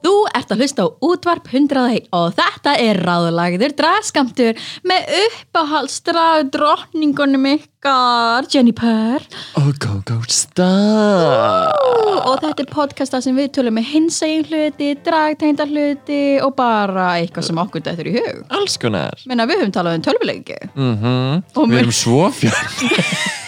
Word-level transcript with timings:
Þú 0.00 0.12
ert 0.32 0.52
að 0.54 0.62
hlusta 0.62 0.84
á 0.84 0.88
útvarp 1.04 1.48
101 1.52 2.06
og 2.16 2.30
þetta 2.38 2.72
er 2.80 3.00
ráðlagður 3.04 3.74
dragskamtur 3.76 4.60
með 4.88 5.10
uppáhaldsdrag 5.18 6.48
drottningunum 6.54 7.44
ykkar 7.50 8.48
Jenny 8.52 8.72
Purr 8.76 9.26
Og 9.60 9.68
GoGo 9.82 10.20
Star 10.32 11.76
og 12.20 12.40
þetta 12.42 12.64
er 12.64 12.70
podcasta 12.70 13.20
sem 13.24 13.36
við 13.36 13.50
tölum 13.56 13.76
með 13.76 13.90
hinsegin 13.90 14.46
hluti, 14.48 14.92
dragteinda 15.04 15.66
hluti 15.68 16.22
og 16.44 16.54
bara 16.58 17.10
eitthvað 17.18 17.48
sem 17.48 17.60
okkur 17.60 17.84
dættur 17.84 18.10
í 18.10 18.14
hug. 18.18 18.42
Alls 18.56 18.76
konar. 18.80 19.20
Menna 19.28 19.48
við 19.48 19.62
höfum 19.64 19.74
talað 19.74 20.00
um 20.00 20.06
tölvuleiki. 20.08 20.58
mm 20.74 21.44
Og 21.56 21.70
Við 21.70 21.82
erum 21.82 21.96
svo 21.96 22.26
fjör 22.34 22.56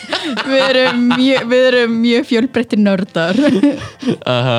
Við 0.47 0.65
erum 0.67 1.07
mjög, 1.15 1.47
við 1.51 1.69
erum 1.71 1.97
mjög 2.03 2.29
fjölbreytti 2.31 2.79
nördar. 2.81 3.39
Aha. 4.29 4.59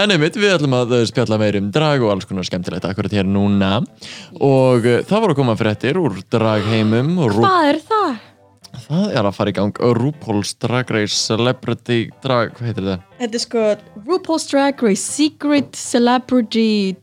En 0.00 0.14
einmitt, 0.14 0.38
við 0.40 0.56
ætlum 0.56 0.76
að 0.78 0.96
uh, 0.98 1.04
spjalla 1.08 1.38
meir 1.40 1.58
um 1.60 1.70
drag 1.74 2.04
og 2.04 2.14
alls 2.14 2.28
konar 2.28 2.46
skemmtilegt 2.48 2.88
akkurat 2.88 3.14
hér 3.14 3.28
núna 3.28 3.80
og 4.40 4.84
uh, 4.88 5.00
það 5.06 5.24
voru 5.24 5.36
að 5.36 5.40
koma 5.42 5.56
fréttir 5.58 6.00
úr 6.00 6.20
dragheimum 6.32 7.16
Hvað 7.22 7.70
er 7.70 7.80
það? 7.86 8.20
það 8.86 9.12
er 9.12 9.28
að 9.28 9.36
fara 9.36 9.52
í 9.52 9.56
gang 9.56 9.80
RuPaul's 9.98 10.54
Drag 10.62 10.90
Race 10.94 11.16
Celebrity 11.18 12.06
Drag, 12.24 12.54
hvað 12.56 12.70
heitir 12.70 12.88
það? 12.88 13.06
Þetta 13.20 13.38
er 13.38 13.44
sko 13.44 13.64
RuPaul's 14.08 14.48
Drag 14.50 14.84
Race 14.84 15.04
Secret 15.04 15.76
Celebrity 15.78 16.96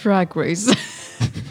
Drag 0.00 0.36
Race. 0.38 0.70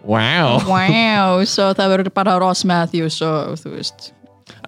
Wow! 0.00 0.62
wow, 0.64 1.42
svo 1.44 1.66
það 1.76 1.90
verður 1.92 2.08
bara 2.16 2.38
Ross 2.40 2.64
Matthews 2.64 3.18
og 3.20 3.58
þú 3.60 3.74
veist. 3.74 4.06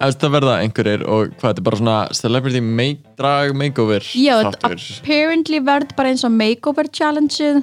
Eftir 0.01 0.27
það 0.27 0.33
verða 0.37 0.55
einhverjir 0.63 1.03
og 1.05 1.33
hvað, 1.37 1.43
þetta 1.43 1.61
er 1.61 1.67
bara 1.67 1.79
svona 1.81 1.97
Celebrity 2.17 2.61
make, 2.63 3.03
Drag 3.19 3.53
Makeover 3.57 4.07
Já, 4.17 4.39
þáttur. 4.47 4.79
apparently 4.99 5.59
verður 5.63 5.95
bara 5.97 6.13
eins 6.13 6.23
og 6.25 6.33
makeover 6.33 6.89
challengeið 6.89 7.61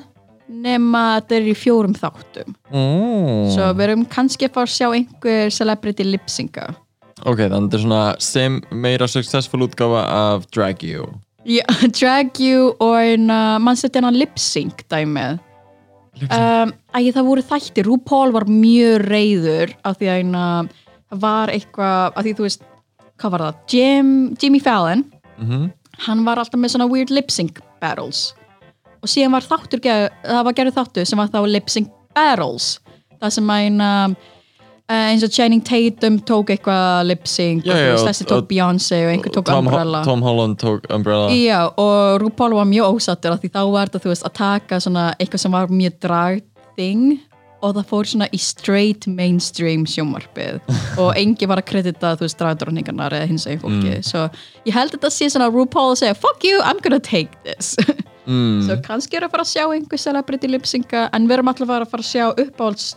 nema 0.50 1.02
þetta 1.20 1.36
er 1.36 1.48
í 1.50 1.56
fjórum 1.58 1.94
þáttum. 1.94 2.54
mm. 2.74 3.50
Svo 3.54 3.72
við 3.78 3.84
erum 3.86 4.06
kannski 4.10 4.48
að 4.48 4.54
fá 4.56 4.62
að 4.64 4.72
sjá 4.74 4.86
einhver 4.90 5.52
celebrity 5.54 6.06
lipsinga. 6.06 6.70
Ok, 7.20 7.42
þannig 7.44 7.68
þetta 7.68 7.78
er 7.78 7.84
svona 7.84 8.04
sem 8.24 8.60
meira 8.72 9.06
successful 9.10 9.66
útgáfa 9.66 10.06
af 10.06 10.48
Drag 10.54 10.82
You 10.86 11.10
Já, 11.48 11.64
drag 12.00 12.36
you 12.40 12.74
og 12.80 12.96
eina, 13.00 13.58
mann 13.62 13.78
setja 13.78 14.00
hennar 14.02 14.16
lipsync 14.16 14.82
dæmið. 14.92 15.38
Um, 16.20 16.72
æ, 16.92 16.98
það 17.14 17.24
voru 17.24 17.44
þættir, 17.46 17.86
RuPaul 17.88 18.34
var 18.34 18.44
mjög 18.50 19.06
reyður 19.08 19.72
af 19.86 19.96
því 19.96 20.10
að 20.10 20.18
eina, 20.20 20.44
það 21.10 21.22
var 21.26 21.52
eitthvað, 21.54 22.14
af 22.14 22.24
því 22.24 22.34
þú 22.38 22.46
veist, 22.46 22.64
hvað 23.20 23.34
var 23.36 23.46
það? 23.46 23.60
Jim, 23.74 24.14
Jimmy 24.40 24.62
Fallon, 24.64 25.04
mm 25.40 25.68
hann 26.06 26.24
var 26.24 26.40
alltaf 26.40 26.60
með 26.60 26.74
svona 26.74 26.88
weird 26.90 27.12
lip-sync 27.12 27.60
battles. 27.82 28.30
Og 29.00 29.08
síðan 29.10 29.34
var 29.36 29.46
þáttur, 29.46 29.82
það 29.84 30.42
var 30.46 30.56
gerður 30.56 30.76
þáttur 30.80 31.08
sem 31.08 31.20
var 31.20 31.30
þá 31.32 31.40
lip-sync 31.48 31.92
battles. 32.16 32.74
Það 33.20 33.34
sem 33.36 33.52
að 33.52 33.64
eina 33.66 33.88
uh, 34.08 35.06
eins 35.10 35.24
og 35.26 35.32
Channing 35.34 35.64
Tatum 35.66 36.18
tók 36.28 36.52
eitthvað 36.54 37.10
lip-sync 37.10 37.68
Já, 37.68 37.74
og 37.74 37.80
já, 37.82 37.94
þessi 38.08 38.28
tók 38.28 38.48
Beyoncé 38.48 39.02
og 39.06 39.14
einhver 39.14 39.34
tók 39.34 39.48
Tom, 39.50 39.66
Umbrella. 39.68 40.04
Tom 40.06 40.24
Holland 40.24 40.60
tók 40.60 40.88
Umbrella. 40.92 41.32
Já, 41.36 41.66
og 41.68 42.20
RuPaul 42.24 42.56
var 42.60 42.70
mjög 42.70 42.96
ósattur 42.96 43.36
af 43.36 43.42
því 43.42 43.52
þá 43.56 43.62
var 43.74 43.90
þetta, 43.90 44.04
þú 44.04 44.14
veist, 44.14 44.28
að 44.28 44.38
taka 44.40 44.80
svona 44.84 45.10
eitthvað 45.18 45.44
sem 45.44 45.58
var 45.58 45.74
mjög 45.82 45.98
drag 46.06 46.46
thing 46.78 47.18
og 47.60 47.74
það 47.76 47.88
fór 47.90 48.08
svona 48.10 48.28
í 48.32 48.40
straight 48.40 49.06
mainstream 49.10 49.86
sjómarpið 49.88 50.60
og 51.00 51.10
engi 51.20 51.48
var 51.50 51.62
að 51.62 51.68
kredita, 51.70 52.14
þú 52.18 52.26
veist, 52.26 52.38
dragdróningarnar 52.40 53.16
eða 53.18 53.30
hins 53.30 53.46
eginn 53.48 53.62
fólki, 53.62 53.96
svo 54.06 54.26
ég 54.68 54.76
held 54.76 54.94
þetta 54.96 55.12
sé 55.14 55.30
svona 55.32 55.50
RuPaul 55.52 55.92
að 55.92 56.02
segja, 56.02 56.18
fuck 56.18 56.46
you, 56.46 56.60
I'm 56.64 56.82
gonna 56.84 57.00
take 57.00 57.36
this. 57.46 57.76
Mm. 58.26 58.60
svo 58.66 58.78
kannski 58.86 59.20
er 59.20 59.28
að 59.28 59.34
fara 59.36 59.46
að 59.46 59.52
sjá 59.54 59.64
einhver 59.68 60.00
celebrity 60.00 60.50
lipsinga, 60.50 61.08
en 61.12 61.28
við 61.28 61.38
erum 61.38 61.52
alltaf 61.52 61.66
að 61.68 61.74
fara 61.74 61.88
að 61.88 61.98
að 62.04 62.10
sjá 62.12 62.28
uppáhalds 62.30 62.92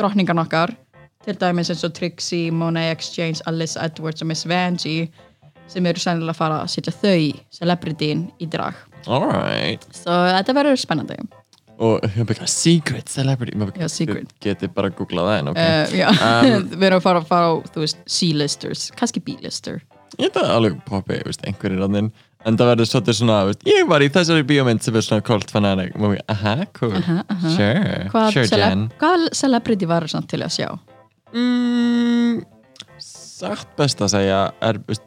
drottningarn 0.00 0.44
okkar. 0.44 0.76
Til 1.20 1.34
dæmis 1.36 1.68
eins 1.68 1.82
og 1.84 1.92
Trixie, 1.92 2.48
Monet 2.48 2.94
Exchange, 2.94 3.42
Alice 3.44 3.76
Edwards 3.76 4.24
og 4.24 4.30
Miss 4.30 4.46
Vanjie 4.48 5.10
sem 5.70 5.86
eru 5.86 6.00
sennilega 6.02 6.34
að 6.34 6.40
fara 6.40 6.62
að 6.64 6.72
setja 6.72 6.94
þau 6.96 7.42
celebrityin 7.60 8.24
í 8.40 8.48
drag. 8.50 8.78
Alright 9.08 9.84
svo 9.96 10.16
þetta 10.28 10.56
verður 10.56 10.80
spennandi 10.80 11.20
Og 11.80 12.02
ég 12.12 12.26
byrja, 12.28 12.46
secret 12.52 13.08
celebrity. 13.08 13.56
Já, 13.80 13.86
secret. 13.88 14.32
Geti 14.44 14.68
bara 14.74 14.90
að 14.90 14.98
googla 14.98 15.24
það 15.28 15.38
en 15.38 15.52
ok. 15.52 15.60
Uh, 15.60 15.94
já, 15.96 16.08
Um, 16.10 16.66
við 16.80 16.88
erum 16.90 17.00
að 17.00 17.06
fara 17.06 17.22
að 17.22 17.30
fara 17.30 17.46
á 17.48 17.54
þú 17.72 17.84
veist, 17.86 18.02
C-listers, 18.18 18.88
kannski 18.98 19.22
B-lister. 19.24 19.80
Ég 20.18 20.26
held 20.28 20.40
að 20.42 20.50
alveg 20.58 20.82
poppi, 20.88 21.20
veist, 21.24 21.46
einhverjir 21.48 21.86
annir 21.86 22.10
En 22.48 22.56
það 22.56 22.70
verður 22.70 22.88
svolítið 22.88 23.16
svona, 23.18 23.38
veist, 23.50 23.64
ég 23.68 23.88
var 23.88 24.00
í 24.00 24.08
þessari 24.12 24.44
bíómynd 24.48 24.80
sem 24.84 24.96
er 24.96 25.04
svona 25.04 25.24
cult 25.24 25.50
fanatic. 25.52 25.92
Og 26.00 26.14
ég, 26.16 26.22
aha, 26.32 26.54
cool. 26.78 26.94
Aha, 26.96 27.18
aha. 27.34 27.50
Sure, 27.52 27.98
hvað, 28.14 28.28
sure 28.32 28.48
celeb 28.48 28.72
Jen. 28.72 28.84
hvað 29.02 29.26
celebrity 29.36 29.88
var 29.90 30.06
samt 30.08 30.30
til 30.32 30.40
að 30.46 30.54
sjá? 30.56 30.70
Mm, 31.36 32.40
Sagt 33.00 33.76
best 33.76 34.00
að 34.04 34.12
segja 34.14 34.38
er, 34.64 34.78
veist 34.88 35.04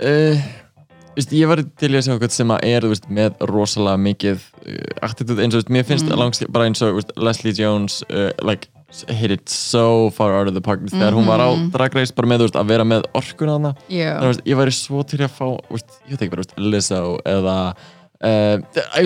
uh, 0.00 0.44
veist, 1.20 1.32
ég 1.36 1.48
var 1.50 1.62
til 1.62 1.92
að 1.92 2.02
segja 2.06 2.16
okkur 2.18 2.34
sem 2.34 2.52
að 2.56 2.66
er, 2.70 2.84
þú 2.86 2.90
veist, 2.94 3.06
með 3.20 3.46
rosalega 3.50 4.00
mikið 4.08 4.42
uh, 4.66 4.82
attitude, 5.08 5.40
eins 5.44 5.54
og, 5.54 5.62
veist, 5.62 5.72
mér 5.76 5.86
finnst 5.88 6.06
Mm. 6.08 6.12
mm. 6.16 6.20
langs, 6.24 6.42
bara 6.50 6.66
eins 6.70 6.82
og, 6.86 7.00
Leslie 7.20 7.54
Jones 7.56 8.02
uh, 8.10 8.30
like, 8.46 8.68
hit 9.06 9.30
it 9.30 9.48
so 9.48 10.10
far 10.10 10.32
out 10.34 10.48
of 10.50 10.54
the 10.56 10.60
park 10.60 10.80
þegar 10.90 11.14
hún 11.14 11.28
var 11.30 11.38
á 11.38 11.54
Mhm. 11.54 11.70
Drag 11.70 11.94
Race 11.94 12.10
bara 12.12 12.26
með, 12.26 12.48
að 12.58 12.66
vera 12.66 12.82
með 12.84 13.04
orkuna 13.14 13.52
hana 13.58 13.74
já, 13.88 14.18
þannig, 14.18 14.32
veist, 14.34 14.44
ég 14.50 14.56
væri 14.58 14.72
svo 14.74 15.02
til 15.06 15.20
að 15.22 15.30
fá, 15.30 15.46
ég 15.70 16.10
veit 16.10 16.22
ekki 16.26 16.30
bara, 16.34 16.42
Lizzo 16.58 17.18
eða 17.24 17.56
uh, 18.24 18.60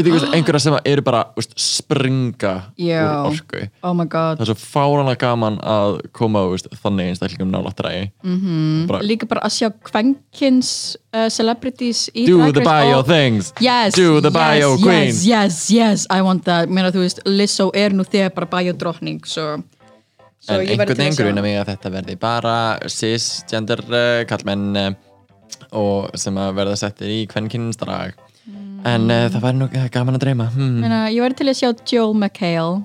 veist, 0.04 0.26
einhverja 0.36 0.60
sem 0.64 0.76
eru 0.91 1.02
bara, 1.06 1.20
veist, 1.36 1.52
springa 1.60 2.54
Já. 2.80 3.02
úr 3.25 3.34
orku. 3.34 3.60
Oh 3.82 3.92
það 4.38 4.42
er 4.44 4.50
svo 4.50 4.56
fáranlega 4.58 5.20
gaman 5.22 5.58
að 5.62 6.00
koma 6.16 6.42
veist, 6.50 6.66
þannig 6.82 7.12
einstaklingum 7.12 7.53
nálægt 7.54 7.82
ræði 7.86 8.08
mm 8.24 8.86
bara- 8.91 9.03
líka 9.06 9.28
bara 9.30 9.44
að 9.47 9.54
sjá 9.58 9.69
kvenkins 9.91 10.72
uh, 11.14 11.28
celebrities 11.30 12.08
í 12.14 12.26
do 12.26 12.41
the 12.53 12.60
bio 12.64 12.98
og- 13.00 13.06
things. 13.08 13.53
yes, 13.60 13.94
do 13.94 14.20
the 14.20 14.32
yes, 14.32 14.41
bio 14.41 14.72
yes, 14.74 14.82
queen 14.82 15.14
yes, 15.30 15.60
yes, 15.70 16.06
I 16.10 16.20
want 16.22 16.44
that. 16.44 16.69
Meina, 16.69 16.91
veist, 16.91 17.22
Lizzo 17.26 17.70
er 17.74 17.91
nú 17.94 18.04
þegar 18.04 18.34
bara 18.34 18.50
bio 18.58 18.72
drottning 18.76 19.22
svo, 19.24 19.60
svo 20.42 20.58
en 20.60 20.69
einhvern 20.69 21.00
einhverjum 21.06 21.38
sjá 21.38 21.42
mig 21.47 21.56
að 21.62 21.70
þetta 21.72 21.94
verði 22.00 22.19
bara 22.20 22.56
cisgender 22.91 23.80
uh, 23.88 24.24
kallmenn 24.28 24.66
uh, 24.76 24.92
og 25.74 26.10
sem 26.19 26.36
að 26.38 26.53
verða 26.58 26.76
settir 26.78 27.10
í 27.14 27.22
kvennkynnsdrag 27.30 28.14
en 28.84 29.09
uh, 29.09 29.27
það 29.33 29.45
væri 29.47 29.59
nú 29.61 29.69
uh, 29.69 29.87
gaman 29.93 30.19
að 30.19 30.25
dreyma. 30.27 30.49
Hmm. 30.55 30.77
Meina, 30.83 31.00
ég 31.12 31.25
verði 31.25 31.41
til 31.41 31.50
að 31.50 31.59
sjá 31.61 31.69
Joel 31.91 32.15
McHale. 32.17 32.83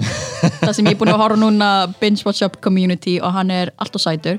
Það 0.62 0.72
sem 0.76 0.86
ég 0.88 0.94
er 0.94 1.00
búin 1.00 1.12
að 1.12 1.20
horfa 1.20 1.36
núna 1.36 1.68
binge 2.00 2.24
watch 2.24 2.44
up 2.46 2.56
community 2.64 3.18
og 3.20 3.34
hann 3.36 3.50
er 3.52 3.74
alltaf 3.82 4.06
sætur. 4.06 4.38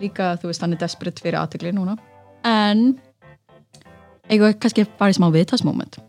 Líka, 0.00 0.32
þú 0.40 0.48
veist, 0.48 0.64
hann 0.64 0.72
er 0.72 0.80
desperate 0.80 1.20
fyrir 1.20 1.36
aðtökli 1.42 1.74
núna. 1.76 1.98
En 2.48 2.94
eitthvað 4.30 4.56
kannski 4.62 4.86
bara 4.96 5.12
í 5.12 5.18
smá 5.18 5.28
viðtalsmoment? 5.34 6.00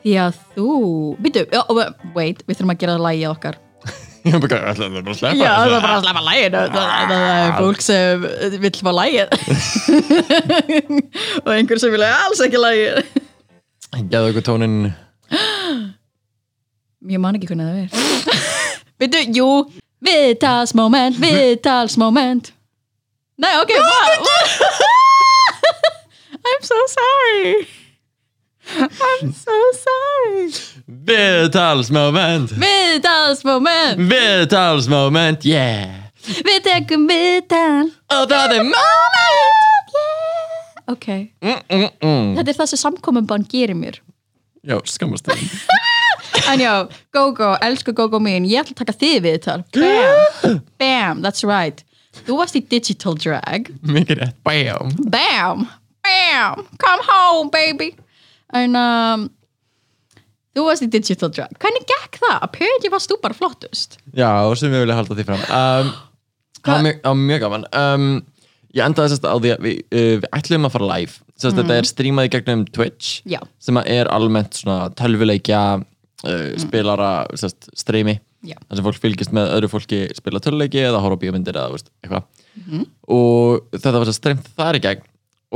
Því 0.00 0.14
að 0.22 0.38
þú, 0.54 0.68
býtu, 1.20 1.44
wait 2.14 2.40
við 2.46 2.54
þurfum 2.54 2.72
að 2.72 2.80
gera 2.80 2.96
það 2.96 3.08
lægið 3.10 3.32
okkar. 3.34 3.58
Ég 4.28 4.34
er 4.34 4.42
bara 4.42 4.72
það 4.76 4.96
bara 4.96 5.12
að 5.12 5.18
sleppa 5.20 5.38
Já, 5.38 5.50
það 5.54 5.74
er 5.74 5.82
bara 5.84 5.94
að 5.94 6.02
sleppa 6.04 6.22
læginu 6.26 6.58
það, 6.58 6.70
það, 6.74 7.12
það 7.12 7.28
er 7.44 7.52
fólk 7.58 7.84
sem 7.86 8.24
vill 8.64 8.72
fá 8.82 8.90
lægið 8.98 9.28
og 11.44 11.50
einhver 11.54 11.80
sem 11.82 11.94
vilja 11.94 12.10
alls 12.24 12.42
ekki 12.44 12.62
lægið 12.62 12.98
Geðu 13.96 14.32
okkur 14.32 14.44
tónin 14.44 14.74
Ég 17.08 17.20
man 17.22 17.36
ekki 17.38 17.48
hvernig 17.48 17.68
það 17.68 17.78
er. 17.80 17.90
Veitu, 19.00 19.20
jú. 19.32 19.48
Viðtalsmoment, 20.04 21.16
viðtalsmoment. 21.22 22.50
Nei, 23.38 23.52
ok 23.62 23.72
what? 23.78 24.28
I'm 26.48 26.62
so 26.66 26.78
sorry. 26.90 27.68
I'm 28.76 29.32
so 29.32 29.56
sorry. 29.78 30.50
Viðtalsmoment. 31.08 32.52
Viðtalsmoment. 32.58 34.04
Viðtalsmoment, 34.10 35.48
yeah. 35.48 36.10
Við 36.44 36.60
tekum 36.66 37.08
viðtal. 37.08 37.88
Og 38.12 38.28
það 38.28 38.58
er 38.58 38.68
moment 38.68 39.67
Ok, 40.88 41.06
mm, 41.44 41.58
mm, 41.68 41.90
mm. 42.00 42.30
þetta 42.38 42.52
er 42.52 42.58
það 42.62 42.70
sem 42.72 42.80
samkominbann 42.80 43.44
gerir 43.50 43.76
mér. 43.76 44.00
Já, 44.66 44.78
skammast 44.88 45.28
þig 45.28 45.42
En 46.50 46.60
já, 46.60 46.72
GóGó, 47.14 47.52
elsku 47.64 47.92
GóGó 47.96 48.18
mín 48.20 48.46
Ég 48.48 48.62
ætla 48.62 48.74
að 48.74 48.80
taka 48.80 48.94
þið 48.96 49.18
viðtal. 49.26 49.58
Bam, 49.76 50.58
bam, 50.80 51.22
that's 51.24 51.44
right. 51.46 51.84
Þú 52.24 52.38
varst 52.40 52.56
í 52.58 52.62
digital 52.64 53.14
drag. 53.20 53.68
Mikið 53.86 54.22
rétt, 54.22 54.36
bam. 54.46 54.92
Bam, 55.12 55.66
bam, 56.04 56.64
come 56.80 57.06
home 57.08 57.52
baby. 57.54 57.92
En 58.56 58.76
um, 58.78 59.28
þú 60.56 60.66
varst 60.70 60.84
í 60.86 60.90
digital 60.92 61.30
drag. 61.32 61.52
Hvernig 61.60 61.86
gekk 61.88 62.20
það? 62.24 62.36
apparently 62.48 62.92
varst 62.92 63.12
þú 63.12 63.20
bara 63.22 63.36
flottust. 63.36 64.00
Já, 64.16 64.30
sem 64.58 64.72
ég 64.72 64.84
vilja 64.86 64.98
halda 64.98 65.16
því 65.18 65.28
fram. 65.28 65.46
Um, 65.52 65.96
Það 66.58 66.74
var 66.74 66.84
mjög, 66.84 66.98
það 67.04 67.20
mjög 67.28 67.42
gaman. 67.44 67.64
Um, 67.78 68.06
Ég 68.76 68.84
endaði 68.84 69.14
sérst 69.14 69.24
á 69.24 69.36
því 69.36 69.52
að 69.54 69.64
við, 69.64 69.76
uh, 69.88 70.14
við 70.20 70.28
ætlum 70.38 70.68
að 70.68 70.74
fara 70.76 70.88
live. 70.92 71.20
Sérst 71.38 71.58
þetta 71.60 71.76
er 71.78 71.88
streamað 71.88 72.28
í 72.28 72.32
gegnum 72.34 72.64
Twitch 72.74 73.20
Já. 73.28 73.38
sem 73.62 73.78
er 73.84 74.10
almennt 74.12 74.58
svona 74.60 74.88
tölvuleikja 74.98 75.62
uh, 75.80 76.48
spilara 76.60 77.12
sérst, 77.38 77.70
streymi. 77.78 78.18
Þar 78.48 78.78
sem 78.78 78.86
fólk 78.86 79.00
fylgist 79.02 79.32
með 79.34 79.52
öðru 79.56 79.70
fólki 79.72 80.02
spila 80.14 80.42
tölvuleiki 80.42 80.82
eða 80.84 81.00
horfa 81.02 81.18
á 81.18 81.22
bíómyndir 81.24 81.56
eða 81.58 81.72
veist, 81.74 81.88
eitthvað. 82.04 82.28
Og 83.14 83.64
þetta 83.76 83.94
var 83.96 84.10
sérst 84.10 84.22
streymt 84.22 84.50
þar 84.58 84.78
í 84.78 84.84
gegn 84.84 85.06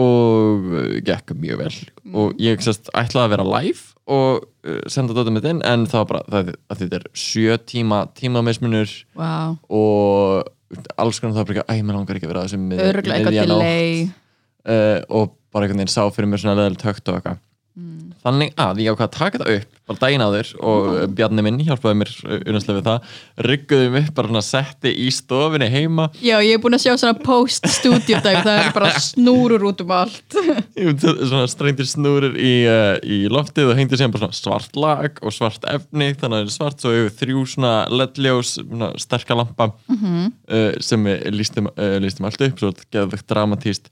og 0.03 0.71
uh, 0.73 0.95
gekk 1.05 1.35
mjög 1.37 1.67
vel. 1.67 1.75
Og 2.17 2.41
ég 2.41 2.63
sérst 2.65 2.89
ætlaði 2.97 3.27
að 3.27 3.35
vera 3.35 3.49
live 3.59 3.93
og 4.13 4.47
uh, 4.67 4.81
senda 4.91 5.15
dóttum 5.15 5.37
mitt 5.37 5.47
inn 5.49 5.61
en 5.69 5.85
það 5.91 6.01
var 6.01 6.11
bara, 6.11 6.25
það, 6.33 6.53
að 6.73 6.83
þetta 6.83 6.99
er 6.99 7.07
sjö 7.23 7.59
tíma 7.69 8.03
tímamismunur 8.19 8.95
wow. 9.19 9.59
og 9.69 10.49
alls 10.97 11.21
konar 11.23 11.37
það 11.37 11.47
bara 11.49 11.63
ekki, 11.63 11.65
æ, 11.69 11.83
mér 11.87 11.99
langar 11.99 12.19
ekki 12.19 12.29
að 12.29 12.33
vera 12.35 12.45
þessum 12.47 12.67
mið, 12.71 12.83
öruglega 12.89 13.19
eitthvað 13.19 13.37
miðja 13.37 13.47
nótt." 13.51 13.65
delay 13.65 14.05
uh, 14.07 15.01
og 15.21 15.33
bara 15.53 15.67
einhvern 15.67 15.83
veginn 15.83 15.93
sá 15.95 16.03
fyrir 16.15 16.31
mér 16.33 16.43
svona 16.43 16.59
leðilegt 16.61 16.87
högt 16.89 17.09
og 17.13 17.19
eitthvað 17.19 17.41
Mm. 17.73 18.11
þannig 18.21 18.51
að 18.61 18.81
ég 18.85 18.93
ákvað 18.93 19.07
að 19.07 19.15
taka 19.17 19.39
þetta 19.41 19.53
upp 19.63 19.79
bara 19.89 19.99
daginn 20.03 20.23
áður 20.27 20.49
og 20.61 20.89
uh, 20.93 21.05
Bjarni 21.17 21.43
minn 21.47 21.61
hjálpaði 21.65 21.97
mér 22.03 22.11
unnæslega 22.45 22.75
við 22.77 22.89
það 22.91 23.15
rygguðum 23.47 23.97
upp 24.03 24.11
bara 24.19 24.29
svona 24.29 24.43
setti 24.45 24.93
í 24.93 25.07
stofinni 25.17 25.69
heima 25.73 26.05
já, 26.21 26.35
ég 26.45 26.53
er 26.59 26.61
búin 26.61 26.77
að 26.77 26.83
sjá 26.85 26.93
svona 27.01 27.17
post 27.25 27.65
studio 27.73 28.19
dag 28.21 28.43
það 28.45 28.61
er 28.67 28.75
bara 28.77 28.91
snúrur 29.09 29.65
út 29.71 29.81
um 29.87 29.95
allt 29.97 30.37
svona 30.77 31.47
strengtir 31.49 31.89
snúrir 31.89 32.37
í, 32.37 32.53
uh, 32.69 32.99
í 33.01 33.23
loftið 33.33 33.73
og 33.73 33.81
hengdi 33.81 33.97
síðan 33.99 34.13
bara 34.19 34.27
svona 34.29 34.39
svart 34.43 34.77
lag 34.77 35.19
og 35.25 35.33
svart 35.35 35.65
efni 35.73 36.11
þannig 36.13 36.29
að 36.29 36.45
það 36.45 36.51
er 36.51 36.55
svart 36.59 36.85
svo 36.85 36.93
yfir 36.99 37.17
þrjú 37.23 37.47
svona 37.55 37.73
ledljós 37.89 38.53
svona 38.61 38.93
sterka 39.01 39.39
lampa 39.41 39.71
Mhm. 39.89 40.29
uh, 40.53 40.71
sem 40.85 41.05
við 41.09 41.25
lístum, 41.35 41.73
uh, 41.73 41.97
lístum 42.05 42.29
allt 42.29 42.41
upp 42.45 42.61
svo 42.61 42.71
þetta 42.73 42.89
geðvegt 42.99 43.27
dramatíst 43.33 43.89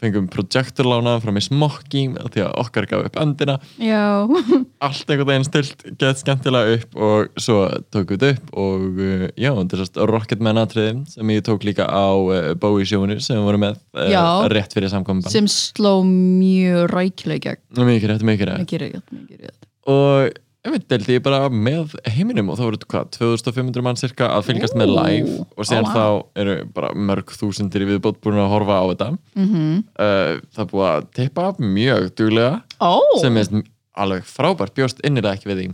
fengum 0.00 0.26
projektorlánaðan 0.32 1.22
frá 1.24 1.32
mig 1.36 1.44
smokki 1.46 2.06
því 2.32 2.44
að 2.46 2.56
okkar 2.62 2.88
gaf 2.90 3.06
upp 3.08 3.18
öndina. 3.20 3.56
Já, 3.80 4.26
allt 4.86 5.12
einhvern 5.12 5.30
veginn 5.30 5.48
stilt 5.48 5.84
gett 6.00 6.22
skemmtilega 6.22 6.78
upp 6.78 7.00
og 7.00 7.40
svo 7.40 7.60
tókum 7.92 8.20
við 8.20 8.34
upp 8.34 8.52
og 8.64 9.00
uh, 9.00 9.26
já, 9.36 9.52
sérst 9.74 10.00
Rocketman 10.10 10.60
atriði 10.62 10.98
sem 11.12 11.34
ég 11.36 11.44
tók 11.46 11.66
líka 11.68 11.88
á 11.88 12.08
uh, 12.16 12.52
Bowie 12.60 12.88
sjóinu 12.88 13.20
sem 13.22 13.38
við 13.38 13.48
vorum 13.48 13.66
með 13.68 13.80
uh, 13.96 14.06
Já. 14.10 14.24
rétt 14.52 14.76
fyrir 14.76 14.92
samkominn 14.92 15.26
sem 15.30 15.48
sló 15.50 16.00
mjög 16.06 16.88
rækilega 16.94 17.40
í 17.40 17.46
gegn. 17.48 17.64
Mikið 17.90 18.14
rétt, 18.14 18.26
mikið 18.30 19.44
rétt. 19.44 19.68
Og 19.90 20.30
ég 20.66 20.74
veit, 20.74 20.86
deldi 20.92 21.16
ég 21.16 21.22
bara 21.24 21.48
með 21.48 21.94
heiminum 22.12 22.50
og 22.52 22.58
þá 22.58 22.62
voru 22.66 22.78
þetta 22.78 22.90
hvað, 22.92 23.10
2500 23.16 23.84
mann 23.86 23.98
cirka 24.00 24.28
að 24.36 24.46
fylgjast 24.50 24.76
með 24.76 24.92
Ó, 24.92 24.96
live 24.98 25.36
og 25.56 25.68
síðan 25.68 25.86
ó, 25.86 25.90
vá. 25.90 25.94
þá 25.96 26.40
eru 26.42 26.56
bara 26.76 26.90
mörg 27.10 27.32
þúsundir 27.32 27.84
í 27.86 27.90
viðbót 27.94 28.20
búin 28.24 28.40
að 28.42 28.50
horfa 28.52 28.76
á 28.76 28.84
þetta. 28.92 29.10
Mm 29.40 29.52
uh, 29.96 30.32
það 30.56 30.70
búið 30.74 30.88
að 30.90 31.06
teipa 31.16 31.46
mjög 31.58 32.08
duglega 32.20 32.54
ó, 32.76 32.92
sem 33.22 33.40
er 33.40 33.62
alveg 34.00 34.26
frábært 34.28 34.76
bjóst 34.76 35.00
innilega 35.06 35.38
ekki 35.38 35.50
við 35.50 35.62
því. 35.62 35.68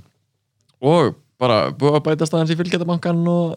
Og 0.87 1.17
bara 1.43 1.71
búið 1.75 1.99
að 1.99 2.05
bæta 2.07 2.29
staðans 2.29 2.55
í 2.55 2.59
fylgjatabankan 2.59 3.27
og, 3.29 3.57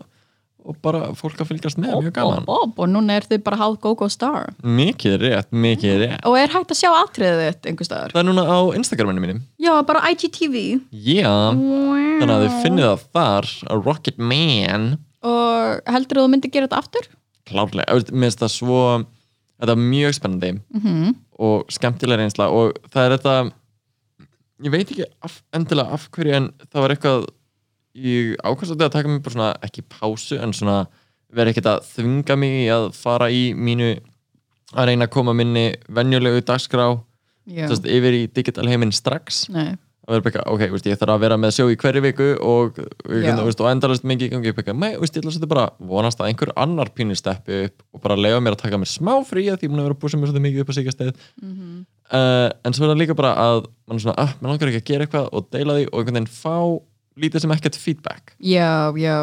og 0.66 0.78
bara 0.84 1.10
fólk 1.18 1.40
að 1.44 1.52
fylgjast 1.52 1.80
með, 1.82 1.96
mjög 2.06 2.16
gaman 2.18 2.48
Ó, 2.48 2.52
ó, 2.52 2.58
ó, 2.68 2.74
og 2.84 2.90
núna 2.92 3.16
er 3.20 3.28
þið 3.30 3.44
bara 3.46 3.60
háð 3.62 3.78
GoGo 3.84 4.10
Star. 4.12 4.50
Mikið 4.64 5.16
rétt, 5.24 5.52
mikið 5.52 5.96
rétt. 6.04 6.26
Og 6.30 6.40
er 6.40 6.52
hægt 6.54 6.74
að 6.76 6.82
sjá 6.82 6.90
atriðið 7.00 7.44
þitt 7.46 7.70
einhver 7.72 7.90
staðar? 7.90 8.16
Það 8.16 8.24
er 8.24 8.28
núna 8.30 8.48
á 8.48 8.60
Instagraminu 8.80 9.24
mínum. 9.24 9.44
Já, 9.62 9.72
bara 9.88 10.04
IGTV 10.12 10.58
já, 10.92 11.32
þannig 11.54 12.36
að 12.36 12.44
þið 12.48 12.60
finnið 12.66 12.90
það 12.90 13.08
þar 13.16 13.54
Rocket 13.86 14.20
Man. 14.20 14.92
Og 15.20 15.90
heldur 15.96 16.20
þú 16.20 16.22
að 16.24 16.28
þú 16.28 16.34
myndir 16.36 16.54
gera 16.54 16.70
þetta 16.70 16.84
aftur? 16.84 17.10
klárlega, 17.50 17.98
mér 18.12 18.30
finnst 18.30 18.44
það 18.44 18.54
svo 18.54 18.82
þetta 19.60 19.74
er 19.76 19.88
mjög 19.88 20.20
spennandi 20.20 20.54
Mm 20.76 21.18
og 21.40 21.70
skemmtilega 21.72 22.20
reynsla 22.20 22.50
og 22.52 22.74
það 22.92 23.06
er 23.06 23.14
þetta 23.14 23.34
ég 24.66 24.74
veit 24.74 24.90
ekki 24.92 25.06
af, 25.24 25.38
endilega 25.56 25.96
af 25.96 26.10
hverju 26.12 26.34
en 26.36 26.50
það 26.66 26.84
var 26.84 26.94
eitthvað 26.94 27.22
ég 27.98 28.36
ákvæmst 28.44 28.76
að 28.76 28.92
taka 28.94 29.10
mig 29.10 29.22
bara 29.26 29.36
svona 29.36 29.50
ekki 29.66 29.84
pásu 29.90 30.40
en 30.42 30.54
svona 30.54 30.88
vera 31.34 31.52
ekkert 31.52 31.70
að 31.70 31.84
þvinga 31.94 32.38
mig 32.42 32.70
að 32.74 32.88
fara 32.98 33.30
í 33.34 33.50
mínu 33.54 33.92
að 34.78 34.90
reyna 34.92 35.08
að 35.08 35.14
koma 35.14 35.34
minni 35.34 35.68
venjulegu 35.90 36.42
dagskrá 36.46 36.88
sest, 37.70 37.86
yfir 37.90 38.14
í 38.14 38.26
digital 38.34 38.68
heiminn 38.70 38.94
strax. 38.94 39.48
Nei. 39.50 39.76
Og 40.10 40.16
vera 40.16 40.26
bara, 40.26 40.44
ok, 40.50 40.64
veist, 40.74 40.88
ég 40.90 40.98
þarf 40.98 41.14
að 41.14 41.22
vera 41.22 41.36
með 41.38 41.52
sjó 41.54 41.66
í 41.70 41.76
hverju 41.78 42.02
viku 42.02 42.28
og, 42.42 42.80
veist, 43.06 43.62
og 43.62 43.68
endalast 43.70 44.06
mikið 44.10 44.32
gangi, 44.34 44.74
mei, 44.74 44.96
veist, 44.98 45.14
ég 45.18 45.22
ætla 45.22 45.34
að 45.38 45.52
bara 45.52 45.66
vonast 45.86 46.22
að 46.22 46.32
einhver 46.32 46.52
annar 46.58 46.90
pínu 46.98 47.18
steppi 47.18 47.60
upp 47.68 47.84
og 47.94 48.02
bara 48.02 48.18
leiða 48.18 48.40
mér 48.42 48.58
að 48.58 48.64
taka 48.64 48.80
mér 48.82 48.90
smá 48.90 49.14
frí 49.30 49.46
að 49.54 49.60
því 49.62 49.70
ég 49.70 49.74
mun 49.74 49.84
að 49.84 49.90
vera 49.90 49.98
að 49.98 50.02
búsa 50.02 50.18
mér 50.18 50.32
svolítið 50.32 50.46
mikið 50.48 50.64
upp 50.64 50.72
á 50.74 50.78
síkastið 50.80 51.12
Mhm. 51.44 51.86
uh, 52.10 52.50
en 52.66 52.74
svo 52.74 52.88
er 52.88 52.94
það 52.96 53.02
líka 53.04 53.16
bara 53.22 53.36
að 53.38 53.60
mann 53.86 54.00
er 54.00 54.02
svona, 54.02 54.18
ah, 54.18 54.34
mann 54.42 54.52
langar 54.56 54.72
ekki 54.72 54.82
að 54.82 54.90
gera 54.90 55.06
eitthvað 55.06 55.30
og 55.32 55.50
deila 55.54 55.78
því 55.78 55.86
og 55.92 56.00
einhvern 56.00 56.18
veginn 56.18 56.34
fá 56.34 56.58
lítið 57.22 57.44
sem 57.46 57.54
ekkert 57.56 57.78
feedback. 57.80 58.34
Já, 58.40 58.92
já, 59.00 59.16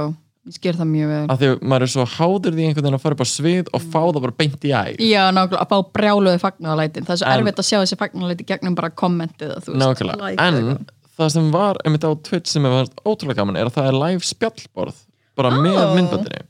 ég 0.47 0.55
sker 0.59 0.77
það 0.79 0.89
mjög 0.93 1.09
vel. 1.13 1.23
Af 1.33 1.41
því 1.41 1.49
að 1.53 1.63
maður 1.73 1.87
er 1.87 1.93
svo 1.95 2.05
háður 2.17 2.55
því 2.57 2.67
einhvern 2.69 2.85
veginn 2.87 2.99
að 2.99 3.03
fara 3.07 3.17
upp 3.17 3.25
á 3.27 3.29
svið 3.33 3.71
og 3.75 3.87
fá 3.91 3.99
það 4.07 4.21
bara 4.27 4.37
beint 4.43 4.67
í 4.69 4.71
æg 4.77 5.01
já, 5.03 5.23
nákvæmlega, 5.35 5.63
að 5.65 5.73
fá 5.73 5.79
brjáluði 5.97 6.43
fagnaðalætin 6.45 7.09
það 7.09 7.15
er 7.17 7.21
svo 7.23 7.31
En- 7.33 7.41
erfitt 7.43 7.63
að 7.63 7.69
sjá 7.71 7.79
þessi 7.83 7.99
fagnaðalæti 8.05 8.47
gegnum 8.53 8.77
bara 8.79 8.91
kommentið 8.95 9.57
Nákvæmlega, 9.75 10.21
like 10.31 10.47
en 10.47 10.55
eitthvað. 10.61 10.95
það 11.19 11.33
sem 11.35 11.51
var 11.57 11.81
einmitt 11.85 12.07
á 12.07 12.11
Twitch 12.29 12.53
sem 12.53 12.65
er 12.69 12.77
var 12.77 12.87
ótrúlega 13.09 13.41
gaman 13.41 13.57
er 13.59 13.67
að 13.71 13.75
það 13.81 13.91
er 13.91 13.99
live 14.05 14.23
spjallborð 14.31 15.03
bara 15.37 15.51
með 15.57 15.81
Ó. 15.83 15.95
myndböndinni 15.99 16.45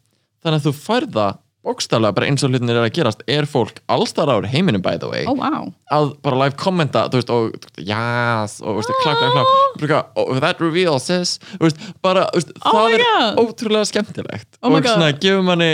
þannig 0.44 0.60
að 0.60 0.66
þú 0.68 0.74
færð 0.82 1.16
það 1.66 1.72
bókstaflega 1.74 2.14
bara 2.14 2.26
eins 2.30 2.44
og 2.46 2.52
hlutinir 2.52 2.76
er 2.78 2.86
að 2.86 2.94
gerast 2.94 3.22
er 3.30 3.46
fólk 3.50 3.80
allstar 3.90 4.30
ár 4.30 4.46
heiminum 4.46 4.82
by 4.84 4.96
the 5.02 5.08
way 5.10 5.26
ó, 5.26 5.34
vá, 5.34 5.66
að 5.92 6.12
bara 6.22 6.38
live 6.44 6.56
kommenta 6.60 7.06
veist, 7.12 7.30
og 7.30 7.54
jás 7.82 8.58
og 8.62 8.78
veist, 8.78 8.92
klap, 9.02 9.18
klap 9.18 9.80
Bruka, 9.80 10.04
oh, 10.16 10.38
that 10.40 10.60
reveal 10.62 11.00
þú 11.02 11.18
veist, 11.66 11.82
bara, 12.04 12.28
Oh 12.36 12.72
það 12.72 12.78
my 12.86 12.94
er 12.96 13.04
God. 13.04 13.40
ótrúlega 13.42 13.88
skemmtilegt. 13.90 14.48
Oh 14.62 14.72
og 14.72 14.86
svona 14.86 15.12
gefur 15.20 15.44
manni 15.46 15.70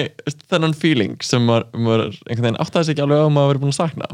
þennan 0.50 0.74
feeling 0.74 1.18
sem 1.24 1.44
maður, 1.46 2.16
einhvern 2.26 2.48
veginn 2.48 2.60
áttaði 2.62 2.88
sig 2.88 2.96
ekki 2.96 3.06
alveg 3.06 3.22
á 3.22 3.26
að 3.26 3.34
maður 3.36 3.52
verið 3.52 3.64
búin 3.66 3.74
að 3.74 3.80
sakna 3.80 4.10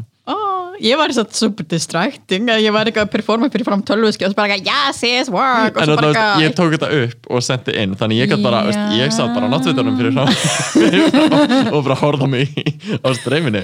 ég 0.83 0.99
var 0.99 1.11
að 1.11 1.33
super 1.37 1.67
distracting 1.69 2.49
að 2.51 2.61
ég 2.63 2.73
var 2.75 2.89
eitthvað 2.89 3.07
að 3.07 3.11
performa 3.13 3.49
fyrir 3.53 3.67
fram 3.67 3.83
tölvuski 3.85 4.25
og 4.27 4.31
svo 4.31 4.37
bara 4.39 4.55
eitthvað, 4.55 4.69
yes, 4.69 5.01
yes, 5.07 5.31
work. 5.33 5.75
Og 5.75 5.83
en 5.83 5.89
svo 5.89 5.97
það, 5.99 6.07
veist, 6.07 6.43
ég 6.43 6.55
tók 6.57 6.75
þetta 6.75 6.89
upp 7.03 7.29
og 7.29 7.45
sendi 7.45 7.75
inn 7.83 7.97
þannig 7.99 8.21
ég 8.21 8.31
gæti 8.31 8.45
bara, 8.45 8.63
veist, 8.69 8.95
ég 8.99 9.13
satt 9.15 9.35
bara 9.35 9.49
á 9.49 9.53
náttvitunum 9.53 9.99
fyrir 9.99 10.15
fram 10.17 11.73
og 11.75 11.85
bara 11.87 11.99
horfða 12.01 12.31
mig 12.31 12.55
á 13.03 13.09
streyminu. 13.19 13.63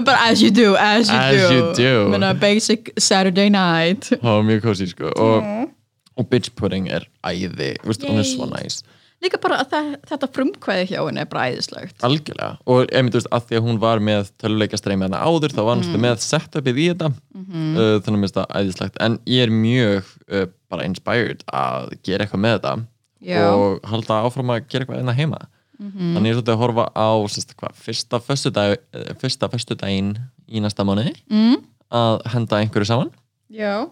Bara 0.00 0.30
as 0.30 0.42
you 0.44 0.50
do, 0.54 0.72
as 0.78 1.10
you 1.10 1.18
As 1.18 1.36
do, 1.36 1.52
you 1.54 1.68
do. 1.78 1.92
Menna, 2.14 2.32
basic 2.38 2.92
Saturday 2.96 3.52
night. 3.52 4.12
Það 4.14 4.32
var 4.38 4.48
mjög 4.48 4.66
kósi 4.70 4.88
sko. 4.90 5.12
Og, 5.18 5.70
og 6.18 6.32
bitch 6.32 6.54
pudding 6.58 6.90
er 6.92 7.08
æði 7.26 7.74
veist, 7.86 8.04
hún 8.06 8.22
er 8.22 8.28
svo 8.28 8.48
Yay. 8.52 8.82
Líka 9.22 9.38
bara 9.42 9.60
að 9.62 9.70
það, 9.72 9.90
þetta 10.10 10.28
frumkvæði 10.36 10.86
hjá 10.90 10.98
henni 11.00 11.22
er 11.22 11.28
bara 11.30 11.44
æðislegt. 11.50 11.96
Algjörlega. 12.06 12.58
Og 12.70 12.90
einmitt, 12.90 13.16
veist, 13.18 13.30
að 13.34 13.46
því 13.48 13.58
að 13.58 13.66
hún 13.68 13.80
var 13.82 14.02
með 14.02 14.32
töluleikastreimi 14.42 15.06
þarna 15.06 15.22
áður 15.22 15.56
þá 15.56 15.62
hann 15.68 15.84
mm. 15.86 16.02
með 16.02 16.24
setupið 16.24 16.82
í 16.82 16.88
þetta. 16.92 17.12
Uh, 17.38 17.78
þannig 18.02 18.08
að 18.08 18.16
mér 18.16 18.26
finnst 18.26 18.38
það 18.40 18.54
æðislegt. 18.58 19.00
En 19.06 19.18
ég 19.30 19.46
er 19.46 19.54
mjög 19.54 20.12
uh, 20.26 20.46
bara 20.72 20.88
inspired 20.88 21.46
að 21.52 21.94
gera 22.06 22.26
eitthvað 22.26 22.44
með 22.46 22.58
þetta 22.58 22.76
Já. 23.22 23.42
og 23.54 23.90
halda 23.92 24.20
áfram 24.26 24.54
að 24.54 24.64
gera 24.66 24.86
eitthvað 24.86 25.02
einna 25.02 25.16
heima. 25.16 25.42
Þannig 25.82 26.28
ég 26.28 26.30
er 26.30 26.36
svolítið 26.38 26.54
að 26.54 26.60
horfa 26.60 26.84
á 26.94 27.10
sérst, 27.32 27.54
hvað, 27.58 27.78
fyrsta 27.82 28.20
föstudag, 28.22 28.76
eh, 28.94 29.08
fyrsta 29.18 29.48
föstudaginn 29.50 30.12
í 30.46 30.62
næsta 30.62 30.86
mánuði 30.86 31.16
mm? 31.26 31.56
að 31.98 32.20
henda 32.34 32.60
einhverju 32.62 32.86
saman. 32.86 33.10
Já, 33.50 33.88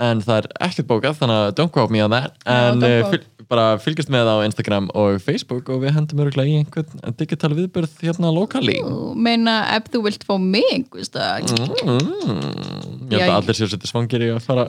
en 0.00 0.22
það 0.24 0.38
er 0.38 0.48
ekkert 0.68 0.88
bókað 0.88 1.18
þannig 1.20 1.42
að 1.42 1.50
don't 1.58 1.72
quote 1.74 1.92
me 1.92 2.02
on 2.04 2.14
that. 2.14 2.36
En 2.48 2.80
uh, 2.84 3.10
fyl, 3.12 3.20
bara 3.50 3.66
fylgjast 3.82 4.10
með 4.12 4.30
á 4.32 4.36
Instagram 4.46 4.90
og 4.98 5.20
Facebook 5.24 5.70
og 5.72 5.82
við 5.84 5.96
hendum 5.96 6.22
öruglega 6.24 6.50
í 6.50 6.60
einhvern 6.62 7.16
digital 7.18 7.52
viðbörð 7.56 8.02
hérna 8.02 8.32
lokali 8.34 8.78
meina 9.14 9.58
ef 9.76 9.90
þú 9.92 10.02
vilt 10.08 10.26
fá 10.26 10.34
mig 10.40 10.88
mm, 10.90 11.06
ég 13.10 13.22
held 13.22 13.30
að 13.30 13.36
allir 13.38 13.58
séu 13.58 13.68
svolítið 13.70 13.92
svangir 13.92 14.26
í 14.26 14.32
að 14.34 14.42
fara 14.46 14.66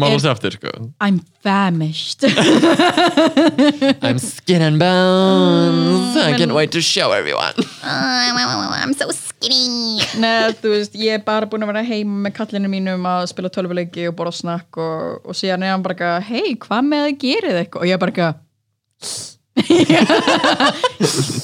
mála 0.00 0.18
sig 0.20 0.30
aftur 0.30 0.56
sko. 0.56 0.72
I'm 1.00 1.20
famished. 1.44 2.24
I'm 4.06 4.18
skin 4.18 4.62
and 4.62 4.78
bones. 4.78 6.16
I 6.16 6.36
can't 6.38 6.54
wait 6.54 6.72
to 6.72 6.80
show 6.80 7.12
everyone. 7.12 7.54
I'm 7.82 8.94
so 8.94 9.10
skinny. 9.12 10.00
Nei, 10.20 10.54
þú 10.60 10.72
veist, 10.72 10.96
ég 10.96 11.18
er 11.18 11.24
bara 11.26 11.48
búin 11.50 11.66
að 11.66 11.72
vera 11.74 11.84
heima 11.84 12.24
með 12.26 12.36
kallinu 12.38 12.70
mínum 12.72 13.08
að 13.08 13.26
spila 13.32 13.52
tölvuleiki 13.52 14.08
og 14.08 14.16
borða 14.18 14.38
snakk 14.38 14.80
og, 14.80 15.20
og 15.28 15.36
síðan 15.36 15.66
er 15.66 15.74
hann 15.74 15.84
bara 15.84 16.16
hei, 16.24 16.54
hvað 16.60 16.88
með 16.88 17.08
að 17.08 17.18
gerið 17.24 17.60
eitthvað? 17.60 17.84
Og 17.84 17.90
ég 17.90 17.98
er 17.98 18.02
bara 18.02 18.13
eitthvað 18.14 18.34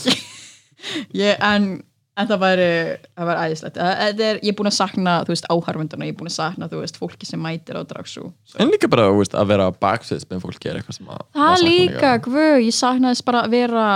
ég, 1.13 1.37
en 1.37 1.83
en 2.21 2.29
það 2.29 2.41
væri, 2.43 2.71
það 3.17 3.29
væri 3.29 3.45
æðislegt. 3.49 3.79
Er, 3.81 4.41
ég 4.43 4.51
er 4.51 4.57
búin 4.59 4.71
að 4.71 4.77
sakna, 4.77 5.15
þú 5.27 5.35
veist, 5.35 5.49
áharfunduna 5.53 6.09
ég 6.09 6.15
er 6.15 6.19
búin 6.19 6.31
að 6.31 6.37
sakna, 6.37 6.69
þú 6.71 6.83
veist, 6.83 6.99
fólki 7.01 7.29
sem 7.29 7.43
mætir 7.43 7.79
á 7.79 7.83
dragsú. 7.89 8.31
En 8.61 8.73
líka 8.73 8.91
bara, 8.93 9.09
þú 9.11 9.21
veist, 9.23 9.37
að 9.39 9.53
vera 9.53 9.69
baksviðs 9.85 10.27
með 10.31 10.43
fólki 10.45 10.71
er 10.71 10.81
eitthvað 10.81 10.99
sem 10.99 11.13
að 11.13 11.23
það 11.39 11.65
líka, 11.67 12.13
guð, 12.27 12.57
ég 12.67 12.77
saknaðist 12.77 13.27
bara 13.29 13.45
að 13.47 13.57
vera 13.57 13.87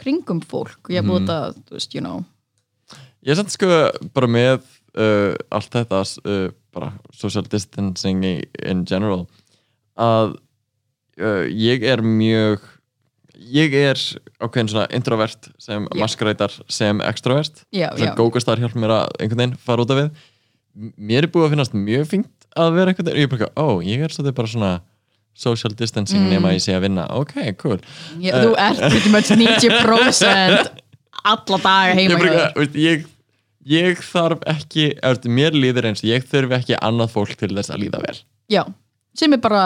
kringum 0.00 0.42
fólk. 0.44 0.92
Ég 0.92 1.02
er 1.02 1.08
búin 1.08 1.28
að, 1.32 1.58
þú 1.68 1.78
veist, 1.78 1.96
you 1.96 2.04
know. 2.04 2.24
Ég 3.24 3.34
er 3.34 3.40
samt 3.40 3.54
sko 3.54 3.80
bara 4.16 4.30
með 4.30 4.58
uh, 5.00 5.32
allt 5.54 5.72
þetta 5.74 6.04
uh, 6.24 6.48
bara 6.74 6.92
social 7.16 7.46
distancing 7.48 8.24
in 8.24 8.84
general 8.88 9.24
að 10.00 10.38
uh, 11.20 11.44
ég 11.50 11.84
er 11.88 12.02
mjög 12.04 12.62
ég 13.54 13.74
er 13.76 13.98
ákveðin 14.40 14.70
svona 14.70 14.86
introvert 14.94 15.48
sem 15.60 15.84
Já. 15.90 15.98
maskarautar 16.00 16.52
sem 16.70 17.00
extrovert. 17.04 17.64
Sem 17.74 18.14
gókastar 18.16 18.60
hjálp 18.62 18.76
mér 18.78 18.92
að 18.94 19.08
einhvern 19.20 19.40
veginn 19.42 19.56
fara 19.66 19.82
út 19.84 19.90
af 19.94 19.98
við. 20.00 20.10
Mér 20.96 21.26
er 21.26 21.30
búið 21.34 21.48
að 21.48 21.54
finnast 21.56 21.74
mjög 21.76 22.06
fínt 22.10 22.46
að 22.56 22.76
vera 22.78 22.92
einhvern 22.92 23.08
veginn, 23.10 23.20
ég 23.24 23.28
er 23.28 23.32
bara, 23.34 23.50
ó, 23.58 23.66
ég 23.82 24.04
er 24.06 24.14
svolítið 24.14 24.36
bara 24.38 24.52
svona 24.54 24.72
social 25.34 25.74
distancing 25.74 26.22
Mm. 26.22 26.30
nema 26.30 26.52
ég 26.54 26.62
sé 26.62 26.72
að 26.76 26.84
vinna. 26.86 27.08
Ok, 27.10 27.34
cool. 27.58 27.80
Já 28.22 28.38
þú 28.38 28.54
ert 28.56 28.78
pretty 28.86 29.10
much 29.10 29.30
90% 29.34 30.70
alla 31.24 31.58
daga 31.58 31.90
ég, 31.90 31.98
heima 31.98 32.18
þér. 32.20 32.54
veist, 32.54 32.74
ég, 32.78 33.06
ég 33.66 33.98
þarf 33.98 34.44
ekki 34.46 34.86
mér 35.28 35.52
líður 35.58 35.90
eins 35.90 36.04
ég 36.06 36.22
þurfi 36.30 36.54
ekki 36.60 36.78
annað 36.80 37.10
fólk 37.16 37.34
til 37.40 37.50
þess 37.50 37.70
að 37.74 37.82
líða 37.82 38.02
vel. 38.06 38.16
Já, 38.52 38.62
sem 39.18 39.32
er 39.34 39.42
bara 39.42 39.64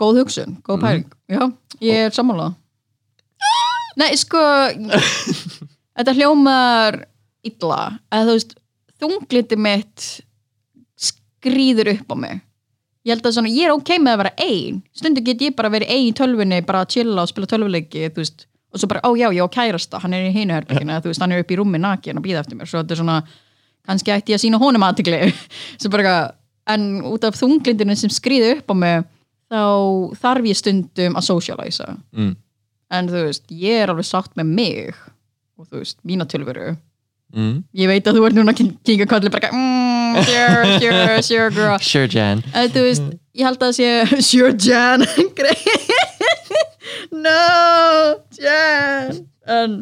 góð 0.00 0.22
hugsun, 0.22 0.56
Mhm. 0.56 0.62
góð 0.66 0.80
pæling. 0.84 1.06
Já, 1.30 1.42
ég 1.84 2.06
er 2.08 2.16
sammálað 2.16 2.54
nei, 4.00 4.14
sko 4.16 4.38
þetta 5.98 6.14
hljómar 6.16 7.02
illa. 7.44 7.80
Að 8.12 8.28
þú 8.30 8.36
veist, 8.36 8.54
þungliti 9.00 9.56
mitt 9.60 10.06
skrýður 10.96 11.90
upp 11.96 12.14
á 12.14 12.16
mig. 12.16 12.40
Ég 13.04 13.14
held 13.14 13.24
að 13.26 13.34
svona, 13.36 13.50
ég 13.52 13.64
er 13.68 13.72
ok 13.74 13.90
með 13.98 14.12
að 14.14 14.20
vera 14.22 14.32
ein. 14.44 14.80
Stundu 14.96 15.22
get 15.24 15.40
ég 15.40 15.54
bara 15.56 15.70
verið 15.72 15.88
ein 15.92 16.08
í 16.10 16.16
tölvunni 16.16 16.60
bara 16.68 16.82
að 16.84 16.90
chilla 16.96 17.22
og 17.24 17.30
spila 17.32 17.48
tölvuleiki 17.48 18.10
veist, 18.16 18.44
og 18.72 18.80
svo 18.80 18.88
bara, 18.92 19.00
ó 19.08 19.10
já, 19.16 19.28
ég 19.32 19.40
á 19.40 19.48
kærasta 19.48 20.00
hann 20.02 20.14
er 20.14 20.28
í 20.28 20.32
hinu 20.34 20.52
herbygginu, 20.54 20.98
þú 21.00 21.08
veist, 21.10 21.20
hann 21.24 21.32
er 21.32 21.40
upp 21.42 21.50
í 21.50 21.56
rúmi 21.58 21.80
nakin 21.80 22.20
að 22.20 22.26
býða 22.28 22.42
eftir 22.44 22.56
mér, 22.60 22.68
svo 22.70 22.82
þetta 22.82 22.92
er 22.96 23.00
svona 23.00 23.16
kannski 23.88 24.12
ætti 24.14 24.34
ég 24.34 24.38
að 24.38 24.44
sína 24.44 24.60
honum 24.60 24.84
aðtikli 24.84 25.32
en 26.70 26.82
út 27.08 27.24
af 27.24 27.34
þunglindinu 27.40 27.96
sem 27.96 28.12
skrýði 28.12 28.58
upp 28.58 28.70
á 28.70 28.74
mig 28.76 29.04
þá 29.50 29.62
þarf 30.20 30.50
ég 30.50 30.58
stundum 30.58 31.18
að 31.18 31.26
socialisa 31.26 31.88
mm. 32.14 32.34
en 32.96 33.10
þú 33.10 33.24
veist, 33.28 33.44
ég 33.50 33.82
er 33.82 33.92
alveg 33.92 34.08
sátt 34.08 34.36
með 34.38 34.54
mig 34.60 34.94
og 35.58 35.66
þú 35.66 35.82
veist, 35.82 35.98
mína 36.06 36.28
tölvuru 36.30 36.76
Mm. 37.30 37.60
ég 37.78 37.86
veit 37.86 38.08
að 38.10 38.16
þú 38.18 38.24
ert 38.26 38.34
núna 38.34 38.52
kinga 38.58 39.06
kolli 39.06 39.30
bara, 39.30 39.52
mm, 39.54 40.16
sure, 40.26 40.70
sure, 40.82 41.20
sure 41.28 41.50
girl. 41.54 41.76
Sure 41.78 42.08
Jan. 42.10 42.42
En 42.58 42.72
þú 42.74 42.82
veist, 42.88 43.04
ég 43.38 43.46
held 43.46 43.60
að 43.60 43.68
það 43.68 43.76
sé 43.78 43.90
sure 44.30 44.54
Jan. 44.58 45.06
No 47.14 47.36
Jan. 48.34 49.20
En 49.46 49.78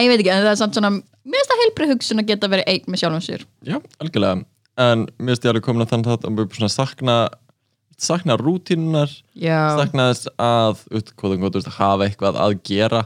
ég 0.00 0.08
veit 0.08 0.22
ekki, 0.22 0.32
en 0.32 0.46
það 0.46 0.54
er 0.54 0.60
samt 0.62 0.78
svona 0.78 0.94
mér 0.94 1.36
finnst 1.36 1.52
það 1.52 1.62
heilbrið 1.62 1.92
hugsun 1.94 2.22
að 2.22 2.30
geta 2.32 2.50
verið 2.54 2.72
einn 2.72 2.88
með 2.88 3.02
sjálfum 3.02 3.24
sér. 3.24 3.44
Já, 3.68 3.76
algjörlega. 4.00 4.44
En 4.80 5.04
mér 5.18 5.34
finnst 5.34 5.44
ég 5.44 5.52
alveg 5.52 5.66
komin 5.68 5.84
að 5.84 5.92
þannig 5.92 6.12
að 6.14 6.40
við 6.40 6.56
svona 6.58 6.72
sakna 6.72 7.18
sakna 8.00 8.36
rútínunar 8.40 9.10
já, 9.36 9.76
sakna 9.78 10.08
þess 10.12 10.30
að 10.40 10.82
út, 10.98 11.12
hvað, 11.20 11.46
veist, 11.54 11.72
hafa 11.78 12.08
eitthvað 12.08 12.40
að 12.40 12.56
gera 12.66 13.04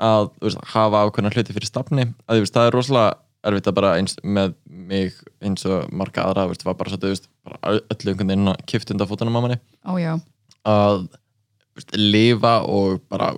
að 0.00 0.30
þú 0.36 0.48
veist, 0.48 0.62
hafa 0.74 1.02
ákveðna 1.06 1.34
hluti 1.34 1.56
fyrir 1.56 1.70
stafni 1.70 2.06
að 2.26 2.42
veist, 2.42 2.54
það 2.56 2.68
er 2.70 2.78
rosalega 2.78 3.16
erfitt 3.50 3.70
að 3.70 3.78
bara 3.78 3.94
eins 3.96 4.18
með 4.20 4.54
mig 4.68 5.16
eins 5.40 5.64
og 5.64 5.88
marga 5.96 6.26
aðra, 6.28 6.50
var 6.64 6.76
bara 6.76 6.92
öllu 6.92 8.12
einhvern 8.12 8.28
veginn 8.28 8.52
að 8.52 8.62
kipt 8.68 8.92
undan 8.92 9.08
fótunum 9.08 9.40
á 9.40 9.44
manni 9.44 9.60
já 10.00 10.12
að 10.68 11.08
lifa 11.96 12.60
og 12.68 13.00
bara 13.08 13.30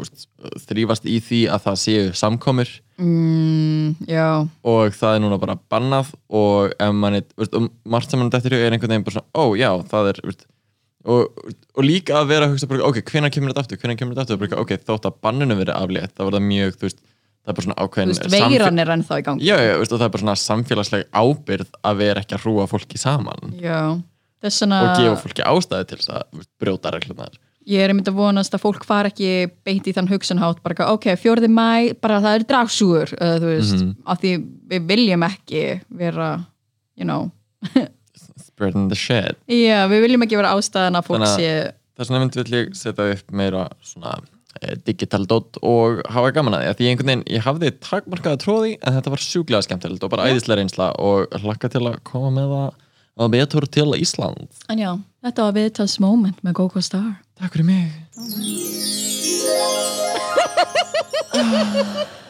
þrýfast 0.65 1.05
í 1.07 1.19
því 1.23 1.41
að 1.53 1.67
það 1.67 1.77
séu 1.83 2.07
samkomur 2.19 2.71
mm, 2.99 4.09
og 4.67 4.97
það 4.97 5.15
er 5.17 5.23
núna 5.23 5.39
bara 5.43 5.59
bannað 5.71 6.11
og 6.33 6.73
ef 6.75 6.97
manni, 6.97 7.23
margt 7.85 8.11
sem 8.11 8.19
mann 8.19 8.33
dættir 8.33 8.57
er 8.59 8.73
einhvern 8.73 8.97
veginn 8.97 9.07
bara 9.07 9.21
svona, 9.21 9.31
ó 9.37 9.45
já, 9.59 9.71
það 9.93 10.11
er 10.15 10.23
og, 11.05 11.41
og 11.77 11.83
líka 11.87 12.19
að 12.21 12.29
vera 12.33 12.47
að 12.47 12.55
hugsa 12.55 12.69
bara, 12.71 12.85
ok, 12.89 13.01
hvenær 13.11 13.33
kemur 13.35 13.53
þetta 13.53 13.65
aftur, 13.65 13.81
hvenær 13.83 13.99
kemur 13.99 14.15
þetta 14.15 14.23
aftur? 14.27 14.41
Bara, 14.43 14.61
ok, 14.63 14.75
þótt 14.87 15.09
að 15.11 15.19
banninu 15.27 15.57
verið 15.59 15.75
aflétt 15.79 16.15
það 16.17 16.29
var 16.29 16.37
það 16.39 16.47
mjög, 16.49 16.77
þú 16.79 16.89
veist, 16.89 17.03
það 17.43 17.53
er 17.53 17.59
bara 17.59 17.67
svona 17.67 17.79
þú 17.79 17.87
ákveðin 17.89 18.13
veist, 18.13 18.31
veiran 18.37 18.79
er 18.85 18.93
ennþá 18.97 19.19
í 19.19 19.27
gangi. 19.29 19.47
Já, 19.49 19.57
já, 19.59 19.73
veist, 19.83 19.93
og 19.93 19.99
það 20.03 20.07
er 20.09 20.13
bara 20.17 20.25
svona 20.25 20.37
samfélagsleg 20.43 21.07
ábyrð 21.23 21.71
að 21.83 22.03
vera 22.03 22.23
ekki 22.23 22.37
að 22.39 22.45
hrúa 22.47 22.67
fólki 22.71 23.01
saman. 23.03 23.57
Já, 23.59 23.81
vegna 24.43 24.83
og 24.83 24.93
gefa 25.01 25.17
fólki 25.25 25.47
ástæði 25.47 25.89
til 25.91 25.99
þess 26.03 26.13
að 26.19 26.29
þú 26.37 26.47
brjóta 26.63 26.95
reglunar 26.95 27.41
ég 27.71 27.79
er 27.79 27.93
einmitt 27.93 28.09
að 28.11 28.17
vonast 28.19 28.55
að 28.57 28.63
fólk 28.65 28.83
far 28.83 29.07
ekki 29.07 29.29
beint 29.63 29.87
í 29.87 29.93
þann 29.95 30.09
hugsanhátt, 30.11 30.63
bara 30.65 30.89
ok, 30.91 31.13
fjórði 31.15 31.47
mæ 31.47 31.95
bara 32.03 32.19
það 32.25 32.35
er 32.41 32.47
dragsúur, 32.51 33.13
uh, 33.15 33.37
þú 33.39 33.51
veist 33.53 33.77
Mhm. 33.79 33.93
af 34.07 34.19
því 34.19 34.33
við 34.73 34.89
viljum 34.89 35.23
ekki 35.29 35.63
vera, 35.91 36.45
you 36.99 37.05
know 37.07 37.31
spreading 38.62 38.87
the 38.92 38.99
shit. 38.99 39.35
Já, 39.50 39.83
við 39.90 40.07
viljum 40.07 40.23
ekki 40.28 40.38
vera 40.38 40.54
ástæðan 40.57 40.99
að 41.02 41.09
fólk 41.11 41.26
að- 41.26 41.35
sé 41.40 41.50
þess 41.99 42.09
vegna 42.09 42.23
myndi 42.23 42.40
vill 42.42 42.54
ég 42.62 42.71
setja 42.78 43.04
upp 43.12 43.35
meira 43.37 43.66
svona 43.85 44.14
eh, 44.62 44.76
digital 44.87 45.26
dot 45.28 45.59
og 45.62 46.00
hafa 46.09 46.31
gaman 46.38 46.54
að 46.57 46.62
því 46.62 46.71
að 46.71 46.78
því 46.78 46.87
einhvern 46.92 47.11
veginn, 47.12 47.25
ég 47.37 47.45
hafði 47.47 47.71
takmarkaða 47.85 48.40
tróði 48.42 48.73
en 48.81 48.97
þetta 48.97 49.12
var 49.12 49.23
sjúklega 49.26 49.66
skemmtilegt 49.66 50.07
og 50.07 50.11
bara 50.14 50.28
æðislega 50.31 50.61
reynsla 50.62 50.88
og 51.02 51.26
hlakka 51.42 51.69
til 51.75 51.85
að 51.90 51.99
koma 52.09 52.31
með 52.38 52.49
það 52.57 52.71
á 53.12 53.25
betur 53.28 53.66
til 53.69 53.90
Ísland. 53.99 54.49
En 54.73 54.78
já, 54.81 54.92
þetta 55.26 55.45
var 55.50 55.52
viðtals 55.59 55.99
moment 56.00 56.38
með 56.42 56.57
Gogo 56.62 56.81
Star. 56.81 57.12
Takk 57.38 57.52
fyrir 57.59 57.69
mig 57.69 57.92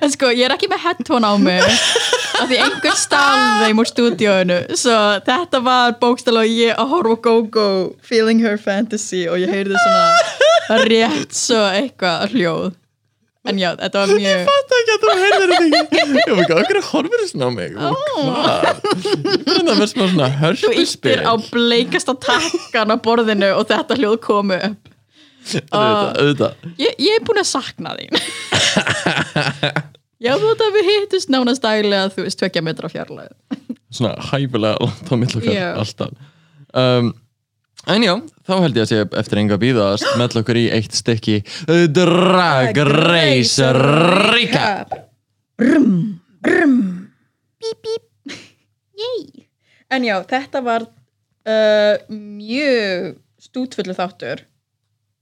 en 0.00 0.12
sko, 0.12 0.30
ég 0.34 0.46
er 0.48 0.54
ekki 0.56 0.68
með 0.72 0.84
headphone 0.84 1.28
á 1.28 1.34
mig 1.40 1.64
af 1.64 2.46
því 2.50 2.60
einhver 2.66 2.96
stál 2.98 3.42
þeim 3.62 3.82
úr 3.82 3.90
stúdíóinu. 3.90 4.60
Svo 4.78 4.96
þetta 5.26 5.60
var 5.64 5.98
bókstala 6.00 6.44
og 6.44 6.54
ég 6.54 6.76
að 6.78 6.94
horfa 6.94 7.18
Gogo 7.28 7.66
feeling 8.04 8.42
her 8.44 8.56
fantasy 8.60 9.26
og 9.30 9.42
ég 9.42 9.52
heyrði 9.52 9.76
svona 9.82 10.80
rétt 10.88 11.36
svo 11.36 11.60
eitthvað 11.72 12.34
hljóð. 12.34 12.72
En 13.44 13.58
já, 13.60 13.74
þetta 13.76 14.00
var 14.00 14.10
mjög 14.16 14.46
Þetta 14.48 14.76
ekki 14.80 14.92
að 14.94 15.02
þú 15.02 15.14
heyrðir 15.20 15.50
þetta 15.52 15.80
ekki. 15.80 15.98
Ég 16.00 16.30
var 16.30 16.38
ekki, 16.44 16.54
okkur 16.62 16.78
horfir 16.88 17.20
þú 17.20 17.26
svona 17.28 17.44
á 17.44 17.52
mig? 17.52 17.74
Hvað? 17.76 17.90
Ég 19.44 19.58
er 19.58 19.68
að 19.68 19.74
vera 19.74 19.88
smá 19.90 20.04
svona 20.14 20.30
þú 20.62 20.72
íttir 20.80 21.24
á 21.28 21.32
bleikasta 21.50 22.14
takkan 22.24 22.94
á 22.94 22.96
borðinu 23.04 23.50
og 23.58 23.68
þetta 23.68 23.98
hljóð 24.00 24.16
komu 24.24 24.56
upp 24.70 24.93
Auðvitað, 25.44 26.16
auðvitað. 26.20 26.52
ég, 26.80 26.92
ég 27.04 27.18
er 27.18 27.24
búin 27.28 27.40
að 27.42 27.48
sakna 27.50 27.90
þín. 27.98 28.12
Já, 30.24 30.30
þú 30.40 30.46
veit 30.54 30.62
að 30.64 30.76
við 30.78 30.86
hittust 30.88 31.28
nánast 31.32 31.60
daglega 31.64 32.08
þú 32.14 32.20
veist, 32.24 32.38
tvekja 32.40 32.62
metra 32.64 32.88
fjarlæð 32.88 33.32
Svona 33.92 34.14
hæfilega 34.30 34.78
langt 34.80 35.10
á 35.12 35.14
mill 35.20 35.34
okkar 35.36 35.52
Já. 35.52 35.66
alltaf. 35.82 36.14
Um, 36.72 37.10
En 37.84 38.00
já, 38.00 38.14
þá 38.48 38.52
held 38.64 38.78
ég 38.78 38.86
að 38.86 38.92
sé 38.94 38.98
eftir 39.20 39.36
enga 39.42 39.58
býðast 39.60 40.06
með 40.16 40.38
okkur 40.40 40.56
í 40.56 40.62
eitt 40.72 40.94
stykki 40.96 41.34
uh, 41.68 41.84
Drag 41.92 42.72
Race 42.88 43.60
Recap 43.76 44.94
brum, 45.60 46.16
brum 46.40 46.78
bíp, 47.60 47.84
bíp. 47.84 48.32
Yey 48.96 49.44
en 49.92 50.08
já, 50.08 50.16
þetta 50.32 50.64
var 50.64 50.88
uh, 50.88 51.94
mjög 52.08 53.20
stútfullu 53.44 53.92
þáttur 54.00 54.46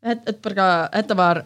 þetta, 0.03 0.37
þetta, 0.37 0.71
þetta 0.97 1.19
var 1.19 1.45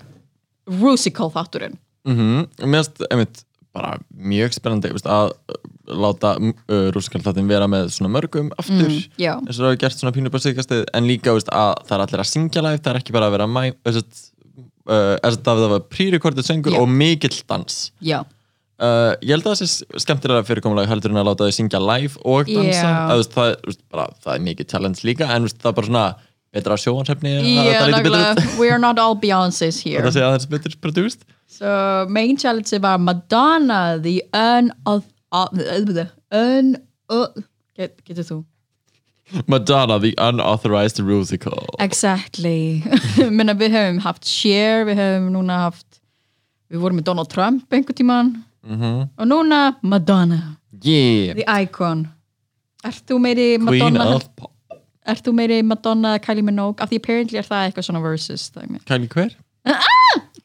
rusical 0.67 1.31
þátturinn. 1.35 1.79
Mm 2.07 2.69
Mest, 2.71 3.03
einmitt, 3.11 3.43
bara 3.77 3.97
mjög 4.11 4.55
spennandi 4.57 4.93
veist, 4.95 5.09
að 5.11 5.33
uh, 5.53 5.59
láta 5.87 6.37
uh, 6.41 6.87
rúskaldatinn 6.95 7.51
vera 7.51 7.69
með 7.71 7.91
svona 7.95 8.13
mörgum 8.15 8.53
aftur. 8.59 8.89
Mm, 8.89 9.43
eins 9.47 9.59
og 9.59 9.65
það 9.65 9.73
hefur 9.73 9.83
gert 9.85 9.99
svona 10.01 10.15
pínu 10.17 10.33
bara 10.33 10.47
síðkastið 10.47 10.87
en 10.97 11.11
líka 11.11 11.35
veist, 11.37 11.51
að 11.53 11.75
það 11.89 11.99
er 11.99 12.07
allir 12.07 12.25
að 12.25 12.31
syngja 12.31 12.65
live 12.65 12.81
það 12.81 12.95
er 12.95 13.01
ekki 13.03 13.17
bara 13.17 13.29
að 13.29 13.37
vera 13.37 13.51
mæ 13.51 13.61
þess 13.85 14.01
að 14.01 14.25
uh, 14.87 15.37
það 15.45 15.69
var 15.75 15.85
pre-recorded 15.93 16.47
söngur 16.47 16.77
Já. 16.77 16.81
og 16.81 16.91
mikill 16.91 17.39
dans? 17.51 17.79
Já, 18.05 18.21
uh, 18.81 19.13
ég 19.21 19.35
held 19.35 19.47
að 19.47 19.53
það 19.53 19.61
sé 19.63 20.03
skemmtilega 20.07 20.47
fyrirkomulega 20.49 20.91
heldur 20.91 21.15
en 21.15 21.23
að 21.23 21.31
láta 21.31 21.49
þau 21.49 21.59
syngja 21.59 21.83
live 21.83 22.23
og 22.25 22.51
dansa. 22.51 22.93
Að, 22.93 23.21
veist, 23.23 23.37
það, 23.37 23.53
er, 23.53 23.61
veist, 23.71 23.85
bara, 23.93 24.09
það 24.25 24.33
er 24.35 24.47
mikið 24.51 24.71
challenge 24.73 25.07
líka 25.09 25.31
en 25.35 25.51
það 25.53 25.71
er 25.71 25.79
bara 25.81 25.91
svona 25.91 26.07
betra 26.57 26.77
að 26.77 26.83
það 27.77 27.97
betur 28.03 28.17
nákvæmlega 28.17 28.35
út 28.35 28.59
we 28.61 28.71
are 28.73 28.81
not 28.83 28.99
all 28.99 29.15
Beyoncés 29.23 29.83
here. 29.85 30.03
Það 30.07 30.17
sé 30.17 30.25
aðeins 30.27 30.49
betur 30.57 30.77
produced. 30.81 31.25
So 31.47 31.69
main 32.11 32.37
challenge 32.41 32.73
var 32.83 32.99
Madonna 32.99 33.99
the 34.03 34.17
unauthorized 34.35 36.09
un, 36.33 36.77
uh, 37.11 37.27
get, 37.77 38.01
getur 38.05 38.25
þú? 38.31 38.39
Madonna, 39.51 39.99
the 39.99 40.15
unauthorized 40.19 41.01
musical. 41.03 41.67
Exactly. 41.83 42.83
Menna, 43.39 43.55
Við 43.59 43.75
höfum 43.75 44.01
haft 44.05 44.27
Cher, 44.27 44.85
við 44.87 45.01
höfum 45.03 45.31
núna 45.35 45.61
haft 45.67 46.01
við 46.71 46.83
vorum 46.83 47.01
með 47.01 47.09
Donald 47.11 47.31
Trump 47.33 47.67
einhvern 47.73 47.99
tíman 48.03 48.35
Mhm. 48.67 49.11
og 49.19 49.27
núna 49.31 49.77
Madonna. 49.83 50.57
Yeah, 50.83 51.35
The 51.39 51.45
Icon. 51.63 52.09
Ert 52.85 53.05
þú 53.07 53.19
meiri 53.23 53.45
Queen 53.63 53.95
Madonna? 53.95 54.17
of 54.17 54.27
Pop 54.37 54.53
Ert 55.07 55.25
þú 55.27 55.33
meiri 55.39 55.61
Madonna 55.67 56.17
Kylie 56.23 56.43
Minogue? 56.47 56.83
Af 56.83 56.91
því 56.91 56.99
apparently 57.03 57.39
er 57.41 57.47
það 57.47 57.69
eitthvað 57.69 57.87
svona 57.89 58.03
versus 58.05 58.49
dæmi. 58.55 58.81
Kylie 58.89 59.11
hver? 59.13 59.37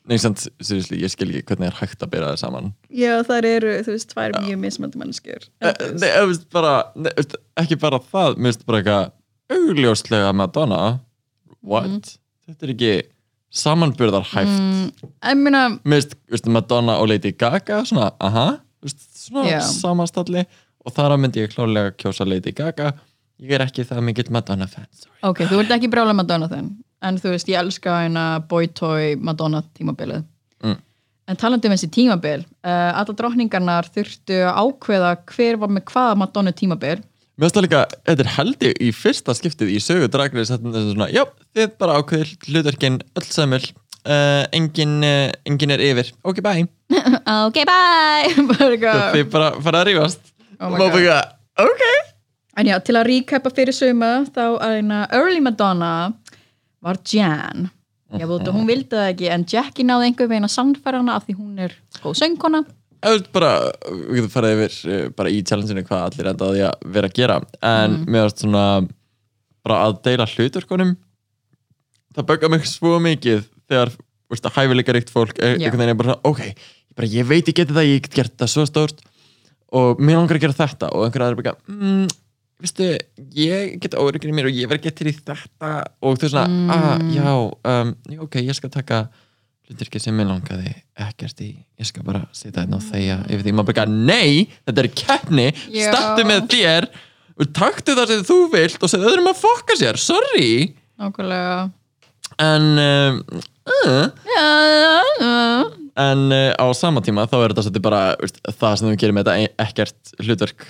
Nei, 0.09 0.17
samt, 0.19 0.41
seriously, 0.65 0.97
ég 0.99 1.11
skil 1.13 1.29
ekki 1.29 1.43
hvernig 1.53 1.69
er 1.69 1.75
hægt 1.77 2.01
að 2.03 2.09
byrja 2.15 2.31
það 2.33 2.39
saman. 2.41 2.71
Já, 2.89 3.11
það 3.27 3.45
eru, 3.51 3.73
þú 3.85 3.93
veist, 3.93 4.09
tvær 4.11 4.33
mjög 4.43 4.57
mismandi 4.63 4.99
mannskjur 4.99 5.45
Eh, 5.61 5.83
Nei, 6.01 6.07
þú 6.17 6.23
veist, 6.31 6.47
bara, 6.51 6.71
nei, 6.97 7.11
þú 7.13 7.21
veist, 7.21 7.35
ekki 7.61 7.77
bara 7.83 7.99
það 8.11 8.39
Mér 8.41 8.49
finnst 8.51 8.65
bara 8.67 8.81
eitthvað 8.81 9.11
augljóslega 9.57 10.31
Madonna. 10.35 10.79
What? 11.61 12.15
Þetta 12.49 12.67
er 12.67 12.73
ekki 12.73 12.91
samanburðar 13.61 14.25
hæft 14.31 14.57
mm, 14.57 15.13
Ég 15.29 15.39
meina, 15.45 15.63
Mér 15.85 16.01
finnst, 16.01 16.17
þú 16.25 16.35
veist, 16.37 16.49
Madonna 16.57 16.97
og 17.03 17.11
Lady 17.13 17.31
Gaga 17.37 17.83
svona, 17.87 18.09
aha, 18.25 18.47
veist, 18.83 19.05
svona 19.21 19.45
Já. 19.53 19.61
samastalli 19.69 20.47
og 20.81 20.95
þar 20.97 21.13
að 21.13 21.21
myndi 21.27 21.43
ég 21.45 21.51
klálega 21.53 21.93
kjósa 22.01 22.25
Lady 22.25 22.55
Gaga 22.57 22.95
Ég 23.41 23.55
er 23.57 23.63
ekki 23.65 23.85
það 23.89 24.03
mikill 24.05 24.29
Madonna 24.33 24.67
fan 24.69 24.85
sorry. 24.93 25.15
ok, 25.25 25.43
þú 25.49 25.61
ert 25.63 25.75
ekki 25.75 25.89
brála 25.91 26.13
Madonna 26.13 26.49
þenn 26.51 26.71
en 27.01 27.17
þú 27.17 27.33
veist, 27.33 27.49
ég 27.49 27.57
elska 27.57 27.95
hérna 28.03 28.25
boy 28.49 28.67
toy 28.77 29.15
Madonna 29.17 29.63
tímabilið. 29.77 30.27
Mm. 30.61 30.77
en 31.31 31.39
talandi 31.41 31.69
um 31.69 31.73
þessi 31.73 31.89
tímabil 31.89 32.43
uh, 32.43 32.91
alla 32.99 33.15
drottningarnar 33.17 33.87
þurftu 33.95 34.43
að 34.45 34.59
ákveða 34.61 35.15
hver 35.31 35.57
var 35.63 35.71
með 35.73 35.87
hvaða 35.89 36.19
Madonna 36.21 36.53
tímabil. 36.53 36.99
Mér 37.39 37.47
finnst 37.47 37.57
það 37.57 37.65
líka, 37.65 37.81
þetta 38.11 38.25
er 38.25 38.31
held 38.35 38.65
ég 38.67 38.81
í 38.85 38.91
fyrsta 38.93 39.33
skiptið 39.37 39.71
í 39.73 39.79
sögu 39.81 40.11
dragreis 40.11 40.51
þetta 40.53 40.73
er 40.75 40.89
svona, 40.91 41.09
já, 41.09 41.23
þið 41.57 41.73
bara 41.81 41.97
ákveðir 41.97 42.35
hlutverkin 42.45 42.99
öll 43.17 43.25
samil 43.25 43.63
uh, 43.63 44.43
engin, 44.53 44.99
uh, 45.01 45.31
engin 45.49 45.73
er 45.73 45.81
yfir. 45.87 46.13
Ok, 46.21 46.43
bye, 46.45 46.67
ok, 47.47 47.61
bye. 47.65 48.37
Þið 49.17 49.25
bara 49.33 49.55
fara 49.65 49.81
að 49.81 49.89
rífast. 49.89 50.33
Oh 50.61 50.77
ok 50.77 52.10
En 52.61 52.69
já, 52.69 52.77
til 52.85 52.93
að 52.99 53.07
recapa 53.09 53.49
fyrir 53.57 53.73
suma 53.73 54.11
þá 54.29 54.41
að 54.61 54.75
eina 54.79 54.97
early 55.17 55.39
Madonna 55.41 55.91
var 56.83 56.99
Jan 57.09 57.69
þú 58.11 58.27
veit, 58.27 58.49
hún 58.51 58.67
vildi 58.67 58.91
það 58.91 59.09
ekki 59.13 59.29
en 59.31 59.45
Jackie 59.47 59.85
náði 59.87 60.09
einhver 60.09 60.27
veginn 60.29 60.45
að 60.47 60.51
sannfæra 60.57 60.99
hana 60.99 61.15
af 61.15 61.25
því 61.27 61.35
hún 61.39 61.61
er 61.63 61.75
góð 62.03 62.17
söngkona 62.19 62.59
veist 63.01 63.29
bara, 63.33 63.51
við 63.87 64.17
getum 64.19 64.33
farið 64.33 64.59
yfir 64.65 64.75
uh, 64.91 65.05
bara 65.17 65.31
í 65.33 65.39
challengeinu 65.47 65.83
hvað 65.87 66.03
allir 66.09 66.29
endaði 66.33 66.65
að 66.67 66.83
vera 66.97 67.09
að 67.09 67.15
gera 67.17 67.37
en 67.63 67.95
Mhm. 67.95 68.03
mér 68.13 68.27
finnst 68.27 68.43
svona 68.43 68.65
bara 69.63 69.77
að 69.87 69.95
deila 70.05 70.27
hlutverkunum 70.27 70.91
það 72.17 72.27
böggar 72.33 72.51
mig 72.51 72.67
svo 72.67 72.99
mikið 72.99 73.45
þegar, 73.71 73.93
veist, 74.29 74.51
hæfileika 74.57 74.93
ríkt 74.97 75.13
fólk 75.13 75.39
er 75.39 75.55
Já. 75.57 75.69
einhvern 75.69 75.81
veginn 75.85 75.95
er 75.95 76.01
bara 76.03 76.17
ok 76.27 76.43
ég, 76.51 76.57
bara, 76.97 77.07
ég 77.07 77.25
veit 77.31 77.47
ég 77.47 77.55
geti 77.61 77.73
það, 77.73 77.87
ég 77.95 78.01
get 78.05 78.19
gert 78.19 78.35
það 78.43 78.51
svo 78.53 78.67
stórt 78.67 78.99
og 79.71 80.01
mér 80.03 80.19
langar 80.19 80.35
að 80.35 80.43
gera 80.43 80.59
þetta 80.59 80.91
og 80.91 81.05
einhver 81.07 81.23
aðra 81.29 81.39
bara, 81.41 81.55
mm, 81.71 82.07
veistu 82.61 82.87
ég 83.37 83.75
get 83.81 83.97
óryggir 83.99 84.31
í 84.31 84.35
mér 84.37 84.47
og 84.51 84.55
ég 84.61 84.69
verð 84.71 84.85
getur 84.87 85.09
í 85.11 85.15
þetta 85.17 85.71
og 86.01 86.17
þú 86.21 86.29
svona, 86.31 86.47
Mm. 86.47 86.69
ah, 86.71 86.97
já, 87.13 87.33
um, 87.73 87.95
já 88.09 88.19
ok, 88.21 88.35
ég 88.45 88.55
skal 88.57 88.69
taka 88.73 89.01
hlutirki 89.69 89.99
sem 90.03 90.15
mér 90.17 90.27
langaði 90.31 90.73
ekkert 90.99 91.41
í. 91.41 91.51
Ég 91.79 91.87
skal 91.87 92.03
bara 92.03 92.25
sitja 92.35 92.61
hérna 92.63 92.77
og 92.79 92.83
þegja 92.87 93.19
yfir 93.29 93.43
því. 93.45 93.53
Maður 93.55 93.73
bara, 93.73 93.85
nei, 93.87 94.47
þetta 94.67 94.83
er 94.83 94.89
keppni. 95.03 95.47
Startu 95.71 96.25
með 96.27 96.47
þér 96.51 96.87
og 97.39 97.53
taktu 97.55 97.95
það 97.97 98.07
sem 98.11 98.25
þú 98.27 98.39
vilt 98.51 98.83
og 98.83 98.91
segðu 98.91 99.07
öðrum 99.11 99.29
að 99.31 99.39
fokka 99.41 99.77
sér, 99.79 99.97
sorry. 99.97 100.75
Nákvæmlega 100.99 101.71
en 102.39 102.63
um, 102.79 103.21
uh, 103.85 104.07
en 105.99 106.31
uh, 106.31 106.51
á 106.55 106.65
sama 106.77 107.01
tíma 107.03 107.25
þá 107.29 107.35
er 107.41 107.53
þetta 107.57 107.81
bara 107.83 108.01
veist, 108.21 108.39
það 108.47 108.75
sem 108.79 108.89
við 108.91 108.99
gerum 109.01 109.17
með 109.19 109.27
þetta 109.27 109.43
e- 109.43 109.65
ekkert 109.65 110.11
hlutverk 110.23 110.65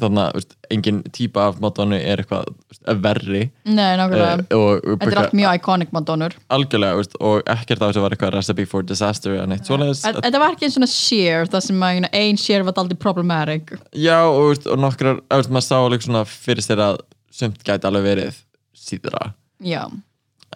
þannig 0.00 0.22
að 0.24 0.54
engin 0.72 1.00
típa 1.12 1.48
af 1.50 1.60
Madonna 1.62 1.98
er 2.00 2.22
eitthvað 2.22 2.48
veist, 2.70 2.82
verri. 3.04 3.42
Nei, 3.68 3.90
nákvæmlega. 4.00 4.46
Og 4.56 4.86
Þetta 4.88 5.10
er 5.10 5.20
allt 5.22 5.36
mjög 5.38 5.58
iconic 5.60 5.92
Madonnur 5.94 6.36
algjörlega 6.56 7.00
veist, 7.00 7.16
og 7.20 7.42
ekkert 7.54 7.82
af 7.82 7.92
þessu 7.92 8.04
var 8.04 8.16
eitthvað 8.16 8.34
recipe 8.38 8.66
for 8.70 8.86
disaster 8.88 9.36
en 9.42 9.56
eitt 9.56 9.68
svoleiðis. 9.68 10.04
Þetta 10.08 10.42
var 10.42 10.56
ekki 10.56 10.68
einn 10.68 10.76
svona 10.78 10.90
share 10.90 11.50
það 11.52 11.66
sem 11.68 11.84
að 11.88 12.08
ein 12.22 12.40
share 12.40 12.66
var 12.68 12.80
aldrei 12.82 13.00
problematic. 13.00 13.74
Já, 13.92 14.18
og, 14.24 14.54
veist, 14.54 14.70
og 14.70 14.80
nokkrar, 14.80 15.20
maður 15.28 15.68
sá 15.68 15.76
alveg 15.82 16.08
svona 16.08 16.24
fyrir 16.28 16.64
sér 16.64 16.82
að 16.88 17.02
sumt 17.32 17.62
gæti 17.66 17.88
alveg 17.88 18.08
verið 18.08 18.40
síðra. 18.76 19.30
Já, 19.62 19.84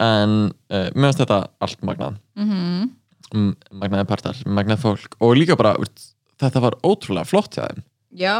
en 0.03 0.37
uh, 0.51 0.87
mér 0.95 1.09
finnst 1.11 1.23
þetta 1.25 1.41
allt 1.65 1.83
magnað. 1.87 2.21
Mm, 2.37 3.51
magnaði 3.83 4.07
partar, 4.11 4.43
magnaði 4.47 4.83
fólk. 4.85 5.17
Og 5.25 5.35
líka 5.39 5.57
bara, 5.59 5.75
þetta 6.41 6.63
var 6.63 6.79
ótrúlega 6.87 7.29
flott 7.29 7.57
hjá 7.59 7.67
þeim. 7.67 7.83
Já, 8.17 8.37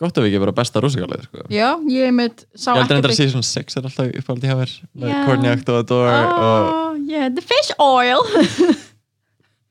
gott 0.00 0.16
ef 0.18 0.26
ekki 0.26 0.40
bara 0.42 0.54
besta 0.56 0.80
rúsikalið 0.82 1.26
sko. 1.26 1.44
já, 1.52 1.74
ég 1.92 2.14
mitt 2.16 2.46
sá 2.56 2.72
ég 2.72 2.80
heldur 2.80 2.96
endur 2.96 3.12
að 3.12 3.18
season 3.20 3.44
6 3.44 3.76
er 3.76 3.88
alltaf 3.90 4.14
uppáldi 4.22 4.48
hjá 4.48 4.56
þér 4.62 4.76
með. 4.94 5.18
Courtney 5.28 5.52
Act 5.52 5.74
og 5.74 5.92
Oh, 5.92 6.96
yeah, 7.06 7.28
the 7.28 7.44
fish 7.44 7.74
oil. 7.78 8.24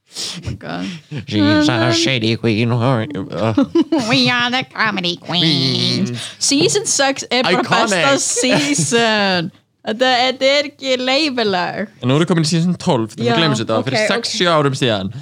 Oh 0.09 0.83
She's 1.27 1.69
a 1.69 1.93
shady 1.93 2.35
queen. 2.35 2.69
We 4.09 4.29
are 4.29 4.49
the 4.49 4.65
comedy 4.73 5.17
queens. 5.17 6.11
Season 6.39 6.85
6 6.85 7.25
er 7.29 7.43
bara 7.43 7.63
besta 7.63 8.17
season 8.17 9.51
Þetta, 9.89 10.09
þetta 10.21 10.49
er 10.53 10.67
ekki 10.69 10.95
leifileg 11.01 11.87
en 11.89 12.09
nú 12.09 12.15
erum 12.15 12.21
við 12.23 12.29
komin 12.29 12.45
í 12.45 12.49
season 12.51 12.75
12 12.77 13.15
Já, 13.15 13.15
þannig 13.15 13.31
að 13.33 13.39
glemum 13.41 13.59
þetta, 13.59 13.77
ok, 13.79 13.87
fyrir 13.89 14.11
6-7 14.13 14.49
árum 14.53 14.75
síðan. 14.77 15.13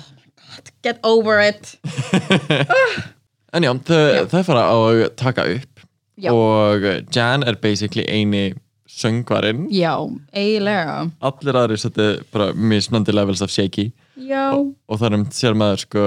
Get 0.83 0.99
over 1.07 1.39
it. 1.43 1.75
En 3.55 3.63
já, 3.63 3.71
þau, 3.87 4.27
þau 4.27 4.41
fara 4.43 4.63
á 4.67 4.75
að 4.75 5.01
taka 5.17 5.45
upp 5.55 5.83
Já. 6.19 6.33
og 6.35 6.83
Jan 7.15 7.45
er 7.47 7.55
basically 7.63 8.03
eini 8.03 8.49
söngvarinn. 8.91 9.67
Já, 9.73 9.93
eiginlega. 10.35 10.97
Allir 11.29 11.59
aðri 11.61 11.77
setja 11.79 12.09
bara 12.33 12.49
mismandi 12.53 13.15
levels 13.15 13.41
of 13.45 13.53
shaky. 13.53 13.87
Já. 14.19 14.51
Og 14.51 14.99
það 14.99 15.07
er 15.07 15.17
um 15.19 15.25
sér 15.31 15.55
maður 15.57 15.83
sko 15.85 16.05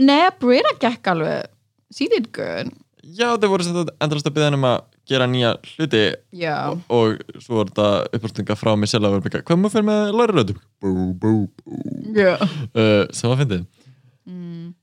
Nei, 0.00 0.28
Brita 0.40 0.72
gekk 0.80 1.10
alveg 1.12 1.48
She 1.94 2.08
did 2.12 2.30
good. 2.36 2.72
Já 3.16 3.32
þau 3.40 3.48
voru 3.52 3.66
setja 3.66 3.86
endrast 4.04 4.28
að 4.28 4.36
byggja 4.36 4.50
hann 4.50 4.58
um 4.60 4.68
að 4.74 4.84
gera 5.08 5.26
nýja 5.28 5.54
hluti 5.74 6.02
Já. 6.32 6.72
og 6.88 7.20
svo 7.42 7.60
var 7.60 7.70
þetta 7.70 7.88
uppástunga 8.16 8.56
frá 8.58 8.72
mig 8.78 8.90
sjálf 8.90 9.08
að 9.08 9.16
vera 9.16 9.24
byggja 9.26 9.42
hvað 9.44 9.60
maður 9.60 9.74
fyrir 9.74 9.88
með 9.88 10.04
læraröðum 10.20 10.60
bú 10.80 10.92
bú 11.20 11.32
bú. 11.48 11.80
Uh, 12.14 13.04
sem 13.12 13.32
var 13.32 13.40
fyndið. 13.42 13.66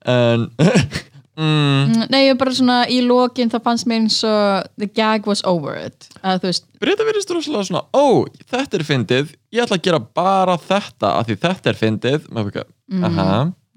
En 0.05 0.47
mm, 1.41 2.09
Nei, 2.09 2.19
ég 2.25 2.33
er 2.33 2.39
bara 2.39 2.53
svona 2.55 2.81
í 2.89 2.99
lokin 3.05 3.51
það 3.51 3.65
fannst 3.65 3.89
mér 3.89 4.03
eins 4.03 4.19
og 4.27 4.69
the 4.81 4.89
gag 4.89 5.27
was 5.29 5.43
over 5.47 5.77
it. 5.77 6.09
Að 6.21 6.43
þú 6.43 6.51
veist, 6.51 6.67
Brita 6.81 7.07
verðist 7.07 7.33
rosalega 7.33 7.69
svona 7.69 7.85
ó 7.93 8.05
þetta 8.51 8.79
er 8.79 8.85
fyndið. 8.87 9.33
Ég 9.53 9.65
ætla 9.65 9.79
að 9.79 9.87
gera 9.89 10.01
bara 10.21 10.57
þetta 10.61 11.15
af 11.19 11.29
því 11.29 11.39
þetta 11.45 11.73
er 11.73 11.81
fyndið. 11.81 12.29
Maður 12.29 12.51
byggja 12.51 12.67
aha. 13.09 13.31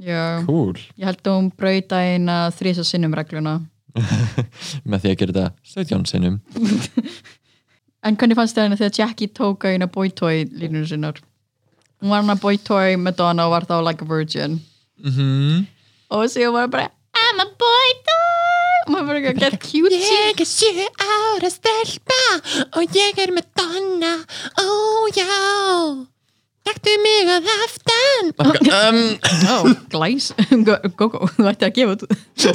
Já. 0.04 0.42
Cool. 0.48 0.74
Ég 0.98 1.07
held 1.07 1.22
að 1.22 1.37
hún 1.38 1.52
brauta 1.54 2.00
eina 2.02 2.38
þrísa 2.57 2.85
sinnum 2.87 3.14
regluna 3.14 3.61
með 4.90 5.04
því 5.04 5.12
að 5.12 5.18
gera 5.20 5.35
þetta 5.37 5.46
17 5.74 6.09
sinnum 6.11 6.40
En 8.04 8.18
hvernig 8.20 8.37
fannst 8.37 8.57
þér 8.57 8.66
henni 8.66 8.76
þegar 8.76 8.98
Jackie 8.98 9.30
tók 9.33 9.64
boy 9.94 10.11
toy 10.12 10.44
línur 10.52 10.85
sinnar? 10.87 11.22
Hún 12.02 12.11
var 12.12 12.20
hana 12.20 12.35
boy 12.37 12.59
toy 12.61 12.98
Madonna 13.00 13.46
og 13.46 13.54
var 13.54 13.64
þá 13.64 13.78
like 13.80 14.04
a 14.04 14.09
virgin. 14.09 14.61
mhm 15.00 15.64
Og 16.12 16.28
síðan 16.28 16.52
var 16.52 16.68
bara, 16.68 16.90
I'm 17.16 17.40
a 17.40 17.46
boy 17.48 17.92
toy! 18.04 18.64
Og 18.85 18.90
maður 18.92 19.22
ekki 19.22 19.30
að 19.33 19.40
get 19.40 19.57
cute. 19.64 19.96
Ég 19.96 20.42
er 20.42 20.48
sjö 20.50 20.85
ára 21.00 21.48
stelpa 21.48 22.20
og 22.76 22.98
ég 22.98 23.22
er 23.24 23.33
með 23.33 23.48
donna. 23.57 24.12
Ó 24.61 24.68
já, 25.16 25.24
taktu 26.68 26.94
mig 27.05 27.31
að 27.35 27.48
aftan. 27.55 28.33
um, 28.40 29.00
Ó, 29.53 29.57
glæs. 29.92 30.31
Gogo, 30.98 31.29
þú 31.37 31.48
ætti 31.50 31.68
að 31.68 31.74
gefa 31.79 31.96
út. 31.96 32.05
Þú 32.44 32.55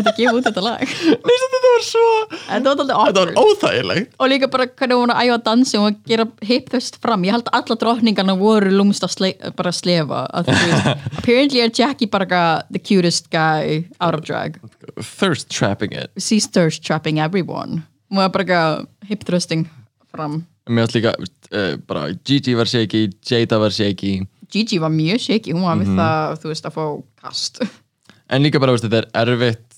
ætti 0.00 0.12
að 0.12 0.18
gefa 0.20 0.34
út 0.36 0.48
þetta 0.48 0.64
lag. 0.66 0.94
Nei, 1.06 1.36
þetta 1.42 1.60
var 1.66 1.84
svo 1.86 2.06
Þetta 2.36 2.72
var 2.72 2.90
Þetta 2.90 3.22
var 3.22 3.30
óþægilegt 3.40 4.16
Og 4.20 4.30
líka 4.32 4.48
bara 4.52 4.66
hvernig 4.68 4.98
hún 4.98 5.12
var 5.12 5.16
að 5.16 5.28
æfa 5.30 5.36
að 5.38 5.44
dansi 5.46 5.80
og 5.80 5.86
að 5.88 5.98
gera 6.12 6.26
hipþöst 6.50 6.98
fram. 7.02 7.24
Ég 7.28 7.36
held 7.36 7.48
að 7.50 7.58
alla 7.60 7.78
drottningarna 7.84 8.36
voru 8.40 8.72
lúmst 8.74 9.06
að 9.06 9.14
sle 9.16 9.32
bara 9.56 9.72
slefa. 9.74 10.24
Að, 10.36 10.52
apparently 11.20 11.62
er 11.64 11.72
Jackie 11.72 12.10
bara 12.12 12.40
the 12.70 12.82
cutest 12.82 13.30
guy 13.32 13.84
out 14.00 14.14
of 14.18 14.24
drag. 14.26 14.60
Thirst 15.00 15.50
trapping 15.50 15.92
it 15.92 16.10
she's 16.16 16.46
thirst 16.48 16.82
trapping 16.84 17.18
everyone 17.20 17.82
hún 18.10 18.20
var 18.22 18.30
bara 18.32 18.44
eitthvað 18.44 19.08
hip 19.10 19.24
thrusting 19.28 19.66
fram 20.12 20.44
Mér 20.66 20.88
átt 20.88 20.96
líka 20.96 21.12
uh, 21.52 21.74
bara 21.88 22.08
Gigi 22.26 22.54
var 22.58 22.70
shaky, 22.70 23.06
Jada 23.26 23.58
var 23.62 23.74
shaky. 23.74 24.20
Gigi 24.52 24.78
var 24.82 24.92
mjög 24.94 25.20
shaky, 25.26 25.54
hún 25.56 25.66
var 25.66 25.80
við 25.80 25.92
það 25.98 26.38
þú 26.42 26.52
veist 26.52 26.70
að 26.70 26.78
fá 26.78 26.86
kast. 27.24 27.60
En 28.26 28.42
líka 28.42 28.58
bara, 28.58 28.72
veist, 28.74 28.82
þetta 28.82 29.04
er 29.04 29.28
erfitt 29.30 29.76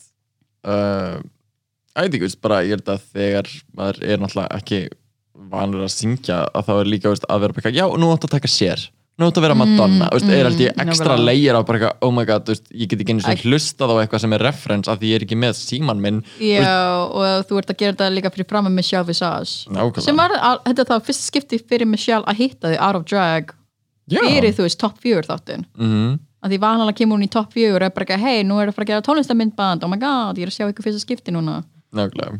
uh, 0.64 1.18
ekki, 2.00 2.22
veist, 2.22 2.38
bara 2.40 2.62
ég 2.64 2.78
held 2.78 2.86
að 2.94 3.02
þegar 3.12 3.50
maður 3.76 3.98
er 4.06 4.22
náttúrulega 4.22 4.56
ekki 4.56 4.78
vanur 5.52 5.84
að 5.84 5.92
syngja 5.92 6.38
að 6.56 6.64
þá 6.70 6.72
er 6.78 6.88
líka 6.94 7.12
veist, 7.12 7.26
að 7.28 7.42
vera 7.44 7.58
bara, 7.58 7.74
já, 7.76 7.84
nú 8.00 8.08
áttu 8.14 8.30
að 8.30 8.38
taka 8.38 8.50
sér 8.52 8.86
nót 9.18 9.34
að 9.38 9.42
vera 9.48 9.54
Madonna, 9.58 10.06
mm, 10.06 10.12
veist, 10.14 10.28
er 10.30 10.46
held 10.46 10.60
ég 10.62 10.72
mm, 10.76 10.82
ekstra 10.88 11.16
nákvæmlega. 11.16 11.26
leir 11.26 11.56
á 11.58 11.60
bara 11.66 11.78
eitthvað, 11.78 11.96
oh 12.06 12.12
my 12.14 12.24
god, 12.28 12.44
veist, 12.52 12.68
ég 12.70 12.88
get 12.92 13.00
ekki 13.02 13.14
einu 13.16 13.22
Æ. 13.22 13.26
svona 13.26 13.42
hlustað 13.42 13.90
á 13.90 13.96
eitthvað 14.04 14.20
sem 14.24 14.32
er 14.36 14.44
reference 14.46 14.90
af 14.92 14.98
því 15.00 15.10
ég 15.10 15.18
er 15.18 15.24
ekki 15.26 15.38
með 15.42 15.54
síman 15.58 15.98
minn 16.04 16.20
Já, 16.38 16.76
og 17.10 17.46
þú 17.48 17.58
ert 17.58 17.72
að 17.74 17.78
gera 17.82 17.96
þetta 17.96 18.10
líka 18.14 18.30
fyrir 18.34 18.48
fram 18.48 18.68
með 18.68 18.76
Michelle 18.78 19.08
Visage 19.08 19.66
Nákvæmlega. 19.74 20.04
sem 20.06 20.16
var, 20.16 20.30
að- 20.38 20.62
þetta 20.68 20.80
er 20.84 20.90
það 20.92 21.04
fyrst 21.10 21.26
skipti 21.32 21.58
fyrir 21.58 21.86
Michelle 21.90 22.24
að 22.30 22.36
hitta 22.44 22.70
þig 22.72 22.78
out 22.80 22.96
of 23.00 23.04
drag 23.10 23.50
Já. 24.08 24.20
fyrir 24.22 24.54
þú 24.54 24.62
veist 24.68 24.78
top 24.78 24.98
4 25.02 25.22
þáttin 25.26 25.64
Mhm. 25.76 26.18
að 26.44 26.50
því 26.54 26.58
vanalega 26.62 26.96
kemur 27.02 27.18
hún 27.18 27.26
í 27.26 27.30
top 27.30 27.52
4 27.52 27.74
og 27.74 27.82
er 27.82 27.90
bara 27.90 28.06
ekki, 28.06 28.20
hei, 28.22 28.42
nú 28.46 28.60
er 28.62 28.68
það 28.68 28.70
að 28.70 28.74
fara 28.78 28.84
að 28.86 28.92
gera 28.94 29.02
tónlistamindband 29.02 29.82
oh 29.84 29.88
my 29.90 29.96
god, 29.98 30.36
ég 30.38 30.46
er 30.46 30.52
að 30.52 30.56
sjá 30.56 30.70
ykkur 30.70 30.86
fyrsta 30.86 31.02
skipti 31.02 31.34
núna 31.34 31.64
Nákvæmlega 31.92 32.38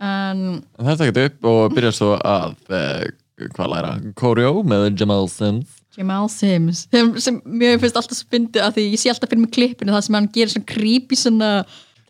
en 0.00 0.62
Það 0.76 0.90
er 0.92 0.96
takkt 1.00 1.22
upp 1.24 1.44
og 1.48 1.72
byrjar 1.72 1.94
svo 1.96 2.10
að 2.18 2.56
uh, 2.68 3.06
hvað 3.54 3.70
læra, 3.72 3.92
Choreo 4.18 4.62
með 4.64 4.90
Jamal 5.00 5.28
Sims 5.32 5.75
Jamal 5.96 6.28
Sims 6.32 6.84
sem, 6.92 7.14
sem 7.22 7.40
mér 7.46 7.78
finnst 7.82 7.96
alltaf 7.96 8.18
svo 8.18 8.28
fyndið 8.34 8.62
að 8.66 8.76
því 8.78 8.86
ég 8.92 9.00
sé 9.02 9.12
alltaf 9.14 9.30
fyrir 9.32 9.44
mig 9.46 9.52
klippinu 9.56 9.94
það 9.96 10.04
sem 10.08 10.18
hann 10.20 10.30
gerir 10.34 10.52
svona 10.54 10.70
creepy 10.74 11.16
svona, 11.22 11.50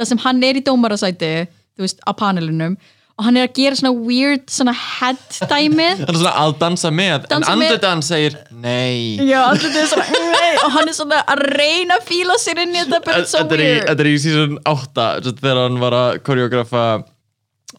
það 0.00 0.10
sem 0.12 0.22
hann 0.26 0.44
er 0.50 0.58
í 0.60 0.64
dómarasæti 0.66 1.32
þú 1.76 1.84
veist, 1.86 2.00
á 2.02 2.10
panelinum 2.18 2.76
og 3.16 3.24
hann 3.24 3.38
er 3.40 3.46
að 3.46 3.54
gera 3.56 3.76
svona 3.78 3.94
weird 3.96 4.42
svona 4.52 4.74
head 4.76 5.20
dæmið. 5.48 6.00
Það 6.04 6.10
er 6.12 6.18
svona 6.20 6.32
að 6.42 6.50
dansa 6.60 6.90
með 6.92 7.22
Dansa 7.30 7.52
En 7.54 7.60
með- 7.62 7.70
andið 7.72 7.86
hann 7.88 8.02
segir 8.04 8.34
Nei. 8.52 9.16
Já, 9.24 9.38
allir 9.46 9.62
þetta 9.72 9.80
er 9.80 9.88
svona 9.88 10.20
"Nei", 10.34 10.50
og 10.66 10.74
hann 10.74 10.90
er 10.92 10.96
svona 10.98 11.22
að 11.32 11.40
reyna 11.56 11.96
að 11.96 12.04
fíla 12.10 12.36
sér 12.42 12.60
inn 12.66 12.74
í 12.76 12.82
þetta 12.82 13.00
but 13.06 13.16
it's 13.22 13.32
so 13.32 13.40
Þetta 13.40 13.56
er 13.56 13.62
í, 13.64 13.70
weird. 13.70 13.86
þetta 13.88 14.04
er 14.04 14.10
í 14.10 14.18
season 14.26 14.58
8 14.68 15.06
svo 15.24 15.32
þegar 15.40 15.62
hann 15.62 15.80
var 15.86 15.96
að 16.02 16.18
koreografa 16.28 16.84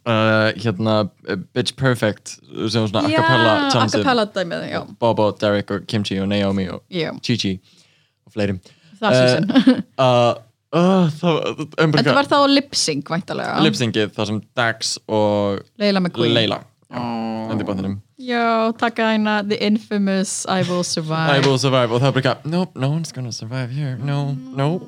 uh, 0.07 0.47
hérna 0.63 0.95
uh, 1.05 1.37
Bitch 1.53 1.75
Perfect 1.79 2.37
sem 2.71 2.81
var 2.81 2.89
svona 2.93 3.03
a 3.03 3.11
cappella 3.11 3.51
Já, 3.51 3.67
a 3.67 3.71
challenge 3.75 3.99
cappella 3.99 4.25
dæmið, 4.37 4.65
já, 4.71 4.81
Bobo, 4.99 5.29
Derek 5.41 5.71
og 5.75 5.87
Kimchi 5.87 6.19
og 6.23 6.29
Naomi 6.31 6.67
og 6.71 6.81
já. 6.91 7.11
Chi-Chi 7.21 7.57
og 8.25 8.33
fleiri. 8.33 8.59
Það 9.01 9.17
Eh, 9.17 9.43
uh, 10.03 10.33
uh, 10.73 11.61
um, 11.83 11.93
Þetta 11.93 12.15
var 12.17 12.27
þá 12.27 12.39
lip-sync 12.49 13.11
væntalega 13.13 13.61
lipsingið 13.63 14.09
þar 14.15 14.31
sem 14.31 14.41
Dax 14.57 14.97
og 15.07 15.61
Leila 15.79 16.01
McQueen. 16.01 16.33
Leila. 16.33 16.59
Bátinum 17.67 18.01
Já, 18.17 18.71
taka 18.77 19.11
hérna 19.11 19.43
The 19.43 19.57
Infamous 19.67 20.45
I 20.49 20.63
Will 20.63 20.83
Survive. 20.83 21.37
I 21.37 21.39
will 21.47 21.59
survive. 21.59 21.93
Og 21.93 22.01
það 22.01 22.07
er 22.07 22.21
bara 22.21 22.37
nope, 22.43 22.79
no 22.79 22.89
one's 22.89 23.13
gonna 23.13 23.31
survive 23.31 23.69
here. 23.69 23.97
No, 24.01 24.35
no 24.55 24.81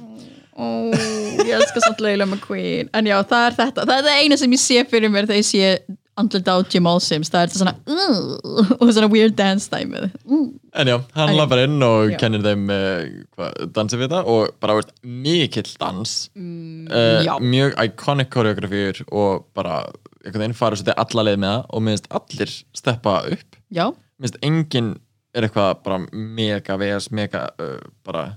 Ó, 0.59 0.91
ég 1.39 1.53
elskar 1.55 1.85
samt 1.85 2.03
Leila 2.03 2.27
McQueen. 2.27 2.91
En 2.93 3.07
já, 3.07 3.15
það 3.23 3.45
er 3.47 3.57
þetta. 3.61 3.87
Það 3.87 3.95
er 3.95 4.07
það 4.09 4.21
eina 4.25 4.37
sem 4.41 4.55
ég 4.57 4.63
sé 4.65 4.85
fyrir 4.91 5.13
mér 5.13 5.29
þegar 5.29 5.39
ég 5.39 5.47
sé 5.47 5.97
andlut 6.19 6.49
á 6.51 6.55
Jamal 6.71 6.99
Sims 7.03 7.31
Það 7.31 7.41
er 7.41 7.51
þetta 7.51 7.61
svona 7.61 7.75
uh, 7.87 8.73
og 8.79 8.91
svona 8.91 9.09
weird 9.11 9.35
dance 9.39 9.69
dæmið 9.71 10.09
uh. 10.09 10.47
En 10.79 10.91
já, 10.91 10.97
hann 11.15 11.33
lappar 11.37 11.63
inn 11.63 11.79
og 11.85 12.11
Já. 12.13 12.17
kennir 12.21 12.43
þeim 12.45 12.67
uh, 12.73 13.05
hva, 13.37 13.49
dansi 13.75 13.99
við 13.99 14.11
það 14.13 14.29
og 14.33 14.51
bara 14.61 14.75
veist, 14.77 14.91
mikill 15.01 15.71
dans. 15.81 16.13
Mm, 16.37 16.91
já. 17.25 17.31
mjög 17.41 17.73
iconic 17.85 18.29
koreografíur 18.35 19.01
og 19.07 19.47
bara 19.57 19.81
einhvern 20.21 20.43
veginn 20.43 20.59
farið 20.59 20.83
svolítið 20.83 21.01
alla 21.05 21.25
leið 21.25 21.41
með 21.41 21.55
það 21.55 21.73
og 21.73 21.85
minnst 21.87 22.11
allir 22.19 22.53
steppa 22.77 23.15
upp. 23.33 23.57
Já, 23.73 23.85
minnst 24.21 24.37
enginn 24.45 24.93
er 25.33 25.47
eitthvað 25.47 25.81
bara 25.87 25.99
mega 26.13 26.77
VS, 26.81 27.09
mega 27.17 27.47
uh, 27.57 27.81
bara 28.05 28.27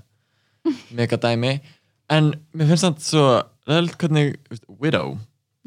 mega 0.97 1.19
dæmi 1.21 1.57
en 2.13 2.31
mér 2.53 2.71
finnst 2.71 2.87
það 2.87 3.03
svo 3.07 3.25
ræðilegt 3.69 3.99
hvernig 4.01 4.31
veist, 4.51 4.65
Widow, 4.81 5.17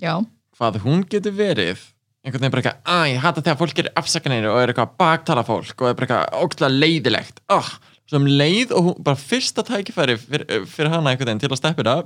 já, 0.01 0.15
hvað 0.57 0.81
hún 0.85 1.05
getur 1.11 1.37
verið 1.37 1.85
einhvern 2.27 2.43
veginn 2.43 2.55
bara 2.55 2.63
eitthvað, 2.63 2.81
að 2.91 3.09
ég 3.13 3.21
hata 3.23 3.43
þegar 3.43 3.59
fólk 3.61 3.77
gerir 3.79 3.99
afsakanir 4.01 4.49
og 4.51 4.57
er 4.59 4.73
eitthvað 4.73 4.89
að 4.89 4.97
baktala 5.03 5.45
fólk 5.47 5.83
og 5.83 5.91
er 5.91 5.99
bara 5.99 6.07
eitthvað 6.09 6.41
ógstlega 6.43 6.81
leiðilegt. 6.83 7.43
Oh, 7.55 7.69
um 8.19 8.27
leið 8.27 8.75
og 8.75 8.89
hún, 8.89 8.97
bara 9.07 9.21
fyrsta 9.21 9.63
tækifæri 9.67 10.17
fyrir, 10.19 10.67
fyrir 10.71 10.91
hana 10.91 11.13
einhvern 11.13 11.31
veginn 11.31 11.45
til 11.45 11.53
að 11.53 11.61
steppa 11.61 11.85
þetta 11.85 11.97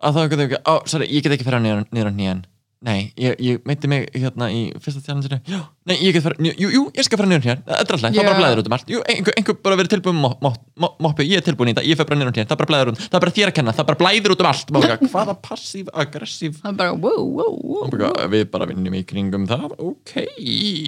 að 0.00 0.16
þá 0.16 0.20
einhvern 0.22 0.42
veginn, 0.44 0.62
ó, 0.62 0.72
oh, 0.76 0.86
sorry, 0.90 1.10
ég 1.10 1.26
get 1.26 1.34
ekki 1.34 1.46
fyrir 1.48 1.58
á 1.58 1.66
nýjan 1.66 2.44
nei, 2.80 3.10
ég, 3.20 3.34
ég 3.44 3.58
meiti 3.68 3.88
mig 3.90 4.06
hérna 4.14 4.46
í 4.48 4.60
fyrsta 4.80 5.02
tjálensinu 5.04 5.36
já, 5.44 5.58
nei, 5.84 5.96
ég 6.00 6.14
get 6.16 6.24
fyrir, 6.24 6.38
jú, 6.56 6.70
jú, 6.72 6.82
ég 6.96 7.04
skal 7.04 7.18
fyrir 7.20 7.28
niður 7.34 7.48
hér. 7.50 7.58
Þetta 7.66 7.76
er 7.76 7.96
alltaf, 7.96 8.04
það 8.06 8.16
Já. 8.16 8.22
bara 8.24 8.38
blæður 8.40 8.62
út 8.62 8.70
um 8.70 8.76
allt. 8.76 8.88
Jú, 8.94 9.02
einhver, 9.04 9.36
einhver 9.36 9.58
bara 9.66 9.76
verið 9.80 9.92
tilbúin 9.94 10.16
með 10.16 10.36
mo- 10.46 10.54
mo- 10.80 10.92
moppu 11.04 11.26
ég 11.26 11.42
er 11.42 11.44
tilbúin 11.44 11.72
í 11.72 11.74
þetta, 11.74 11.84
ég 11.90 12.00
fer 12.00 12.08
bara 12.08 12.20
niður 12.22 12.40
hér, 12.40 12.48
það 12.48 12.60
bara 12.62 12.70
blæður 12.72 12.92
út 12.94 13.02
það 13.02 13.18
er 13.18 13.24
bara 13.26 13.34
þér 13.36 13.52
að 13.52 13.56
kenna, 13.58 13.74
það 13.76 13.88
bara 13.90 14.00
blæður 14.00 14.34
út 14.36 14.44
um 14.44 14.50
allt 14.50 14.72
Bara, 14.80 14.96
hvaða 15.12 15.36
passív, 15.44 15.92
aggressív? 15.92 16.56
Það 16.62 16.72
er 16.72 16.78
bara 16.80 16.96
wow, 17.04 17.22
wow, 17.36 17.54
wow, 17.60 17.86
bara, 17.92 18.12
við 18.32 18.46
bara 18.54 18.70
vinnum 18.72 18.96
í 18.96 19.04
kringum 19.04 19.44
það 19.50 19.76
ok. 19.76 20.14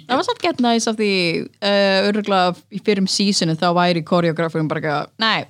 Það 0.09 0.17
var 0.17 0.25
samt 0.31 0.43
gett 0.47 0.63
næs 0.65 0.89
af 0.89 0.97
því 0.97 1.11
uh, 1.45 2.09
örgulega 2.09 2.55
í 2.73 2.81
fyrrum 2.81 3.09
sísonu 3.11 3.53
þá 3.59 3.69
væri 3.77 4.01
koreografum 4.07 4.69
bara 4.71 5.03
nei, 5.21 5.45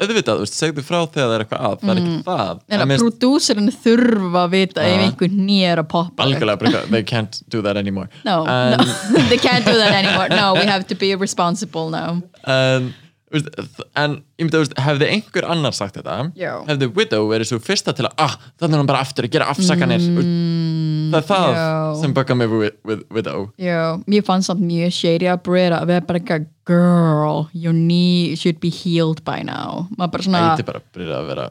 Auðvitað, 0.00 0.44
segðu 0.48 0.82
frá 0.86 1.00
þegar 1.12 1.26
það 1.26 1.34
er 1.34 1.42
eitthvað 1.44 1.64
að 1.66 1.74
það 1.82 1.90
er 1.92 1.98
ekki 2.00 2.12
það. 2.28 2.60
En 2.70 2.80
að 2.84 2.88
minnst, 2.88 3.04
prodúserinn 3.04 3.72
þurfa 3.84 4.44
að 4.46 4.50
vita 4.54 4.80
ef 4.86 4.92
Ah. 4.94 5.02
einhver 5.08 5.34
nýjar 5.34 5.82
að 5.82 5.88
poppa. 5.90 6.88
They 6.90 7.02
can't 7.02 7.42
do 7.50 7.60
that 7.62 7.76
anymore. 7.76 8.08
No, 8.24 8.44
they 9.28 9.36
can't 9.38 9.64
do 9.66 9.74
that 9.76 9.92
anymore. 9.92 10.28
No, 10.30 10.54
we 10.54 10.64
have 10.64 10.86
to 10.88 10.94
be 10.94 11.14
responsible 11.14 11.90
now. 11.90 12.22
Þ- 12.46 12.92
en 13.30 14.16
ég 14.40 14.46
myndi 14.46 14.58
að 14.58 14.72
hefði 14.82 15.08
einhver 15.14 15.46
annar 15.52 15.74
sagt 15.76 16.00
þetta 16.00 16.16
Já. 16.38 16.50
hefði 16.66 16.88
Widow 16.96 17.28
verið 17.30 17.52
svo 17.52 17.60
fyrsta 17.62 17.94
til 17.94 18.08
að 18.08 18.24
ah, 18.24 18.34
þannig 18.58 18.74
er 18.74 18.82
hann 18.82 18.88
bara 18.90 19.02
aftur 19.04 19.28
að 19.28 19.36
gera 19.36 19.46
afsakanir. 19.52 20.02
Mm, 20.02 21.12
það 21.12 21.18
er 21.20 21.28
það 21.28 21.54
já. 21.54 21.68
sem 22.00 22.16
baka 22.16 22.36
mig 22.38 22.50
with, 22.50 22.80
with 22.88 23.04
Widow. 23.14 23.46
Já, 23.60 24.00
mér 24.10 24.26
fannst 24.26 24.50
samt 24.50 24.64
mjög 24.66 24.96
shady 24.98 25.30
að 25.30 25.44
Brera 25.46 25.78
að 25.84 25.92
vera 25.92 26.08
bara 26.08 26.22
eitthvað 26.22 26.50
girl, 26.70 27.46
your 27.54 27.74
knee 27.76 28.34
should 28.38 28.58
be 28.62 28.70
healed 28.70 29.22
by 29.26 29.46
now. 29.46 29.86
Maður 29.94 30.12
bara 30.16 30.26
svona 30.26 30.42
Eiti 30.50 30.66
bara 30.66 30.82
byrja 30.90 31.22
að 31.22 31.30
vera 31.30 31.48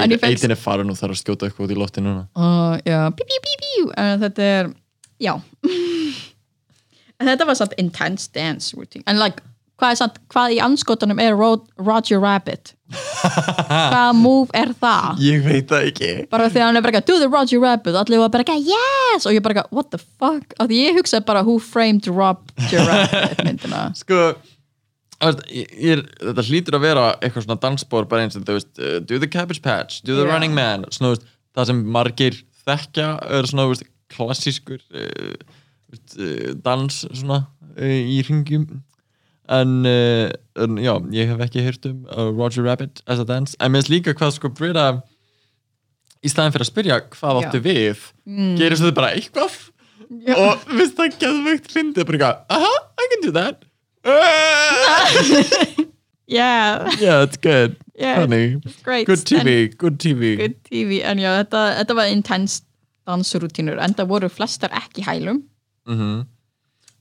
en 0.00 0.16
ég 0.16 0.20
fannst 0.22 0.40
Eitin 0.40 0.56
er 0.56 0.60
farin 0.60 0.88
og 0.88 0.96
þarf 0.96 1.12
að 1.12 1.20
skjóta 1.20 1.48
eitthvað 1.48 1.68
út 1.68 1.76
í 1.76 1.80
lofti 1.84 2.04
núna. 2.04 2.24
Uh, 2.32 2.80
já, 2.88 3.04
pí, 3.12 3.28
pí, 3.28 3.40
pí, 3.44 3.56
pí 3.60 3.72
en 4.00 4.24
þetta 4.24 4.52
er, 4.56 4.76
já. 5.20 5.36
En 7.22 7.28
þetta 7.30 7.46
var 7.46 7.54
samt 7.54 7.74
intense 7.78 8.26
dance 8.34 8.74
routine 8.74 9.04
en 9.06 9.20
like, 9.20 9.44
hvað 9.82 9.98
samt, 9.98 10.20
hvað 10.30 10.54
í 10.54 10.60
anskotanum 10.62 11.20
er 11.22 11.34
Ro 11.34 11.50
Roger 11.80 12.22
Rabbit? 12.22 12.72
Hvaða 12.92 14.12
move 14.24 14.52
er 14.56 14.72
það? 14.78 15.20
Ég 15.24 15.42
veit 15.46 15.68
það 15.70 15.88
ekki. 15.90 16.12
Bara 16.32 16.48
þegar 16.52 16.68
hann 16.68 16.78
er 16.78 16.86
bara 16.86 17.02
do 17.02 17.18
the 17.18 17.28
Roger 17.30 17.62
Rabbit. 17.62 17.94
Og 17.96 18.00
allir 18.04 18.22
var 18.22 18.32
bara 18.34 18.56
yes! 18.60 19.26
Og 19.26 19.34
ég 19.34 19.44
bara 19.44 19.66
what 19.74 19.90
the 19.94 20.00
fuck? 20.00 20.54
Af 20.58 20.70
því 20.70 20.80
ég 20.86 20.98
hugsaði 21.00 21.26
bara, 21.28 21.44
who 21.46 21.58
framed 21.62 22.06
Roger 22.08 22.86
Rabbit? 22.86 23.42
myndina. 23.46 23.88
Sko 23.98 24.22
ég, 25.50 25.72
ég, 25.78 26.04
þetta 26.20 26.46
hlýtur 26.48 26.78
að 26.78 26.86
vera 26.86 27.08
eitthvað 27.20 27.46
svona 27.46 27.60
dansspor 27.62 28.06
bara 28.10 28.26
eins 28.26 28.38
og 28.38 28.46
þú 28.46 28.58
veist 28.58 28.82
uh, 28.82 28.98
do 29.00 29.18
the 29.22 29.30
cabbage 29.30 29.62
patch, 29.64 30.02
do 30.06 30.16
the 30.18 30.26
Já. 30.26 30.32
running 30.34 30.54
man. 30.56 30.86
Svona, 30.94 31.16
veist, 31.16 31.26
það 31.56 31.72
sem 31.72 31.82
margir 31.96 32.38
þekkja 32.66 33.10
er 33.38 33.50
svona 33.50 33.68
veist, 33.70 33.86
klassískur 34.12 34.80
uh, 34.92 35.34
uh, 35.96 36.48
dans 36.62 37.02
svona 37.10 37.44
uh, 37.76 37.86
í 37.88 38.22
ringjum 38.28 38.66
en, 39.48 39.86
uh, 39.88 40.28
en 40.62 40.78
já, 40.78 40.94
ég 41.14 41.32
hef 41.32 41.40
ekki 41.46 41.64
heyrt 41.64 41.86
um 41.90 42.04
uh, 42.06 42.30
Roger 42.30 42.62
Rabbit 42.66 43.02
as 43.06 43.18
a 43.18 43.26
dance. 43.26 43.56
En 43.60 43.72
mér 43.72 43.82
finnst 43.82 43.92
líka 43.92 44.14
hvað 44.14 44.36
sko 44.36 44.52
Brita 44.54 44.86
í 46.22 46.30
staðin 46.30 46.54
fyrir 46.54 46.66
að 46.66 46.70
spyrja 46.70 47.00
hvað 47.16 47.38
Já. 47.38 47.42
áttu 47.42 47.62
við 47.64 47.98
mm. 48.28 48.56
gerir 48.60 48.78
þau 48.78 48.92
bara 48.94 49.12
eitthvað? 49.16 49.58
Já. 50.12 50.34
og 50.36 50.66
finnst 50.68 50.98
það 50.98 51.14
geðveikt 51.22 51.72
fyndið 51.72 52.04
bara 52.08 52.18
eitthvað, 52.18 52.36
aha, 52.52 52.74
I 53.00 53.08
can 53.12 53.24
do 53.24 53.32
that. 53.38 53.64
Yeah, 56.32 56.88
yeah, 56.98 57.22
it's 57.22 57.36
good. 57.36 57.76
Yeah, 57.94 58.20
honey, 58.20 58.56
great. 58.82 59.06
Good 59.06 59.26
TV 59.26 59.76
good 59.76 59.98
TV 60.00 60.36
good 60.38 60.54
TV, 60.64 61.02
en 61.04 61.20
já, 61.20 61.28
þetta, 61.42 61.62
þetta 61.80 61.96
var 61.98 62.08
intense 62.08 62.62
dansrútínur, 63.08 63.80
en 63.82 63.96
það 63.98 64.08
voru 64.14 64.30
flestar 64.32 64.72
ekki 64.78 65.04
hælum. 65.04 65.42
Mhm. 65.90 66.22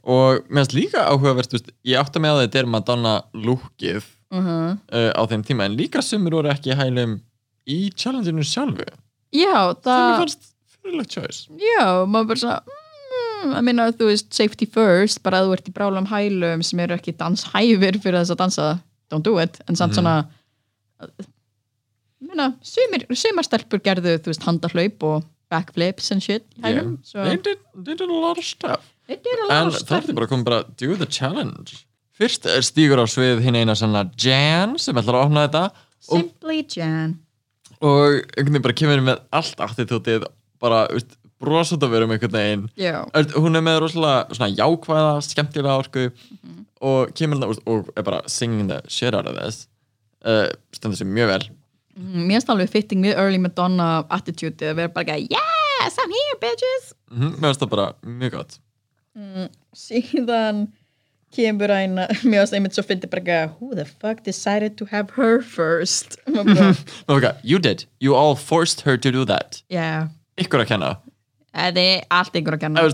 Og 0.02 0.48
meðan 0.50 0.76
líka 0.76 1.06
áhugavert 1.10 1.54
veist, 1.54 1.72
ég 1.86 2.00
átta 2.02 2.22
mig 2.22 2.34
að 2.34 2.44
þetta 2.46 2.62
er 2.62 2.70
Madonna 2.74 3.16
lúkið 3.34 4.04
uh 4.32 4.42
uh, 4.42 5.12
á 5.14 5.22
þeim 5.30 5.44
tíma. 5.46 5.68
En 5.68 5.78
líka 5.78 6.02
sumur 6.02 6.40
voru 6.40 6.52
ekki 6.54 6.78
hælum 6.78 7.20
í 7.70 7.92
challengeinu 7.96 8.46
sjálfu. 8.48 8.88
Já, 9.32 9.76
það 9.84 10.06
mér 10.06 10.22
fannst 10.24 10.48
fyrirlegt 10.82 11.18
choice. 11.18 11.48
Já, 11.60 12.06
maður 12.08 12.32
bara 12.32 12.44
svona 12.44 12.62
mm, 12.66 13.52
að 13.58 13.68
minna 13.68 13.90
að 13.90 14.00
þú 14.00 14.08
veist 14.12 14.32
safety 14.34 14.68
first 14.68 15.22
bara 15.26 15.42
að 15.42 15.50
þú 15.50 15.58
ert 15.58 15.70
í 15.70 15.76
brálam 15.76 16.10
hælum 16.10 16.64
sem 16.66 16.82
eru 16.84 16.98
ekki 16.98 17.16
danshæfir 17.20 18.00
fyrir 18.02 18.22
þess 18.22 18.34
að 18.34 18.42
dansa 18.46 18.72
don't 19.12 19.28
do 19.28 19.36
it, 19.44 19.60
en 19.68 19.78
samt 19.78 19.98
svona 19.98 20.16
minna, 22.22 22.52
sumar 22.64 23.48
stelpur 23.48 23.82
gerðu, 23.84 24.18
þú 24.24 24.32
veist, 24.32 24.48
handahlaup 24.48 25.06
og 25.08 25.30
backflips 25.52 26.12
and 26.16 26.24
shit 26.24 26.46
hælum 26.64 26.96
yeah. 26.96 26.98
so 27.04 27.24
they, 27.26 27.36
did, 27.36 27.60
they 27.76 27.96
did 27.96 28.08
a 28.08 28.20
lot 28.26 28.38
of 28.40 28.46
stuff 28.48 28.88
en 29.12 29.72
stuff. 29.72 30.10
er 30.10 30.14
bara 30.18 30.28
komið 30.32 30.44
bara 30.48 30.64
do 30.78 30.96
the 30.96 31.06
challenge. 31.06 31.84
Fyrst 32.18 32.46
er 32.46 32.62
stígur 32.66 33.00
á 33.02 33.06
svið 33.10 33.42
hinn 33.42 33.56
eina 33.58 33.74
svona 33.78 34.06
Jan 34.22 34.78
sem 34.80 34.96
ætlar 34.96 35.18
að 35.22 35.26
opna 35.30 35.48
þetta 35.48 35.64
og, 35.72 36.20
Simply 36.20 36.60
Jan. 36.76 37.16
og 37.82 38.22
einhvern 38.38 38.54
veginn 38.54 38.62
bara 38.68 38.78
kemur 38.78 39.02
með 39.08 39.22
allt 39.34 39.64
attitútið 39.66 40.26
bara 40.62 40.84
veist, 40.92 41.16
brosa 41.42 41.76
út 41.78 41.84
af 41.84 41.90
verum 41.90 42.12
einhvern 42.14 42.36
veginn. 42.36 42.68
Já, 42.78 43.02
hún 43.36 43.58
er 43.58 43.64
með 43.66 43.80
rosalega 43.82 44.36
svona 44.38 44.52
jákvæða, 44.60 45.16
skemmtilega 45.26 45.80
orku 45.82 46.12
Mhm. 46.12 46.66
og 46.82 47.14
kemur 47.16 47.38
úr- 47.48 47.62
og 47.66 47.90
er 47.98 48.04
bara 48.04 48.22
singing 48.28 48.68
the 48.70 48.82
shit 48.88 49.14
out 49.16 49.26
of 49.28 49.36
this. 49.36 49.68
Uh, 50.24 50.48
stendur 50.72 50.98
sér 51.02 51.10
mjög 51.10 51.28
vel. 51.28 51.50
Mm, 51.98 52.28
mér 52.30 52.46
alveg 52.48 52.70
fitting 52.70 53.02
við 53.04 53.18
early 53.18 53.38
Madonna 53.40 54.06
attitude 54.12 54.62
að 54.62 54.76
vera 54.76 54.88
bara 54.88 55.18
yes, 55.18 55.98
I'm 55.98 56.12
here 56.12 56.38
bitches. 56.40 56.94
Mm 57.12 57.32
mér 57.42 57.50
finnst 57.50 57.60
það 57.62 57.70
bara 57.70 57.94
mjög 58.06 58.32
gott 58.32 58.60
síðan 59.76 60.68
kemur 61.32 61.72
einn 61.72 61.96
mér 61.96 62.12
finnst 62.22 62.56
einmitt 62.56 62.76
svo 62.76 62.84
fyndi 62.86 63.10
bara 63.12 63.46
who 63.60 63.72
the 63.76 63.86
fuck 63.86 64.24
decided 64.24 64.78
to 64.80 64.88
have 64.92 65.16
her 65.16 65.42
first? 65.42 66.18
Maður 66.28 66.82
okay, 67.08 67.34
you 67.44 67.60
did, 67.60 67.86
you 68.00 68.16
all 68.16 68.36
forced 68.36 68.82
her 68.88 68.98
to 68.98 69.12
do 69.12 69.26
that. 69.26 69.62
Já, 69.72 70.10
ykkur 70.40 70.66
að 70.66 70.74
kenna? 70.74 70.92
Þetta 71.52 71.88
er 71.88 72.06
allt 72.12 72.38
ykkur 72.40 72.58
að 72.58 72.64
kenna. 72.66 72.86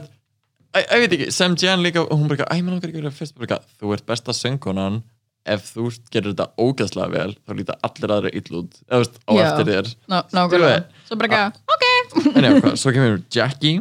Ég 0.77 1.01
veit 1.01 1.13
ekki, 1.15 1.29
Sam 1.33 1.55
Jan 1.57 1.81
líka 1.81 2.03
hún 2.05 2.27
bara, 2.29 2.45
æ, 2.53 2.61
mér 2.61 2.75
langar 2.75 2.91
ekki 2.91 2.99
að 2.99 3.05
vera 3.07 3.13
fyrst. 3.17 3.37
Bara, 3.39 3.61
þú 3.79 3.93
ert 3.95 4.05
besta 4.09 4.35
söngkonan. 4.35 4.99
Ef 5.47 5.69
þú 5.71 5.87
gerir 6.11 6.33
þetta 6.33 6.49
ógæðslega 6.59 7.07
vel 7.13 7.33
þá 7.47 7.53
líta 7.55 7.75
allir 7.87 8.13
aðra 8.17 8.31
eða, 8.35 8.63
veist, 8.91 9.13
á 9.23 9.31
eftir 9.45 9.69
þér. 9.69 9.91
nákvæmlega, 10.11 10.81
Do 10.83 11.07
svo 11.07 11.17
bara 11.21 11.37
ekki 11.47 11.61
ok. 11.71 11.85
en 12.33 12.47
já, 12.49 12.51
svo 12.83 12.91
kemur 12.91 13.21
Jackie. 13.31 13.77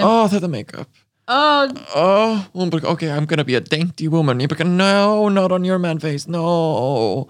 Ó, 0.00 0.24
þetta 0.32 0.48
make-up 0.48 1.03
oh, 1.28 1.72
oh, 1.96 2.44
hún 2.54 2.70
bara, 2.70 2.88
ok, 2.92 3.08
I'm 3.08 3.26
gonna 3.26 3.44
be 3.44 3.56
a 3.56 3.60
dainty 3.60 4.08
woman. 4.08 4.40
Ég 4.40 4.48
bara, 4.52 4.64
no, 4.64 5.28
not 5.28 5.52
on 5.52 5.64
your 5.64 5.78
man 5.78 5.98
face 6.00 6.28
no. 6.28 7.26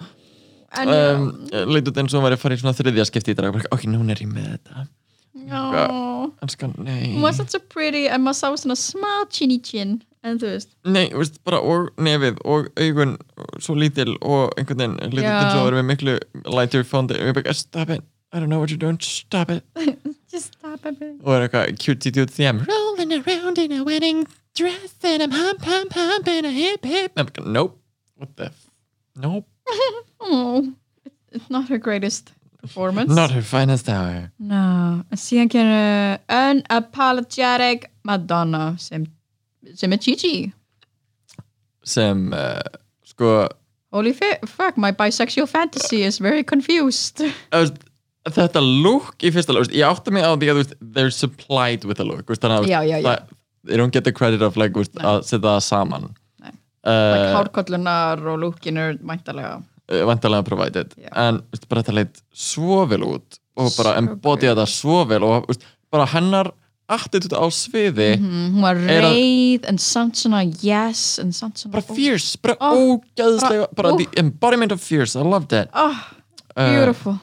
Um, 0.75 1.47
leit 1.71 1.87
út 1.87 1.99
eins 2.03 2.11
og 2.11 2.19
hún 2.19 2.27
var 2.27 2.35
að 2.35 2.43
fara 2.43 2.57
í 2.57 2.61
svona 2.61 2.75
þriðja 2.75 3.07
skipti 3.07 3.35
í 3.35 3.39
dag, 3.39 3.55
ok, 3.71 3.87
nú 3.91 4.03
er 4.11 4.25
ég 4.25 4.31
með 4.31 4.57
þetta. 4.57 4.87
Sko, 6.51 6.71
nei. 6.79 7.13
Hún 7.15 7.23
var 7.23 7.35
svo 7.37 7.61
pretty 7.71 8.07
en 8.09 8.25
maður 8.25 8.39
sá 8.41 8.49
svona 8.63 8.77
smá 8.79 9.13
chinny 9.31 9.61
chin 9.63 9.99
en 10.25 10.39
þú 10.41 10.51
veist. 10.55 10.71
Nei, 10.89 11.07
veist, 11.13 11.37
bara 11.45 11.61
og 11.61 11.91
nefið 12.01 12.41
og 12.49 12.71
augun 12.81 13.17
svo 13.63 13.77
lítil 13.79 14.17
og 14.23 14.55
einhvern 14.59 14.97
veginn 14.97 15.27
Já. 15.27 15.35
eins 15.43 15.59
og 15.59 15.69
erum 15.69 15.83
við 15.83 15.89
miklu 15.91 16.17
lighter 16.49 16.87
fondi 16.89 17.19
ég 17.21 17.37
bara, 17.37 17.55
stop 17.57 17.93
it, 17.93 18.07
I 18.35 18.41
don't 18.41 18.49
know 18.49 18.59
what 18.59 18.71
you're 18.71 18.79
doing. 18.79 18.99
Stop 19.01 19.51
it. 19.51 19.63
Just 20.31 20.55
stop 20.59 20.81
everything 20.85 21.21
er 21.25 21.45
eitthvað 21.47 21.79
cutie 21.79 22.11
dude 22.11 22.33
them 22.35 22.65
Rolling 22.69 23.13
around 23.21 23.59
in 23.59 23.73
a 23.73 23.85
wedding 23.85 24.27
dress 24.55 24.97
and 25.05 25.23
I'm 25.23 25.31
hump, 25.31 25.63
hump, 25.63 25.93
humping 25.93 26.45
a 26.45 26.51
hip, 26.51 26.85
hip. 26.85 27.13
I'm 27.17 27.27
like, 27.27 27.47
nope, 27.47 27.79
what 28.17 28.37
the 28.37 28.47
f? 28.47 28.67
Nope, 29.15 29.47
oh, 30.21 30.73
it's 31.31 31.49
not 31.49 31.69
her 31.69 31.79
greatest 31.79 32.33
performance. 32.61 33.15
Not 33.15 33.31
her 33.31 33.43
finest 33.43 33.89
hour. 33.89 34.33
No, 34.41 35.05
I 35.07 35.15
en 35.15 35.23
síðan 35.23 35.55
kemur 35.55 36.19
unapologetic 36.29 37.87
Madonna. 38.03 38.75
Sem, 38.79 39.07
sem 39.75 39.93
er 39.95 40.03
Gigi 40.03 40.53
sem, 41.85 42.33
uh, 42.33 42.61
sko 43.05 43.49
holy 43.93 44.13
fi- 44.13 44.39
fuck, 44.47 44.77
my 44.77 44.91
bisexual 44.91 45.49
fantasy 45.49 46.03
is 46.03 46.19
very 46.19 46.43
confused 46.43 47.23
þetta 48.33 48.61
look 48.65 49.21
í 49.25 49.31
fyrsta 49.35 49.53
look, 49.53 49.69
ég 49.75 49.85
átta 49.85 50.11
mig 50.15 50.25
á 50.25 50.33
því 50.33 50.49
að 50.53 50.61
veist, 50.63 50.75
they're 50.81 51.13
supplied 51.13 51.85
with 51.85 52.01
a 52.01 52.05
veist, 52.33 52.43
þannig 52.45 53.05
að 53.05 53.27
they 53.65 53.77
don't 53.81 53.93
get 53.93 54.05
the 54.05 54.13
credit 54.13 54.43
of 54.43 54.57
like, 54.61 54.75
veist, 54.77 54.95
að 55.01 55.23
setja 55.29 55.45
það 55.57 55.63
saman. 55.69 56.11
Uh, 56.85 56.91
like 57.15 57.31
hárkollunar 57.37 58.21
og 58.29 58.43
lookin 58.43 58.77
er 58.77 58.99
mæntalega 59.01 59.63
vantarlega 60.05 60.45
provided. 60.45 60.93
Já. 61.01 61.09
en 61.17 61.39
veist, 61.53 61.65
bara 61.69 61.83
þetta 61.85 61.95
leit 61.97 62.21
svo 62.33 62.83
vel 62.89 63.03
út 63.05 63.39
og 63.57 63.71
bara 63.77 63.95
So 63.95 63.99
embody 64.03 64.49
þetta 64.51 64.67
svo 64.69 65.05
vel 65.09 65.23
og 65.25 65.49
bara 65.93 66.07
hennar 66.13 66.51
attitude 66.89 67.37
á 67.41 67.45
sviði 67.49 68.11
mm, 68.19 68.49
hún 68.53 68.65
var 68.65 68.77
reið 68.77 69.65
en 69.71 69.79
samt 69.81 70.19
svona 70.21 70.43
yes 70.61 71.19
en 71.23 71.31
samt 71.33 71.57
svona 71.63 71.73
bara 71.79 71.97
fierce, 71.97 72.37
bara 72.45 72.57
Oh, 72.61 72.99
ógæðslega 72.99 73.69
bara, 73.73 73.93
bara- 73.93 73.97
the 74.01 74.09
embodiment 74.21 74.73
of 74.73 74.81
fierce, 74.85 75.17
I 75.17 75.23
loved 75.25 75.53
it. 75.53 75.69
Oh, 75.73 75.97
Uh, 76.55 76.69
beautiful 76.71 77.17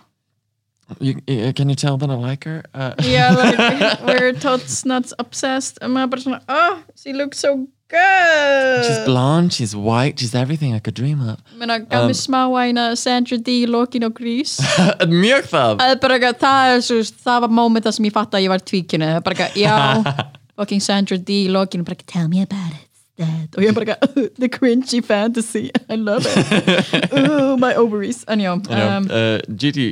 you, 1.00 1.16
you, 1.28 1.54
can 1.54 1.70
you 1.70 1.76
tell 1.76 1.98
that 1.98 2.10
I 2.10 2.16
like 2.16 2.44
her? 2.46 2.64
Uh, 2.74 2.94
yeah 3.04 3.32
like 3.32 4.02
we're 4.08 4.34
tots 4.34 4.84
nuts 4.86 5.14
obsessed. 5.20 5.78
Og 5.82 5.90
maður 5.92 6.10
bara 6.16 6.22
svona 6.26 6.42
oh 6.50 6.84
she 6.96 7.14
looks 7.14 7.40
so 7.40 7.68
good. 7.92 8.86
She's 8.86 9.00
blonde, 9.06 9.54
she's 9.54 9.76
white, 9.76 10.20
she's 10.20 10.34
everything 10.36 10.74
I 10.74 10.80
could 10.80 10.96
dream 10.96 11.22
of. 11.22 11.40
Menna, 11.60 11.80
gaf 11.84 12.06
mér 12.08 12.16
Um, 12.16 12.20
smá 12.24 12.44
væna 12.52 12.86
Sandra 12.98 13.38
D 13.38 13.66
lokin 13.68 14.04
og 14.08 14.14
grís 14.20 14.58
mjög 15.24 15.50
það. 15.52 15.82
Það 15.82 15.96
er 15.96 16.00
bara 16.06 16.20
eitthvað, 16.20 16.38
það 16.46 16.76
er 16.76 16.86
svo 16.90 17.02
það 17.26 17.42
var 17.48 17.56
mómenta 17.62 17.92
sem 17.96 18.06
ég 18.08 18.16
fatt 18.16 18.38
að 18.38 18.46
ég 18.48 18.54
var 18.54 18.64
tvíkinu 18.72 19.10
það 19.10 19.20
er 19.20 19.26
bara 19.28 19.36
eitthvað, 19.36 19.60
já, 19.66 20.32
fucking 20.62 20.82
Sandra 20.88 21.18
D 21.18 21.44
lokin, 21.52 21.84
bara 21.88 21.98
eitthvað, 22.00 22.14
tell 22.16 22.32
me 22.32 22.42
about 22.48 22.72
it 22.78 22.88
Dad. 23.20 23.52
og 23.58 23.64
ég 23.66 23.74
bara 23.76 23.94
eitthvað, 23.98 24.30
the 24.40 24.48
cringy 24.50 25.02
fantasy. 25.06 25.66
I 25.92 25.96
love 26.00 26.26
it. 26.26 27.12
Ooh, 27.14 27.58
my 27.60 27.74
ovaries, 27.78 28.24
en 28.32 28.40
já, 28.42 28.54
um, 28.56 29.06
uh, 29.12 29.38
Gigi 29.60 29.90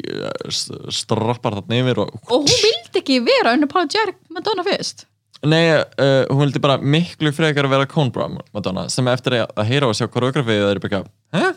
s- 0.49 0.71
strappar 1.01 1.59
þarna 1.59 1.81
yfir 1.83 1.99
og 2.05 2.15
og 2.31 2.47
hún 2.47 2.47
vildi 2.63 3.01
ekki 3.03 3.19
vera 3.27 3.53
unapologetic 3.57 4.15
Madonna 4.33 4.63
fyrst. 4.65 5.05
Nei, 5.45 5.61
uh, 5.77 6.25
hún 6.31 6.41
vildi 6.45 6.59
bara 6.63 6.79
miklu 6.81 7.31
frekar 7.35 7.67
að 7.67 7.75
vera 7.75 7.85
Cone 7.91 8.11
Bra 8.15 8.25
Madonna 8.55 8.87
sem 8.91 9.07
eftir 9.11 9.37
að, 9.43 9.61
heyra 9.69 9.87
og 9.91 9.95
sjá 9.99 10.07
koreografið 10.11 10.63
það 10.65 10.71
er 10.73 10.81
bara 10.87 11.03
hæ? 11.35 11.51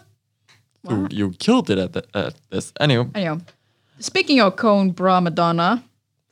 Þú, 0.83 1.01
you 1.15 1.31
killed 1.39 1.71
it 1.71 1.79
at, 1.79 1.93
the, 1.95 2.03
at 2.19 2.35
this. 2.51 2.73
Anywho, 2.83 3.07
já, 3.15 3.37
speaking 4.03 4.41
of 4.43 4.57
cone 4.59 4.91
bra 4.99 5.21
Madonna 5.23 5.77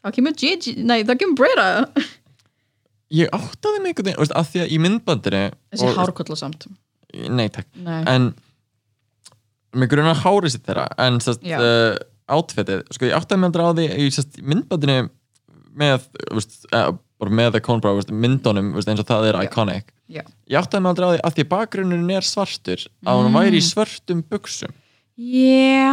þá 0.04 0.12
kemur 0.16 0.34
Gigi, 0.38 0.74
nei, 0.82 1.02
þá 1.06 1.14
kemur 1.20 1.38
Britta 1.38 1.66
ég 3.10 3.30
áttaði 3.34 3.80
mig 3.82 3.92
einhvern 3.94 4.10
veginn, 4.12 4.32
að 4.38 4.48
því 4.52 4.62
að 4.64 4.70
í 4.74 4.78
myndbandinu 4.84 5.42
þessi 5.72 5.90
hárkolla 5.98 6.38
samt 6.38 6.66
Nei, 7.10 7.48
takk. 7.50 7.66
Nei, 7.74 8.04
En 8.06 8.28
mig 9.74 9.90
grunar 9.90 10.18
hárið 10.22 10.52
sitt 10.54 10.66
þeirra 10.68 10.84
en 11.02 11.18
sest, 11.22 11.42
Já. 11.46 11.58
uh, 11.58 11.96
outfitið, 12.30 12.84
sko 12.94 13.08
ég 13.08 13.16
áttaði 13.18 13.40
mig 13.42 13.50
aldrei 13.50 13.66
á 13.66 13.70
því 13.74 13.86
í 14.06 14.10
sest, 14.14 14.38
myndbandinu 14.42 14.98
með, 15.80 16.04
veist, 16.34 16.60
uh, 16.74 16.92
með 17.26 17.56
The 17.56 17.62
Cone 17.66 17.82
veist, 17.98 18.10
myndunum, 18.14 18.72
veist, 18.76 18.88
eins 18.90 19.02
og 19.02 19.08
það 19.10 19.26
er 19.32 19.38
Já. 19.40 19.48
iconic. 19.50 19.90
Já. 20.10 20.22
Ég 20.50 20.58
áttaði 20.62 20.82
mig 20.82 20.90
aldrei 20.94 21.06
á 21.06 21.10
því 21.14 21.20
að 21.26 21.34
því 21.38 21.46
bakgrunnurinn 21.50 22.14
er 22.16 22.26
svartur 22.26 22.86
að 23.06 23.20
hún 23.24 23.34
væri 23.36 23.58
í 23.60 23.66
svörtum 23.66 24.22
buksum 24.30 24.72
Já. 25.20 25.92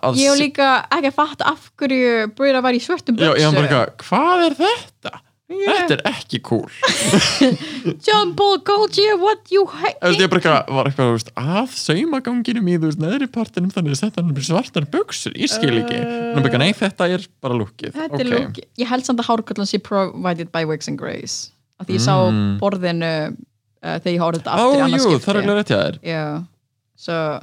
Að- 0.00 0.16
Ég 0.20 0.30
hef 0.30 0.38
líka 0.38 0.68
ekki 0.92 1.10
að 1.10 1.16
fatta 1.16 1.48
af 1.50 1.70
hverju 1.76 2.34
Brita 2.36 2.60
var 2.62 2.72
í 2.76 2.80
svörtum 2.80 3.16
Já, 3.18 3.32
buxum 3.32 3.40
ég 3.40 3.44
hann 3.48 3.54
bara 3.58 3.66
eitthvað, 3.66 3.96
hvað 4.06 4.44
er 4.46 4.54
þetta? 4.60 5.12
Þetta 5.50 5.96
er 5.96 6.02
ekki 6.12 6.38
cool. 6.46 6.68
John 8.06 8.34
Paul 8.38 8.60
Gaultier, 8.62 9.16
what 9.18 9.50
you 9.50 9.64
hate 9.66 9.98
ég 10.14 10.30
bara 10.30 10.54
var 10.70 10.86
eitthvað, 10.90 11.10
veist, 11.16 11.32
að 11.40 11.72
saumaganginum 11.74 12.68
í, 12.70 12.76
þú 12.78 12.90
veist, 12.90 13.00
neðri 13.02 13.28
partinum 13.34 13.72
þannig 13.74 13.98
að 14.06 14.20
upp 14.30 14.38
í 14.38 14.46
svartar 14.46 14.86
buksur, 14.92 15.34
ég 15.34 15.50
skil 15.50 15.72
ekki. 15.80 15.98
Er 15.98 16.44
bara 16.46 16.60
nei, 16.62 16.70
þetta 16.76 17.08
er 17.16 17.26
bara 17.42 17.58
lukkið 17.58 17.96
Þetta 17.98 18.14
Ok. 18.14 18.20
er 18.22 18.30
lúki 18.30 18.66
Ég 18.78 18.90
held 18.92 19.08
samt 19.08 19.22
að 19.24 19.30
hárkollan 19.32 19.66
sé 19.70 19.80
provided 19.82 20.52
by 20.54 20.64
Wigs 20.70 20.88
and 20.92 20.98
Grace 21.00 21.50
af 21.80 21.86
því 21.88 21.96
ég 21.98 22.04
sá 22.04 22.14
Mm. 22.30 22.58
borðinu 22.60 23.10
uh, 23.82 23.96
þegar 24.04 24.12
ég 24.14 24.20
horfði 24.20 24.40
þetta 24.44 24.54
aftur 24.54 24.78
í 24.78 24.82
annars 24.86 25.02
jú, 25.04 25.10
skipti. 25.10 25.24
það 25.24 25.34
er 25.34 25.40
alveg 25.42 25.56
rétt 25.60 25.70
þér. 25.74 25.98
Yeah. 26.04 26.42
so 26.96 27.40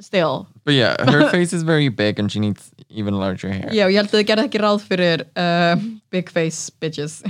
still. 0.00 0.46
But 0.64 0.74
yeah, 0.74 0.96
her 1.04 1.28
face 1.34 1.52
is 1.52 1.62
very 1.62 1.88
big 1.88 2.18
and 2.18 2.32
she 2.32 2.40
needs 2.40 2.70
even 2.96 3.18
larger 3.20 3.52
hair. 3.52 3.70
Já, 3.70 3.86
ég 3.86 3.98
held 4.00 4.12
að 4.12 4.20
þið 4.20 4.28
gerði 4.30 4.46
ekki 4.50 4.62
ráð 4.62 4.84
fyrir 4.86 5.26
uh, 5.38 5.74
big 6.14 6.30
face 6.32 6.72
bitches. 6.80 7.20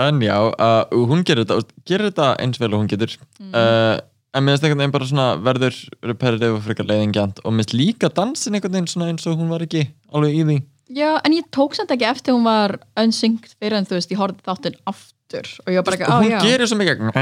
En 0.00 0.18
já, 0.24 0.34
uh, 0.50 0.82
hún 0.90 1.22
gerir 1.26 1.46
þetta, 1.46 1.62
gerir 1.86 2.10
þetta 2.10 2.32
eins 2.42 2.58
vel 2.60 2.72
og 2.72 2.82
hún 2.82 2.90
getur. 2.90 3.14
Mm. 3.38 3.54
uh, 3.54 4.02
En 4.34 4.42
mér 4.42 4.56
finnst 4.56 4.64
einhvern 4.66 4.80
veginn 4.82 4.94
bara 4.96 5.06
svona 5.06 5.24
verður 5.38 5.76
repetitive 6.02 6.56
og 6.56 6.64
frekar 6.64 6.88
leiðingjant. 6.88 7.38
Og 7.46 7.52
mér 7.54 7.62
finnst 7.62 7.74
líka 7.78 8.08
dansin 8.10 8.56
einhvern 8.58 8.74
veginn 8.74 8.88
svona 8.90 9.12
eins 9.12 9.28
og 9.30 9.38
hún 9.38 9.52
var 9.52 9.62
ekki 9.62 9.84
alveg 10.10 10.34
í 10.34 10.42
því. 10.48 10.56
Já, 10.94 11.10
en 11.22 11.36
ég 11.36 11.46
tók 11.54 11.76
samt 11.78 11.94
ekki 11.94 12.08
eftir 12.08 12.34
hún 12.34 12.42
var 12.44 12.74
unsynced 13.00 13.54
fyrir 13.62 13.78
en 13.78 13.86
þú 13.86 13.94
veist, 13.94 14.10
ég 14.10 14.18
horfði 14.18 14.42
þáttinn 14.48 14.80
aftur. 14.90 15.46
Og 15.62 15.70
ég 15.70 15.78
var 15.78 15.86
bara 15.86 15.98
ekki, 16.00 16.10
á 16.10 16.14
hún 16.18 16.34
já. 16.34 16.40
gerir 16.42 16.66
svo 16.66 16.78
mikið 16.80 17.04
hún 17.04 17.14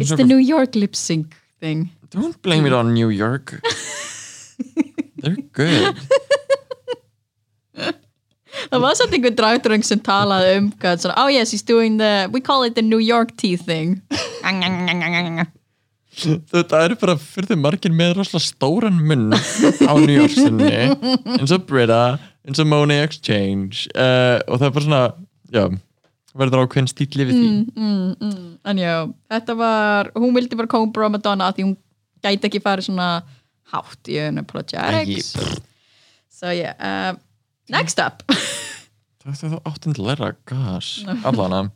it's 0.00 0.16
the 0.16 0.24
New 0.24 0.40
York 0.40 0.74
lip 0.74 0.96
sync 0.96 1.36
thing. 1.60 1.90
Don't 2.10 2.40
blame 2.40 2.64
it 2.64 2.72
on 2.72 2.94
New 2.94 3.10
York 3.12 3.60
they're 5.22 5.42
good 5.52 5.96
Það 8.56 8.80
var 8.82 8.94
samt 8.96 9.12
einhver 9.14 9.34
dragdröng 9.36 9.84
sem 9.84 10.00
talaði 10.00 10.54
um 10.58 10.70
hvað, 10.80 11.02
svona, 11.02 11.16
oh 11.20 11.28
yes, 11.30 11.52
he's 11.52 11.62
doing 11.62 11.98
the, 12.00 12.26
we 12.32 12.40
call 12.40 12.64
it 12.64 12.74
the 12.74 12.82
New 12.82 12.98
York 12.98 13.36
tea 13.36 13.56
thing. 13.60 14.00
þetta 16.16 16.80
er 16.86 16.94
bara 16.96 17.16
fyrir 17.20 17.50
þau 17.50 17.58
margir 17.60 17.92
með 17.94 18.14
rosalega 18.16 18.46
stóran 18.46 19.00
munn 19.04 19.34
á 19.36 19.92
New 20.00 20.14
York 20.14 20.32
sinni 20.32 20.70
eins 21.36 21.52
og 21.52 21.66
Brita, 21.68 22.16
eins 22.46 22.62
og 22.62 22.68
Money 22.70 23.02
Exchange 23.04 23.90
uh, 23.92 24.40
og 24.48 24.60
það 24.60 24.68
er 24.68 24.74
bara 24.78 24.86
svona 24.86 25.02
já, 25.52 25.64
verður 26.36 26.64
ákveðin 26.64 26.90
stíl 26.92 27.10
yfir 27.10 27.32
því 27.34 27.50
mm, 27.52 28.14
mm. 28.16 28.44
En 28.66 28.80
já, 28.80 28.94
þetta 29.30 29.58
var, 29.60 30.10
hún 30.16 30.32
vildi 30.36 30.58
bara 30.58 30.70
koma 30.70 30.90
Bro 30.92 31.10
Madonna 31.14 31.50
að 31.50 31.58
því 31.58 31.68
hún 31.68 31.76
gæti 32.24 32.48
ekki 32.48 32.64
farið 32.64 32.88
svona 32.88 33.10
hátt 33.72 34.10
í 34.10 34.18
Æi, 34.20 34.28
unapologetics. 34.30 35.34
So 36.30 36.52
yeah, 36.52 36.76
uh, 36.78 37.16
next 37.72 37.98
up. 38.02 38.22
þetta 39.26 39.46
er 39.48 39.54
þá 39.56 39.70
áttin 39.70 39.96
til 39.96 40.04
að 40.04 40.08
læra 40.10 40.30
gas 40.48 40.90
allana, 41.26 41.66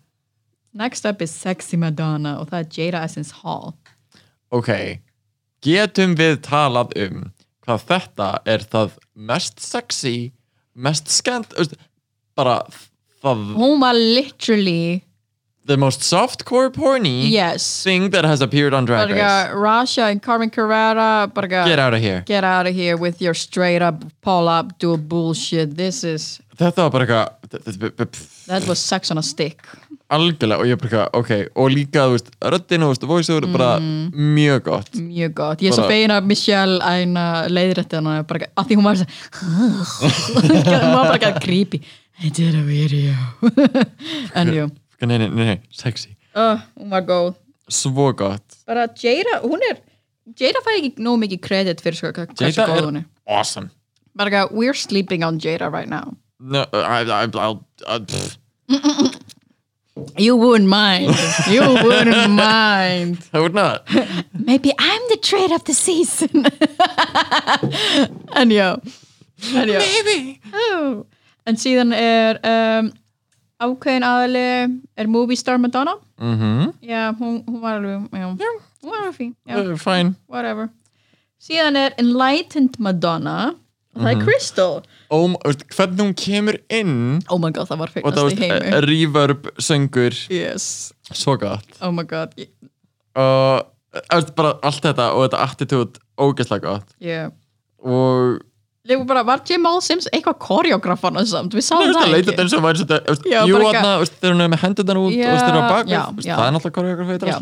Next 0.71 1.07
up 1.09 1.23
is 1.23 1.33
Sexy 1.35 1.79
Madonna 1.81 2.37
og 2.39 2.51
það 2.53 2.61
er 2.61 2.77
Jada 2.77 3.05
Essence 3.07 3.41
Hall 3.43 3.75
ok 4.55 5.01
getum 5.65 6.15
við 6.19 6.39
talað 6.47 6.95
um 7.07 7.25
hvað 7.67 7.87
þetta 7.89 8.31
er 8.49 8.67
það 8.71 8.97
mest 9.15 9.61
sexy 9.63 10.31
mest 10.75 11.11
veist, 11.27 11.75
bara 12.39 12.63
það 13.21 13.43
Hún 13.59 13.83
var 13.83 13.99
literally 13.99 15.03
the 15.71 15.77
most 15.77 16.01
softcore 16.03 16.69
porny 16.71 17.31
Yes. 17.31 17.83
thing 17.85 18.11
that 18.11 18.25
has 18.25 18.41
appeared 18.47 18.75
on 18.75 18.85
Drag 18.87 19.09
Race. 19.11 19.55
Rasha 19.67 20.11
and 20.11 20.21
Carmen 20.23 20.51
Carrera 20.51 21.31
bara 21.33 21.49
get 21.49 21.79
out 21.79 21.95
of 21.95 22.01
here. 22.01 22.23
Get 22.27 22.45
out 22.45 22.67
of 22.67 22.75
here 22.75 22.97
with 22.97 23.23
your 23.23 23.35
straight 23.35 23.83
up 23.83 24.03
Paula 24.21 24.61
Abdul 24.61 24.97
bullshit. 24.99 25.77
This 25.77 26.03
is 26.05 26.41
þetta 26.59 26.89
var 26.89 26.91
bara 26.91 27.07
eitthvað 27.07 28.47
that 28.47 28.67
was 28.67 28.79
sex 28.79 29.11
on 29.11 29.19
a 29.19 29.23
stick. 29.23 29.63
Algjörlega. 30.11 30.59
Og 30.59 30.67
ég 30.67 30.81
bara 30.83 31.05
ok. 31.15 31.31
Og 31.55 31.71
líka, 31.71 32.03
þú 32.09 32.17
veist, 32.17 32.31
þú 32.43 32.89
veist, 32.91 33.05
voice-over 33.07 33.47
bara 33.55 33.79
mjög 33.79 34.65
gott. 34.67 34.91
Mjög 34.99 35.35
gott, 35.39 35.63
ég 35.63 35.71
er 35.71 35.77
svo 35.79 35.87
fegin 35.87 36.11
að 36.11 36.27
Michelle 36.27 36.81
eina 36.83 37.27
leiðrætti 37.47 38.01
hana 38.01 38.17
bara, 38.27 38.51
að 38.59 38.73
því 38.73 38.81
hún 38.81 38.89
var 38.89 39.05
hún 39.39 40.95
var 40.99 41.13
bara 41.13 41.19
ekki 41.31 41.45
creepy. 41.47 41.83
I 42.23 42.29
did 42.29 42.55
a 42.59 42.63
video. 42.67 43.15
En 44.35 44.51
jú, 44.53 44.67
nei, 45.07 45.19
nei, 45.19 45.29
nei, 45.29 45.45
nei, 45.55 45.61
sexy, 45.71 46.17
uh, 46.35 46.59
hún 46.79 46.91
var 46.91 47.03
góð 47.03 47.35
svo 47.71 48.13
gott. 48.13 48.43
Bara 48.67 48.89
Jada, 48.97 49.41
hún 49.43 49.61
er 49.71 49.79
Jada 50.39 50.61
fær 50.63 50.77
ekki 50.79 50.95
nóg 51.03 51.19
mikið 51.23 51.41
kredit 51.43 51.81
fyrir 51.83 51.97
sko, 51.99 52.13
hvað- 52.13 52.35
hversu 52.35 52.57
Jada 52.61 52.67
góð 52.73 52.79
er 52.83 52.87
hún 52.91 52.97
er. 53.03 53.05
awesome. 53.27 53.71
Bara 54.17 54.31
ekki, 54.31 54.53
we're 54.53 54.75
sleeping 54.75 55.23
on 55.25 55.39
Jada 55.41 55.71
right 55.73 55.89
now. 55.89 56.17
No, 56.41 56.65
I, 56.73 57.03
I, 57.05 57.29
I'll, 57.35 57.65
I, 57.87 57.99
pff, 57.99 58.37
you 60.17 60.35
wouldn't 60.37 60.69
mind. 60.69 61.15
You 61.49 61.61
wouldn't 61.61 62.31
mind. 62.31 63.19
I 63.33 63.41
would 63.41 63.55
not. 63.55 63.87
Maybe 64.35 64.73
I'm 64.79 65.03
the 65.11 65.19
trade 65.23 65.53
of 65.53 65.65
the 65.65 65.75
season. 65.75 66.47
En 68.35 68.51
já 68.51 68.79
en 69.55 69.69
já 69.69 69.79
maybe. 69.79 70.41
Oh. 70.53 71.07
en 71.47 71.57
síðan 71.57 71.93
er 71.95 72.39
um, 72.45 72.93
ákveðin 73.61 74.07
aðali 74.07 74.45
er 74.97 75.09
movie 75.11 75.39
star 75.39 75.61
Madonna. 75.61 75.97
Mhm, 76.21 76.75
já, 76.85 77.11
hún, 77.19 77.41
hún 77.47 77.61
var 77.63 77.79
alveg 77.79 78.09
já, 78.13 78.27
hún 78.29 78.91
var 78.91 79.01
alveg 79.03 79.17
fín, 79.17 79.35
já, 79.49 79.57
uh, 79.61 79.77
fine. 79.81 80.15
Whatever. 80.29 80.71
Síðan 81.41 81.77
er 81.81 81.95
enlightened 82.01 82.79
Madonna 82.79 83.55
og 83.97 84.03
það 84.05 84.11
er 84.13 84.25
Crystal. 84.25 84.81
Oh, 85.11 85.27
hvernig 85.75 86.05
hún 86.05 86.15
kemur 86.15 86.61
inn 86.71 87.21
oh 87.29 87.41
my 87.43 87.51
god, 87.51 87.69
það 87.71 87.83
var 87.83 87.95
fegnast 87.95 88.21
í 88.21 88.27
veist, 88.29 88.45
heimi 88.45 88.83
reverb 88.87 89.51
söngur, 89.59 90.17
yes, 90.31 90.93
svo 91.13 91.37
gott. 91.41 91.67
Oh 91.81 91.93
my 91.93 92.05
god 92.05 92.37
og 93.19 93.67
uh, 93.97 94.31
bara 94.37 94.55
allt 94.63 94.85
þetta 94.85 95.11
og 95.17 95.25
þetta 95.27 95.43
attitude 95.47 96.05
ógeðslega 96.21 96.67
gott. 96.69 96.95
Yeah. 97.03 97.33
og 97.83 98.41
Ég 98.91 98.99
var 98.99 99.07
bara, 99.07 99.23
var 99.27 99.41
Jamal 99.47 99.81
Sims 99.85 100.09
eitthvað 100.11 100.39
koreografana 100.43 101.23
samt, 101.29 101.53
við 101.55 101.63
Nei, 101.63 101.69
sáum 101.69 101.83
það 101.85 101.95
það 101.95 102.15
ekki 102.19 102.35
og 102.57 102.63
væri 102.65 102.79
þetta 102.81 102.97
veist, 103.07 103.25
Já, 103.31 103.41
Jú, 103.47 103.55
bara 103.55 103.65
þarna, 103.71 103.93
veist, 104.03 104.15
þegar 104.19 104.33
hún 104.35 104.43
er 104.43 104.49
með 104.51 104.63
hendurnar 104.65 104.99
út 104.99 105.15
Já, 105.15 105.31
og 105.31 105.37
þeir 105.39 105.51
eru 105.51 105.61
á 105.61 105.63
já, 105.71 105.75
já. 105.95 106.35
það 106.35 106.47
er 106.47 106.53
náttúrulega 106.57 106.79
koreografið 106.81 107.23
Já. 107.31 107.39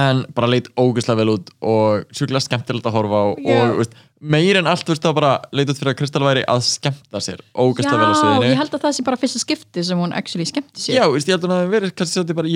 en 0.00 0.16
bara 0.36 0.48
leit 0.52 0.66
ógeðslega 0.78 1.18
vel 1.18 1.30
út 1.32 1.46
og 1.66 2.06
sjúklega 2.14 2.46
skemmtilegt 2.46 2.86
að 2.86 2.94
horfa 2.94 3.18
á 3.18 3.26
Já. 3.42 3.58
og 3.58 3.74
veist, 3.80 3.94
meir 4.20 4.56
en 4.60 4.66
allt 4.70 4.86
veist, 4.86 5.02
það 5.02 5.18
bara 5.18 5.32
leit 5.50 5.66
út 5.72 5.78
fyrir 5.80 5.90
að 5.90 5.98
Kristal 5.98 6.22
væri 6.22 6.46
að 6.46 6.62
skemmta 6.68 7.18
sér 7.26 7.42
ógeðslega 7.50 7.98
vel 7.98 8.06
á 8.06 8.14
Já, 8.14 8.22
sviðinu 8.22 8.46
ég 8.52 8.60
held 8.62 8.70
að 8.78 8.82
það 8.86 8.94
sé 8.94 9.02
bara 9.10 9.18
fyrsta 9.18 9.42
skipti 9.42 9.82
sem 9.90 9.98
hún 9.98 10.14
actually 10.14 10.46
skemmti 10.46 10.78
sér 10.78 10.94
Já, 11.00 11.10
ég 11.10 11.26
held 11.34 11.42
að 11.42 11.58
hafi 11.58 11.74
verið 11.74 11.90
kannski 11.98 12.14
svolítið 12.20 12.38
bara 12.38 12.46
í 12.46 12.54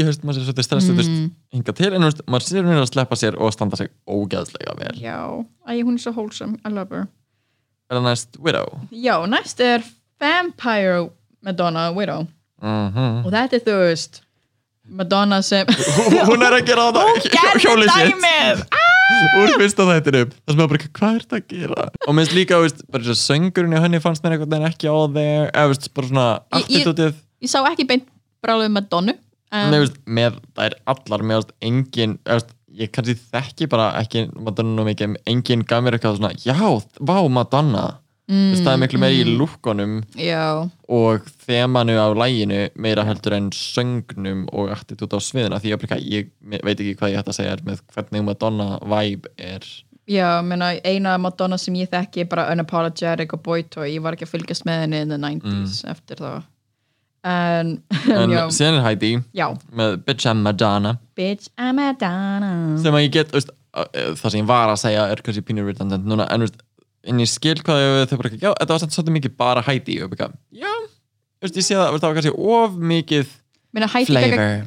er 7.90 7.98
það 7.98 8.06
næst 8.08 8.38
Widow? 8.40 8.68
Já, 8.92 9.16
næst 9.30 9.60
er 9.64 9.84
Vampire 10.20 11.08
Madonna 11.44 11.90
Widow. 11.96 12.26
Mm 12.64 13.24
og 13.26 13.32
þetta 13.34 13.58
er 13.58 13.64
þú 13.66 13.74
veist 13.82 14.20
Madonna 14.88 15.38
sem 15.44 15.66
Hún 16.28 16.42
er 16.44 16.58
að 16.58 16.66
gera 16.68 16.90
það. 16.92 17.10
Gerði 17.32 17.62
hjólið 17.64 17.92
sitt. 17.94 18.14
dæmið. 18.14 18.64
Úr 19.40 19.52
fyrsta 19.60 19.84
þættinu 19.88 20.20
það 20.32 20.52
sem 20.54 20.60
er 20.64 20.68
bara, 20.72 20.88
hvað 20.98 21.14
er 21.18 21.24
þetta 21.24 21.38
að 21.40 21.46
gera? 21.52 21.84
Og 22.08 22.16
minnst 22.16 22.34
líka, 22.36 22.58
veist, 22.62 22.80
bara 22.92 23.04
þess 23.04 23.14
að 23.14 23.20
söngurinn 23.22 23.76
í 23.76 23.80
henni 23.84 24.00
fannst 24.00 24.24
mér 24.24 24.36
einhvern 24.36 24.52
veginn 24.54 24.68
ekki 24.70 24.88
á 24.88 24.96
þeir 25.16 25.50
eða 25.52 25.68
veist, 25.72 25.88
bara 25.96 26.08
svona 26.10 26.26
Ég- 26.30 26.40
ég- 26.40 26.64
attitútið 26.64 27.14
Ég 27.44 27.52
sá 27.52 27.58
ekki 27.68 27.86
beint 27.88 28.06
bráluð 28.44 28.70
Madonna 28.72 29.14
en, 29.52 29.70
Nei, 29.72 29.78
veist, 29.84 29.98
með 30.08 30.38
það 30.56 30.64
er 30.70 30.76
allar 30.94 31.24
með 31.30 31.40
veist, 31.42 31.52
engin, 31.68 32.16
eða, 32.24 32.38
veist, 32.40 32.54
ég 32.78 32.92
kannski 32.94 33.16
þekki 33.18 33.68
bara 33.72 33.92
ekki 34.00 34.26
Madonna 34.34 34.78
nú 34.78 34.86
mikið, 34.88 35.18
engin 35.30 35.66
gaf 35.68 35.84
mér 35.84 35.98
eitthvað 35.98 36.18
svona, 36.20 36.32
já, 36.44 36.56
vá 37.00 37.18
Madonna. 37.30 37.84
Mm, 38.24 38.54
það 38.56 38.70
er 38.70 38.78
miklu 38.80 38.98
meira 39.02 39.16
í 39.20 39.32
lúkkonum 39.36 39.98
Já, 40.16 40.64
og 40.88 41.26
þemanu 41.44 41.98
á 42.00 42.08
læginu 42.16 42.62
meira 42.80 43.02
heldur 43.04 43.34
en 43.36 43.50
söngnum 43.52 44.46
og 44.48 44.70
attitút 44.72 45.12
á 45.12 45.20
sviðina 45.20 45.58
því 45.60 45.74
ég, 45.74 46.30
ég 46.40 46.64
veit 46.64 46.78
ekki 46.78 46.94
hvað 46.96 47.12
ég 47.12 47.20
hætti 47.20 47.34
að 47.34 47.36
segja 47.36 47.58
er 47.58 47.64
með 47.66 47.82
hvernig 47.92 48.24
Madonna 48.24 48.68
vibe 48.80 49.28
er. 49.36 49.68
Já, 50.08 50.40
meina 50.40 50.72
eina 50.88 51.18
Madonna 51.20 51.60
sem 51.60 51.76
ég 51.76 51.92
þekki 51.92 52.24
er 52.24 52.32
bara 52.32 52.48
Unapologetic 52.52 53.36
og 53.36 53.44
Boy 53.44 53.68
Toy 53.68 53.90
ég 53.92 54.00
var 54.00 54.16
ekki 54.16 54.24
að 54.24 54.32
fylgjast 54.38 54.64
með 54.64 54.86
henni 54.86 55.04
in 55.04 55.12
the 55.12 55.20
90s 55.20 55.84
eftir 55.92 56.24
það 56.24 56.40
en, 57.24 57.74
en, 58.12 58.34
síðan 58.52 58.78
er 58.80 58.84
Heidi 58.84 59.12
já. 59.36 59.46
með 59.72 59.98
Bitch 60.06 60.28
I'm 60.28 60.42
Madonna. 60.44 60.96
Bitch, 61.16 61.50
I'm 61.56 61.78
Madonna. 61.80 62.52
Sem 62.82 62.96
að 62.96 63.06
ég 63.06 63.14
get, 63.16 63.32
veist, 63.34 63.52
uh, 63.76 63.86
það 64.20 64.26
sem 64.26 64.42
ég 64.42 64.50
var 64.50 64.72
að 64.72 64.82
segja 64.84 65.06
er 65.12 65.24
kannski 65.24 65.44
pínur 65.46 65.68
redundant 65.70 66.04
núna 66.08 66.28
en 66.32 66.44
veist, 66.46 66.60
en 67.04 67.22
ég 67.22 67.30
skil 67.30 67.56
hvað 67.64 67.80
ég, 67.84 68.02
þau 68.10 68.20
bara 68.20 68.34
já, 68.34 68.50
þetta 68.50 68.70
var 68.74 68.84
svolítið 68.84 69.16
mikið 69.18 69.38
bara 69.40 69.64
Heidi 69.64 69.98
og 70.04 70.12
bara, 70.14 70.30
já, 70.52 70.72
veist, 71.44 71.58
ég 71.60 71.66
sé 71.66 71.78
það, 71.78 71.98
það 71.98 72.08
var 72.08 72.20
kannski 72.20 72.36
of 72.60 72.78
mikið 72.94 73.34
meina 73.74 73.88
flavor. 73.88 74.64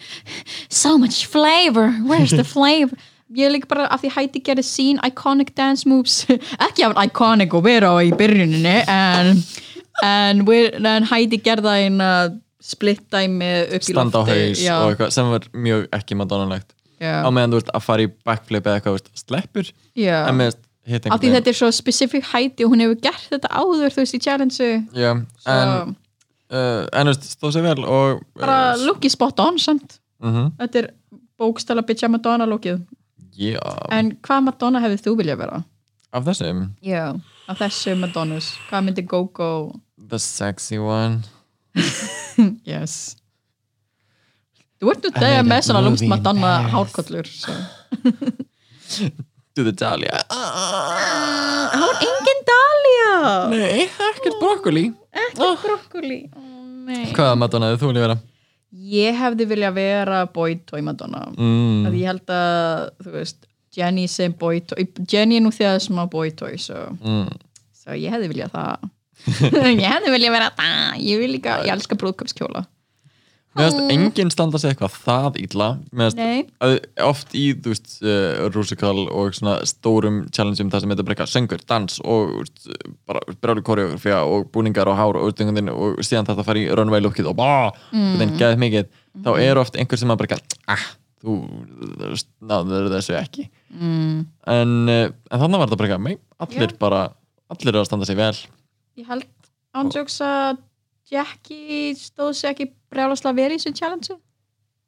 so 0.68 0.98
much 0.98 1.26
flavor, 1.26 1.90
where's 2.04 2.30
the 2.30 2.44
flavor? 2.44 2.96
Ég 3.34 3.50
líka 3.50 3.66
bara 3.66 3.86
af 3.90 4.02
því 4.02 4.10
Heidi 4.14 4.40
gerði 4.44 4.62
sín 4.68 4.98
iconic 5.02 5.54
dance 5.56 5.88
moves 5.88 6.26
ekki 6.28 6.84
af 6.86 6.92
iconic 7.02 7.54
og 7.56 7.64
vera 7.64 7.88
á 7.90 7.98
í 8.04 8.12
byrjuninni 8.14 8.74
en, 8.84 9.40
en, 10.02 10.42
en 10.90 11.08
Heidi 11.10 11.38
gerði 11.44 11.68
það 11.68 11.84
eina 11.86 12.10
split 12.64 13.02
dæmi 13.12 13.50
upp 13.76 13.82
í 13.84 13.92
standa 13.92 14.20
á 14.20 14.22
lofti 14.24 14.36
haus 14.38 14.62
já, 14.64 14.74
og 14.78 14.92
eitthvað 14.92 15.10
sem 15.14 15.32
var 15.34 15.48
mjög 15.66 15.88
ekki 15.98 16.18
Madonna-legt. 16.18 16.70
Já, 17.02 17.20
á 17.20 17.28
meðan 17.28 17.52
þú 17.52 17.60
veist 17.60 17.74
að 17.74 17.84
fara 17.84 18.06
í 18.06 18.12
backflip 18.24 18.70
eða 18.70 18.80
eitthvað, 18.80 19.10
sleppur. 19.20 19.72
En 20.00 20.38
með 20.40 20.56
hitt 20.88 21.10
af 21.12 21.20
því 21.20 21.34
þetta 21.36 21.52
er 21.52 21.58
svo 21.58 21.70
specific 21.74 22.30
Heidi 22.32 22.64
og 22.64 22.72
hún 22.72 22.84
hefur 22.84 22.98
gert 23.04 23.28
þetta 23.32 23.52
áður 23.52 23.92
þú 23.92 24.02
veist 24.02 24.16
í 24.16 24.22
challenge 24.24 24.70
já, 24.96 25.12
en, 25.12 25.94
uh, 26.52 26.82
en 26.92 27.12
stóð 27.16 27.56
sér 27.56 27.68
vel 27.68 27.84
og 27.84 28.24
bara 28.40 28.58
uh, 28.74 28.84
looki 28.88 29.12
spot 29.12 29.44
on 29.44 29.60
samt. 29.60 30.00
Uh 30.24 30.48
þetta 30.60 30.84
er 30.84 30.90
bókstala 31.40 31.82
bitcha 31.84 32.08
Madonna 32.08 32.46
lookið 32.48 32.82
en 33.92 34.12
hvað 34.24 34.44
Madonna 34.48 34.80
hefði 34.80 35.02
þú 35.04 35.16
viljað 35.20 35.40
vera? 35.42 35.62
af 36.14 36.26
þessum? 36.28 36.68
Já, 36.84 37.12
af 37.48 37.60
þessu 37.60 37.94
Madonnas. 37.98 38.52
Hvað 38.68 38.86
myndi 38.86 39.04
Go-Go? 39.08 39.50
The 39.98 40.18
sexy 40.18 40.78
one. 40.78 41.22
Yes. 42.66 43.14
Þú 44.82 44.90
ert 44.90 45.04
nú 45.06 45.10
þegar 45.14 45.44
með 45.46 45.60
svona 45.68 45.82
lúmst 45.84 46.06
Madonna 46.10 46.48
hárkollur 46.72 47.28
so. 47.30 47.54
to 49.54 49.62
the 49.62 49.70
Dahlia. 49.70 50.18
Það 50.26 51.84
var 51.84 52.02
engin 52.08 52.42
Dahlia. 52.50 53.12
Nei, 53.54 53.86
ekkert 53.86 54.38
brokkoli. 54.42 54.84
Ekki 55.14 55.48
brokkoli. 55.62 56.20
Oh, 56.34 56.58
nei. 56.90 57.06
hvaða 57.14 57.38
Madonna 57.38 57.70
hefði 57.70 57.84
þú 57.84 57.92
viljað 57.92 58.06
vera? 58.08 58.18
Ég 58.98 59.16
hefði 59.22 59.46
viljað 59.54 59.78
vera 59.78 60.20
boy 60.34 60.58
toy 60.66 60.82
Madonna. 60.84 61.28
Mm. 61.38 61.86
Ég 61.94 62.10
held 62.10 62.34
að, 62.34 62.90
þú 63.06 63.14
veist 63.14 63.46
Jenny 63.74 64.06
sem 64.10 64.34
boy 64.38 64.60
toy 64.60 64.86
Jenny 65.10 65.40
er 65.40 65.44
nú 65.44 65.52
þegar 65.54 65.82
smá 65.82 66.04
boy 66.10 66.30
toy 66.30 66.56
so, 66.60 66.86
Mm. 67.00 67.32
so 67.74 67.96
ég 67.98 68.14
hefði 68.14 68.30
viljað 68.32 68.54
það 68.54 68.90
Ég 69.24 69.88
hefði 69.88 70.14
viljað 70.14 70.34
vera 70.34 70.52
það 70.58 71.02
Ég 71.06 71.20
vil 71.22 71.32
líka, 71.36 71.58
ég 71.64 71.74
elska 71.74 71.96
brúðköpskjóla 72.00 72.66
Mér 73.54 73.70
finnst 73.70 73.92
enginn 73.94 74.30
standa 74.34 74.58
sig 74.58 74.72
eitthvað 74.72 74.96
það 75.04 75.36
að 76.66 76.72
oft 77.06 77.36
í, 77.38 77.44
þú 77.54 77.70
veist, 77.70 77.92
uh, 78.02 78.48
Rusikal 78.50 79.04
og 79.04 79.36
svona 79.38 79.60
stórum 79.70 80.24
challengeum 80.34 80.72
það 80.72 80.82
sem 80.82 80.94
bara 81.06 81.14
eitthvað 81.14 81.30
söngur, 81.30 81.62
dans 81.70 82.00
og 82.02 82.32
veist, 82.40 82.66
bara 83.06 83.22
brjáli 83.38 83.62
koreografía 83.68 84.18
og 84.26 84.48
búningar 84.54 84.90
og 84.90 84.98
hár 84.98 85.20
og, 85.20 85.30
útengundin, 85.30 85.70
og 85.70 86.02
síðan 86.02 86.26
þetta 86.26 86.46
fara 86.48 86.64
í 86.64 86.66
runway 86.74 87.04
lookið 87.04 87.30
og 87.30 87.38
bara, 87.38 87.70
mm. 87.94 88.58
mikið 88.64 88.90
þá 89.22 89.30
er 89.46 89.62
oft 89.62 89.78
einhver 89.78 90.02
sem 90.02 90.10
að 90.10 90.26
eitthvað 90.26 90.58
ah, 90.74 90.88
þú, 91.22 91.38
náður 92.50 92.90
þessu 92.96 93.14
ekki 93.22 93.46
mm, 93.70 94.18
en, 94.54 94.74
uh, 94.90 95.06
en 95.30 95.42
þannig 95.44 95.62
var 95.62 95.70
þetta 95.70 95.80
bara 95.82 96.00
mei, 96.02 96.18
allir 96.44 96.74
Já. 96.74 96.78
bara 96.80 97.02
allir 97.52 97.72
eru 97.72 97.82
að 97.82 97.88
standa 97.88 98.08
sig 98.08 98.18
vel. 98.18 98.34
Ég 98.98 99.08
held 99.08 99.26
ándjóks 99.74 100.20
að 100.24 100.62
Jackie 101.12 101.92
stóð 101.98 102.32
sér 102.38 102.54
ekki 102.54 102.70
brjálaslega 102.92 103.36
verið 103.36 103.58
í 103.58 103.62
þessu 103.62 103.78
challenge 103.78 104.16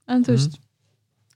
en 0.09 0.24
þú 0.24 0.37
veist. 0.37 0.59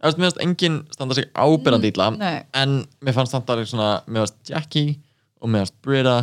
Það 0.01 0.09
veist, 0.09 0.21
mér 0.21 0.31
fannst 0.31 0.45
enginn 0.47 0.79
standa 0.95 1.17
sig 1.19 1.27
ábyrrandi 1.37 1.91
illa 1.93 2.11
nei, 2.17 2.37
en 2.57 2.79
mér 3.05 3.17
fannst 3.17 3.37
svona 3.37 3.91
mér 4.07 4.25
fannst 4.25 4.53
Jackie 4.53 4.95
og 5.41 5.53
mér 5.53 5.67
fannst 5.67 5.81
Britta 5.85 6.17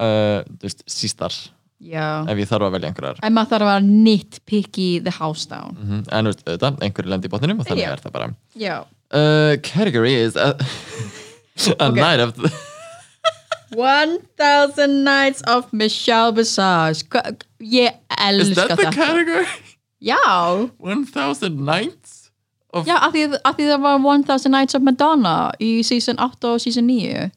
uh, 0.00 0.40
þú 0.46 0.64
veist, 0.64 0.86
sístar 0.88 1.36
já. 1.82 2.22
ef 2.30 2.40
ég 2.40 2.48
þarf 2.48 2.68
að 2.68 2.76
velja 2.78 2.90
einhverjar. 2.92 3.20
En 3.26 3.36
maður 3.36 3.52
þarf 3.52 3.66
að 3.66 3.72
vera 3.72 3.84
nitpicky 4.06 4.88
the 5.04 5.14
house 5.18 5.48
down. 5.50 5.76
Mm 5.76 6.02
en 6.08 6.26
þú 6.26 6.32
veist, 6.32 6.44
auðvitað, 6.46 6.80
einhverju 6.86 7.12
lendi 7.12 7.28
í 7.28 7.32
botninum 7.32 7.62
og 7.62 7.68
þannig 7.68 7.84
Já. 7.84 7.92
er 7.92 8.04
það 8.04 8.16
bara. 8.16 8.30
Já, 8.56 8.76
uh, 9.12 9.56
Category 9.62 10.14
is 10.14 10.36
a, 10.36 10.56
a 11.80 11.88
Ok. 11.88 11.94
night 11.94 12.20
of 12.20 12.34
1000 13.74 15.04
nights 15.04 15.42
of 15.46 15.72
Michelle 15.72 16.32
Visage 16.32 17.04
ég 17.60 17.92
Is 17.92 18.48
elska 18.50 18.54
that 18.54 18.68
the 18.78 18.84
þetta 18.84 18.92
category? 18.92 19.46
já, 20.02 20.70
1000 20.78 21.60
nights? 21.60 22.30
Of, 22.74 22.86
já 22.86 22.96
af, 22.96 23.12
því, 23.12 23.36
af 23.44 23.54
því 23.56 23.64
það 23.68 23.80
var 23.80 23.98
1000 23.98 24.50
nights 24.50 24.74
of 24.74 24.82
Madonna 24.82 25.52
í 25.60 25.82
season 25.84 26.16
8 26.18 26.44
og 26.54 26.60
season 26.60 26.86
9 26.86 27.30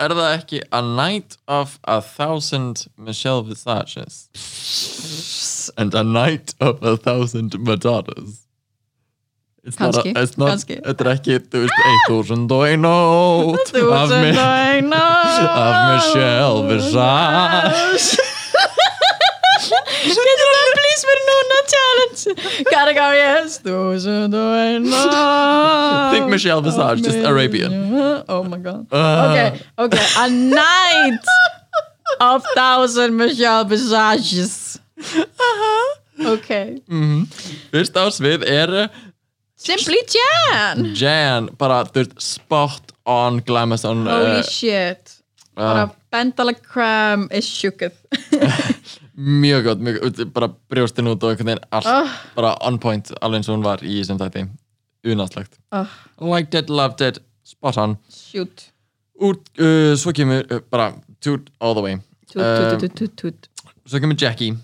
Er 0.00 0.08
það 0.08 0.38
ekki 0.38 0.60
a 0.72 0.80
night 0.82 1.36
of 1.46 1.78
a 1.84 2.00
thousand 2.00 2.86
Michelle 2.96 3.42
Visages? 3.42 4.28
And 5.76 5.94
a 5.94 6.02
night 6.02 6.54
of 6.60 6.82
a 6.82 6.96
thousand 6.96 7.54
Madonnas? 7.60 8.41
It's 9.64 9.78
not 9.78 9.94
a- 9.94 10.02
Kannski, 10.02 10.12
it's 10.22 10.36
not- 10.38 10.48
kannski. 10.50 10.76
Þetta 10.82 11.00
er 11.06 11.10
ekki, 11.14 11.34
þú 11.52 11.60
veist, 11.62 11.78
1000 12.10 12.50
og 12.50 12.62
ein 12.66 12.80
nótt 12.82 13.60
af, 13.62 13.70
Þúsund 13.70 14.22
Mi- 14.22 14.30
og 14.30 14.36
eina 14.42 15.02
af 15.62 15.74
Michelle 15.92 16.62
Visage. 16.70 18.18
Getur 20.02 20.48
það 20.52 20.72
please 20.76 21.06
verið 21.08 21.28
núna 21.30 21.58
challenge? 21.72 22.22
Category 22.72 23.20
is 23.44 23.58
Þúsund 23.62 24.34
og 24.34 24.56
eina 24.58 25.02
Think 26.12 26.26
Michelle 26.32 26.62
Visage, 26.66 27.04
just 27.06 27.22
Arabian. 27.24 27.72
Oh 28.28 28.42
my 28.42 28.58
god. 28.58 28.86
Uh, 28.90 28.98
Ok, 29.30 29.62
ok, 29.78 29.94
a 30.18 30.28
night 30.28 31.30
of 32.20 32.42
thousand 32.56 33.16
Michelle 33.16 33.64
Visages. 33.64 34.78
Ok. 36.26 36.50
Mhm. 36.90 37.26
Fyrst 37.72 37.94
á 37.98 38.04
svið 38.14 38.42
er 38.46 38.88
Simply 39.62 39.98
Jan. 40.10 40.84
Jan, 40.98 41.48
bara, 41.58 41.82
þú 41.86 42.02
veist, 42.02 42.14
spot 42.22 42.92
on 43.06 43.40
Glamazon 43.46 44.04
Holy 44.08 44.42
shit. 44.48 45.18
Bara 45.56 45.90
Bendala 46.12 46.54
Cram 46.62 47.28
is 47.30 47.46
shooketh. 47.48 47.98
Mjög 49.16 49.64
gott, 49.66 49.78
mjög 49.84 49.98
gott, 50.00 50.20
bara 50.32 50.48
brjóstin 50.72 51.06
út 51.10 51.22
og 51.22 51.34
einhvern 51.34 51.50
veginn 51.52 51.66
allt, 51.76 51.86
Ah. 51.86 52.08
bara 52.34 52.54
on 52.64 52.78
point 52.80 53.10
alveg 53.20 53.42
eins 53.42 53.48
og 53.50 53.58
hún 53.58 53.64
var 53.66 53.82
í 53.84 53.98
þessum 54.00 54.18
þætti. 54.22 54.46
Unaslegt, 55.12 55.58
oh, 55.76 55.90
liked 56.20 56.54
it, 56.54 56.70
loved 56.70 57.02
it. 57.04 57.18
Spot 57.44 57.76
on, 57.82 57.98
Shoot. 58.08 58.70
Út, 59.20 59.44
uh, 59.60 59.92
svo 60.00 60.14
kemur 60.16 60.46
uh, 60.50 60.62
bara, 60.72 60.94
toot 61.20 61.50
all 61.60 61.74
the 61.76 61.82
way. 61.84 61.98
Tut, 62.32 62.40
Um, 62.40 62.78
tut, 62.80 62.80
tut, 62.80 62.94
tut, 62.96 63.16
tut 63.20 63.48
svo 63.86 64.00
kemur 64.00 64.16
Jackie 64.16 64.54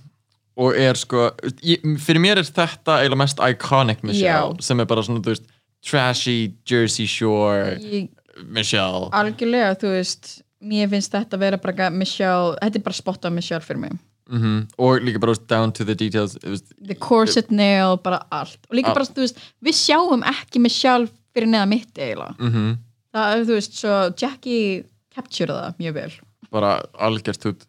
og 0.59 0.75
er 0.77 0.99
sko, 0.99 1.29
ég, 1.63 1.85
fyrir 2.03 2.21
mér 2.25 2.41
er 2.43 2.49
þetta 2.49 2.97
eiginlega 2.99 3.21
mest 3.23 3.39
iconic 3.47 4.01
Michelle 4.03 4.57
Já. 4.57 4.63
sem 4.67 4.81
er 4.83 4.89
bara 4.91 5.05
svona, 5.07 5.23
þú 5.23 5.33
veist, 5.35 5.47
trashy 5.87 6.53
Jersey 6.69 7.07
Shore 7.07 7.77
Ég- 7.79 8.09
Michelle. 8.47 9.09
Algjörlega, 9.15 9.77
þú 9.79 9.95
veist 9.97 10.43
Mér 10.59 10.89
finnst 10.91 11.13
þetta 11.15 11.39
vera 11.39 11.57
bara 11.63 11.87
Michelle 11.95 12.57
Þetta 12.59 12.81
er 12.81 12.83
bara 12.83 12.97
spot 12.99 13.25
on 13.29 13.35
Michelle 13.39 13.63
fyrir 13.63 13.79
mig. 13.85 13.93
Mm 14.29 14.67
og 14.79 15.01
líka 15.07 15.21
bara 15.23 15.33
þú 15.33 15.39
veist, 15.39 15.47
down 15.49 15.73
to 15.73 15.85
the 15.85 15.95
details 15.95 16.35
þú 16.43 16.51
veist, 16.57 16.73
The 16.87 16.95
corset 16.95 17.51
nail, 17.51 17.97
bara 18.03 18.19
allt. 18.33 18.59
Og 18.71 18.75
líka 18.77 18.91
Allt. 18.91 18.99
bara, 18.99 19.07
þú 19.15 19.23
veist, 19.25 19.39
við 19.65 19.79
sjáum 19.79 20.23
ekki 20.27 20.61
Michelle 20.61 21.09
fyrir 21.35 21.49
neða 21.49 21.69
mitt 21.71 21.95
eiginlega. 21.95 22.35
Mm 22.39 22.77
Það 23.15 23.47
þú 23.47 23.55
veist, 23.57 23.73
svo 23.79 23.95
Jackie 24.21 24.85
capture 25.15 25.55
það 25.55 25.79
mjög 25.81 25.95
vel. 25.95 26.13
Bara 26.53 26.75
algjört 26.99 27.41
tút 27.41 27.65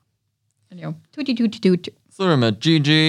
En 0.71 0.77
já, 0.77 0.89
tuti 1.15 1.33
tuti 1.37 1.59
tuti 1.63 1.91
svo 2.19 2.27
erum 2.27 2.43
við 2.43 2.57
Gigi 2.59 3.03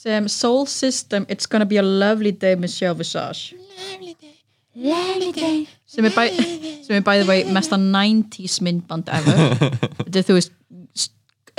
Sem 0.00 0.28
Soul 0.32 0.66
System, 0.68 1.26
It's 1.28 1.48
gonna 1.48 1.66
be 1.68 1.76
a 1.80 1.82
lovely 1.84 2.32
day 2.32 2.54
Michelle 2.56 2.94
Visage. 2.96 3.54
Lovely 3.80 4.14
day, 4.20 4.36
lovely 4.76 5.32
day. 5.32 5.66
sem 5.88 6.04
er, 6.08 6.12
bæ, 6.14 6.28
sem 6.86 6.96
er 6.96 7.04
bæði 7.04 7.26
vegi 7.28 7.52
mesta 7.56 7.76
90s 7.80 8.60
myndband 8.64 9.08
ever. 9.12 9.42
Þetta 10.04 10.20
er 10.22 10.28
þú 10.28 10.36
veist 10.38 10.56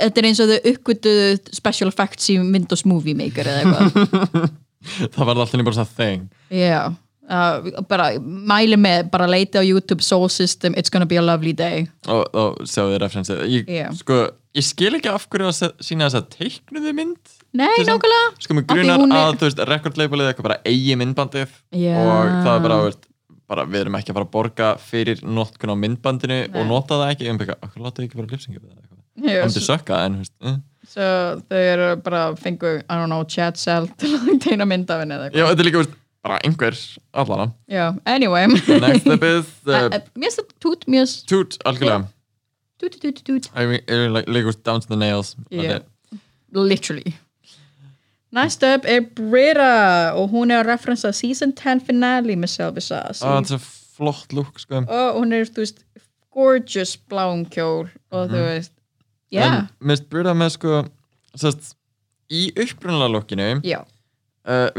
þetta 0.02 0.18
er 0.22 0.26
eins 0.26 0.40
og 0.42 0.50
þau 0.50 0.70
uppgötuðu 0.72 1.54
special 1.54 1.92
effects 1.92 2.30
í 2.32 2.38
Windows 2.40 2.82
Movie 2.88 3.14
Maker 3.14 3.46
eða 3.46 3.62
eitthvað. 3.62 4.50
Það 5.14 5.26
var 5.28 5.38
alltaf 5.38 5.62
bara 5.62 5.76
svona 5.76 5.90
thing 5.94 6.24
já. 6.50 6.80
Uh, 7.32 7.68
bara 7.86 8.08
mæli 8.18 8.74
með, 8.76 9.06
bara 9.12 9.28
leita 9.30 9.60
á 9.60 9.64
YouTube 9.64 10.02
Soul 10.02 10.26
System, 10.32 10.74
It's 10.74 10.90
gonna 10.90 11.06
be 11.06 11.20
a 11.20 11.22
lovely 11.22 11.52
day. 11.54 11.86
Og, 12.10 12.24
og 12.34 12.58
sjáu 12.66 12.88
þið 12.90 12.98
referensið 13.04 13.44
ég, 13.46 13.70
Já. 13.70 13.86
sko, 13.94 14.24
ég 14.58 14.66
skil 14.66 14.92
ekki 14.98 15.10
af 15.12 15.28
hverju 15.32 15.48
að 15.48 15.72
sína 15.84 16.08
þess 16.08 16.18
að 16.20 16.28
teiknuðu 16.36 16.92
mynd. 16.98 17.32
Nei, 17.52 17.68
nákvæmlega. 17.84 18.28
sko 18.40 18.54
því 18.56 18.64
grunar 18.68 19.00
er- 19.04 19.16
að 19.18 19.38
þú 19.40 19.48
veist 19.48 19.62
rekordleifalið 19.68 20.28
eitthvað 20.30 20.48
bara 20.48 20.60
eigi 20.64 20.94
myndbandið 20.96 21.48
Já. 21.76 21.96
og 22.00 22.30
það 22.46 22.54
er 22.54 22.62
bara, 22.66 22.78
veist, 22.86 23.06
bara 23.52 23.66
við 23.68 23.80
erum 23.82 23.96
ekki 23.98 24.10
að 24.12 24.16
fara 24.18 24.26
að 24.28 24.32
borga 24.32 24.68
fyrir 24.80 25.22
notkun 25.22 25.72
á 25.72 25.76
myndbandinu 25.76 26.38
Nei. 26.48 26.60
og 26.60 26.66
nota 26.70 26.96
það 27.00 27.12
ekki. 27.12 27.30
Um 27.30 27.38
byggja, 27.42 27.58
okkur 27.60 27.84
láta 27.84 28.02
ekki 28.06 28.16
bara 28.20 28.30
lipsingja 28.32 28.60
við 28.60 28.68
það 28.70 28.78
eitthvað. 28.80 29.00
Já, 29.22 29.34
það 29.36 29.44
myndi 29.44 29.60
svo, 29.60 29.76
sökka 29.76 29.98
en 30.06 30.12
þú 30.14 30.22
veist, 30.22 30.34
eh. 30.48 30.56
svo 30.92 31.08
þau 31.52 31.58
eru 31.72 31.96
bara 32.02 32.22
fengu, 32.40 32.70
I 32.88 32.94
don't 32.96 33.12
know, 33.12 33.24
chat 33.24 33.56
cell 33.60 33.88
til 34.00 34.14
að 34.16 34.40
teina 34.40 34.64
mynd 34.64 34.88
af 34.88 35.02
henni 35.04 35.18
eða 35.18 35.28
já, 35.28 35.32
eitthvað 35.32 35.52
þetta 35.52 35.60
er 35.60 35.68
líka 35.68 35.82
veist, 35.82 35.98
bara 36.22 36.38
einhver 36.46 36.78
allana 37.12 37.52
já, 37.68 37.84
anyway. 38.06 38.46
Uh, 38.46 38.72
uh, 38.72 39.44
uh, 39.68 40.00
mér 40.16 40.32
finnst 40.32 40.40
það 40.40 40.56
tút, 40.64 40.88
mér 40.88 41.04
finnst 41.04 41.28
Tút, 42.82 42.98
tút, 43.00 43.22
tút 43.24 43.50
I 43.54 43.66
mean, 43.66 43.80
it 43.86 44.10
like, 44.10 44.28
like, 44.28 44.62
down 44.64 44.80
to 44.80 44.88
the 44.88 44.96
nails 44.96 45.36
Yeah. 45.50 45.78
literally. 46.52 47.14
Næst 48.32 48.62
upp 48.64 48.84
er 48.88 49.00
Britta 49.14 50.12
og 50.16 50.30
hún 50.32 50.50
er 50.50 50.62
að 50.62 50.70
referensa 50.72 51.12
season 51.12 51.52
10 51.52 51.84
finale 51.86 52.36
með 52.36 52.48
Selvisa 52.48 53.02
Ah, 53.20 53.40
þetta 53.40 53.54
er 53.58 53.64
flott 53.96 54.32
look 54.32 54.58
sko. 54.58 54.76
og 54.88 55.18
hún 55.20 55.32
er, 55.36 55.44
þú 55.44 55.62
veist, 55.62 55.84
gorgeous 56.32 56.96
bláum 56.96 57.44
kjól 57.52 57.90
og 58.10 58.30
þú 58.32 58.40
veist 58.46 58.72
já, 59.32 59.44
en 59.44 59.68
mist 59.80 60.08
Britta 60.10 60.32
með 60.34 60.54
sko 60.56 60.82
sest, 61.36 61.74
í 62.32 62.48
upprunalega 62.56 63.12
lookinu 63.12 63.60
já, 63.62 63.82
uh, 64.48 64.70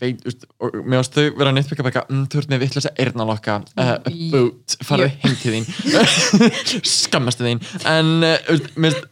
veit, 0.00 0.22
og 0.64 0.76
mér 0.88 1.02
ást 1.02 1.14
þau 1.16 1.26
vera 1.38 1.52
neitt 1.52 1.68
byggja 1.70 1.84
bæka 1.86 2.02
um, 2.10 2.22
þú 2.32 2.40
ert 2.42 2.50
með 2.52 2.62
vittlösa 2.64 2.92
eyrnalokka 3.00 3.56
uh, 3.76 3.94
Í- 4.10 4.30
boot, 4.32 4.76
farðu 4.86 5.10
heim 5.22 5.34
til 5.42 5.56
þín. 5.56 5.66
Skammastu 7.00 7.46
þín. 7.46 7.60
En 7.88 8.12
uh, 8.24 8.60
mist, 8.80 9.02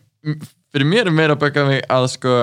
fyrir 0.72 0.88
mér 0.88 1.10
er 1.10 1.14
meira 1.16 1.36
að 1.36 1.42
bæka 1.46 1.66
mig 1.68 1.82
að 1.92 2.06
sko, 2.16 2.36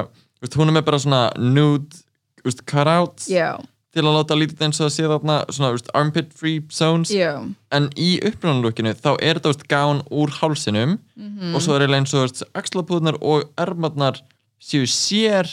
hún 0.55 0.71
er 0.71 0.77
með 0.79 0.85
bara 0.89 1.01
svona 1.01 1.23
nude 1.41 2.03
veist, 2.45 2.61
cut-outs 2.69 3.25
já, 3.31 3.55
til 3.95 4.03
að 4.03 4.17
láta 4.17 4.35
lítið 4.37 4.65
eins 4.67 4.79
og 4.83 4.89
að 4.89 4.93
sé 4.97 5.05
þarna 5.09 5.35
svona 5.55 5.71
veist, 5.73 5.89
armpit 5.97 6.33
free 6.37 6.59
zones. 6.73 7.09
Já. 7.15 7.31
En 7.73 7.87
í 7.97 8.17
upprunalukinu 8.27 8.91
þá 8.99 9.13
er 9.23 9.39
þetta 9.39 9.53
veist, 9.53 9.67
gán 9.71 10.03
úr 10.13 10.33
hálsinum 10.41 10.97
Mhm. 11.15 11.53
og 11.55 11.61
svo 11.63 11.77
er 11.77 11.85
eiginlega 11.85 12.03
eins 12.03 12.13
og 12.19 12.49
axlapúðnar 12.59 13.15
og 13.23 13.45
ermarnar 13.57 14.17
séu 14.59 14.83
sér 14.89 15.47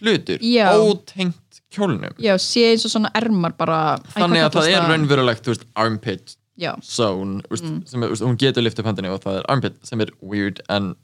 hlutur 0.00 0.38
Já. 0.46 0.70
ótengt 0.78 1.51
kjólnum 1.74 2.12
já, 2.22 2.34
sé 2.38 2.66
eins 2.72 2.84
og 2.86 2.92
svona 2.94 3.10
ermar 3.18 3.54
bara 3.58 3.80
þannig 4.14 4.44
að 4.46 4.56
það 4.58 4.70
er 4.76 4.88
raunverulegt 4.90 5.44
þú 5.46 5.54
veist, 5.54 5.64
armpit 5.76 6.36
já, 6.60 6.72
zone 6.84 7.42
veist, 7.50 7.64
Mm. 7.64 7.80
sem 7.88 8.00
veist, 8.00 8.22
hún 8.22 8.36
getur 8.38 8.62
lift 8.62 8.78
upp 8.78 8.86
hendinni 8.90 9.08
og 9.12 9.20
það 9.24 9.40
er 9.40 9.48
armpit 9.48 9.78
sem 9.88 10.00
er 10.00 10.10
weird 10.20 10.60
en 10.68 10.94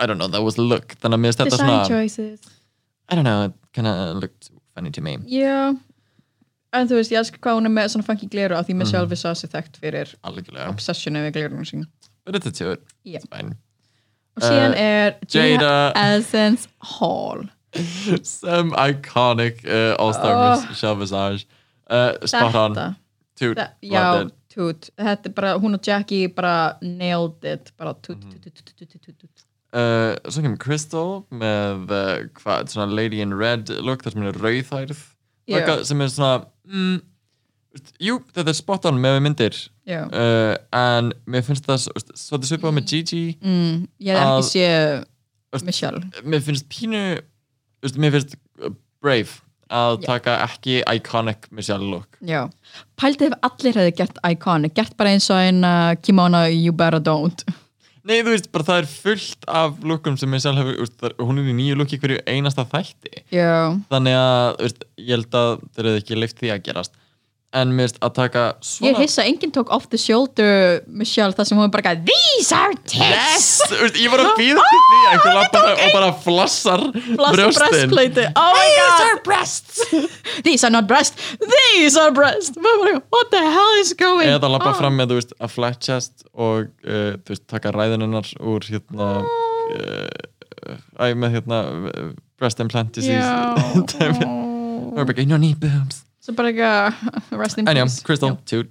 I 0.00 0.06
don't 0.06 0.16
know, 0.16 0.28
that 0.28 0.40
was 0.42 0.56
a 0.56 0.62
look. 0.62 0.94
Þannig 0.96 1.18
að 1.18 1.20
mér 1.20 1.34
design 1.44 1.50
svona 1.60 1.86
choices. 1.86 2.40
I 3.10 3.14
don't 3.14 3.24
know, 3.24 3.44
it 3.44 3.52
kinda 3.74 4.14
looked 4.14 4.48
funny 4.74 4.90
to 4.90 5.02
me. 5.02 5.18
Já, 5.28 5.76
en 6.72 6.88
þú 6.88 6.96
veist, 6.96 7.12
ég 7.12 7.18
elskar 7.20 7.38
hvað 7.44 7.58
hún 7.60 7.66
er 7.68 7.74
með 7.76 7.90
svona 7.92 8.04
funky 8.06 8.26
gleru 8.32 8.56
af 8.56 8.64
því 8.66 8.74
Mhm. 8.74 8.80
með 8.80 8.90
sjálfi 8.94 9.18
sá 9.20 9.30
sér 9.36 9.50
þekkt 9.52 9.76
fyrir 9.82 10.14
algjörlega, 10.24 10.68
obsessionu 10.72 11.20
við 11.26 11.32
glerunum 11.36 11.66
sín 11.68 11.84
but 12.24 12.34
it's 12.34 12.46
a 12.46 12.50
two 12.50 12.76
Já. 13.04 13.18
it's 13.20 13.26
fine. 13.30 13.56
Og 14.38 14.42
síðan 14.42 14.72
Uh, 14.72 14.80
er 14.80 15.14
Jada. 15.28 15.92
Essence 15.94 16.66
Hall 16.80 17.44
some 18.22 18.70
iconic 18.72 19.64
uh, 19.66 19.94
all-star 19.98 20.34
Oh. 20.34 20.60
oh. 20.62 20.68
Michelle 20.68 20.96
Visage 20.96 21.46
uh, 21.90 22.12
spot 22.26 22.54
on. 22.54 22.74
Þetta, 22.74 22.94
Toot, 23.36 23.56
loved 23.58 24.30
já, 24.30 24.54
tút 24.54 24.90
þetta 24.96 25.26
er 25.26 25.32
bara, 25.34 25.54
hún 25.58 25.74
og 25.74 25.82
Jackie 25.82 26.28
bara 26.30 26.76
nailed 26.82 27.42
it, 27.44 27.72
bara 27.76 27.94
tút, 27.94 28.20
Mhm. 28.22 28.36
tút, 28.44 28.54
tút, 28.54 28.74
tút, 28.76 28.88
tút, 28.92 29.00
tút, 29.02 29.18
tút. 29.24 29.44
Uh, 29.74 30.14
svo 30.30 30.42
kemur 30.44 30.58
Crystal 30.62 31.24
með 31.34 31.90
uh, 31.90 32.28
hvað, 32.38 32.68
svona 32.70 32.94
Lady 32.94 33.20
in 33.20 33.34
Red 33.34 33.68
look 33.82 34.04
þar 34.04 34.12
sem 34.14 34.22
hún 34.22 34.28
er 34.30 34.38
rauðhærð. 34.38 35.02
Sem 35.84 36.00
er 36.00 36.12
svona 36.14 36.46
mm, 36.70 37.00
jú, 38.06 38.20
þetta 38.36 38.52
er 38.54 38.58
spot 38.60 38.86
on 38.86 39.00
með 39.02 39.18
myndir. 39.26 39.58
Uh, 39.90 40.54
en 40.72 41.10
mér 41.26 41.42
finnst 41.44 41.66
það 41.66 41.82
svo- 41.88 42.14
svolítið 42.14 42.52
svipað 42.54 42.76
með 42.78 42.86
Gigi. 42.92 43.24
Mm, 43.42 43.88
ég 43.98 44.14
hef 44.14 44.22
ekki 44.22 44.62
að- 44.62 45.04
sé 45.58 45.66
Michelle. 45.66 46.00
mér 46.22 46.40
finnst 46.46 46.68
pínu 46.70 47.02
þú 47.84 47.88
veist, 47.88 47.98
mér 48.00 48.14
finnst 48.16 48.38
uh, 48.64 48.72
brave 49.04 49.40
að 49.74 50.04
taka 50.04 50.38
ekki 50.44 50.78
iconic 50.92 51.48
Michelle 51.54 51.86
look 51.88 52.18
Já, 52.24 52.46
pældi 53.00 53.30
ef 53.30 53.36
allir 53.48 53.78
hefði 53.80 53.94
gert 54.00 54.18
iconic, 54.28 54.74
gert 54.76 54.96
bara 54.96 55.12
eins 55.14 55.28
og 55.32 55.40
einn 55.40 55.64
uh, 55.66 55.92
kimono 56.00 56.44
you 56.48 56.72
better 56.72 57.02
don't. 57.02 57.44
Nei, 58.04 58.18
þú 58.20 58.34
veist, 58.34 58.50
bara 58.52 58.66
það 58.68 58.82
er 58.82 58.88
fullt 58.90 59.46
af 59.48 59.78
lookum 59.88 60.18
sem 60.20 60.28
Michelle 60.28 60.60
hefur, 60.60 60.76
veist, 60.82 60.98
það 61.00 61.22
hún 61.24 61.40
er 61.40 61.48
í 61.48 61.56
nýju 61.56 61.78
look 61.80 61.94
í 61.96 61.98
hverju 62.02 62.20
einasta 62.28 62.66
þætti. 62.68 63.22
Já, 63.32 63.72
þannig 63.88 64.18
að, 64.18 64.48
þú 64.58 64.66
veist, 64.68 64.84
ég 65.00 65.14
held 65.14 65.38
að 65.40 65.52
þeir 65.64 65.88
eru 65.88 66.02
ekki 66.02 66.18
leift 66.20 66.42
því 66.42 66.52
að 66.52 66.66
gerast 66.68 67.00
en 67.54 67.70
mér 67.74 67.86
finnst 67.88 67.98
að 68.02 68.12
taka 68.16 68.40
ég 68.50 68.66
svona 68.66 69.00
hissa 69.02 69.22
að 69.22 69.28
enginn 69.30 69.52
tók 69.54 69.68
off 69.74 69.84
the 69.92 69.98
shoulder 70.00 70.80
Michelle 70.90 71.34
þar 71.36 71.46
sem 71.48 71.58
hún 71.60 71.70
bara 71.74 71.84
gæði 71.92 72.08
These 72.10 72.56
are 72.58 72.74
Yes! 72.74 73.46
tits 73.62 73.70
Þú 73.70 73.78
veist, 73.84 73.98
ég 74.02 74.10
var 74.12 74.22
að 74.24 74.30
býða 74.40 74.64
til 74.70 74.80
því 74.88 74.98
að 74.98 75.08
einhver 75.14 75.36
lappar 75.38 75.68
og 75.74 75.94
bara 75.94 76.08
flassar 76.24 76.84
Blasta 77.14 77.36
brjóstin. 77.36 77.94
breastplate. 77.94 78.26
Oh 78.34 78.58
These 78.58 79.04
are 79.06 79.20
breasts. 79.28 79.80
These 80.48 80.64
are 80.66 80.72
not 80.74 80.88
breasts. 80.90 81.36
These 81.54 81.96
are 82.00 82.10
breasts. 82.14 82.56
Bara, 82.58 82.98
What 83.14 83.30
the 83.30 83.42
hell 83.42 83.80
is 83.80 83.92
going 83.94 84.28
eða 84.28 84.50
lappa 84.50 84.72
on? 84.72 84.78
fram 84.80 84.98
með, 84.98 85.14
veist, 85.18 85.34
að 85.38 85.54
flat 85.54 85.78
chest 85.84 86.26
og, 86.34 86.70
uh, 86.86 87.14
veist, 87.28 87.46
taka 87.50 87.72
ræðinunnar 87.74 88.28
úr 88.42 88.66
hérna 88.70 89.10
uh, 89.22 90.08
æ, 90.98 91.14
með 91.14 91.38
hérna 91.38 91.60
breast 92.40 92.60
implant 92.64 92.92
disease. 92.96 93.22
Bara, 93.22 95.14
you 95.22 95.30
don't 95.30 95.40
need 95.40 95.60
boobs 95.60 96.02
Svo 96.24 96.32
bara 96.38 96.50
ekki 96.54 97.36
Rest 97.36 97.58
in 97.60 97.66
já, 97.68 97.82
peace. 97.84 98.00
Crystal, 98.06 98.30
Já. 98.32 98.40
toot. 98.48 98.70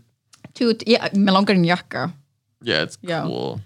Toot, 0.57 0.83
ég, 0.89 1.13
mér 1.17 1.35
langar 1.37 1.55
en 1.57 1.65
jakka 1.67 2.07
yeah, 2.65 2.83
it's 2.83 2.97
Já. 3.03 3.21
cool. 3.27 3.59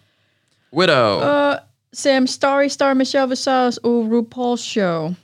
Widow. 0.71 1.21
Uh, 1.23 1.55
Sem 1.95 2.27
Starry 2.27 2.69
Star 2.69 2.93
Michelle 2.95 3.29
Visage 3.31 3.79
og 3.87 4.11
RuPaul's 4.11 4.61
Show? 4.61 5.15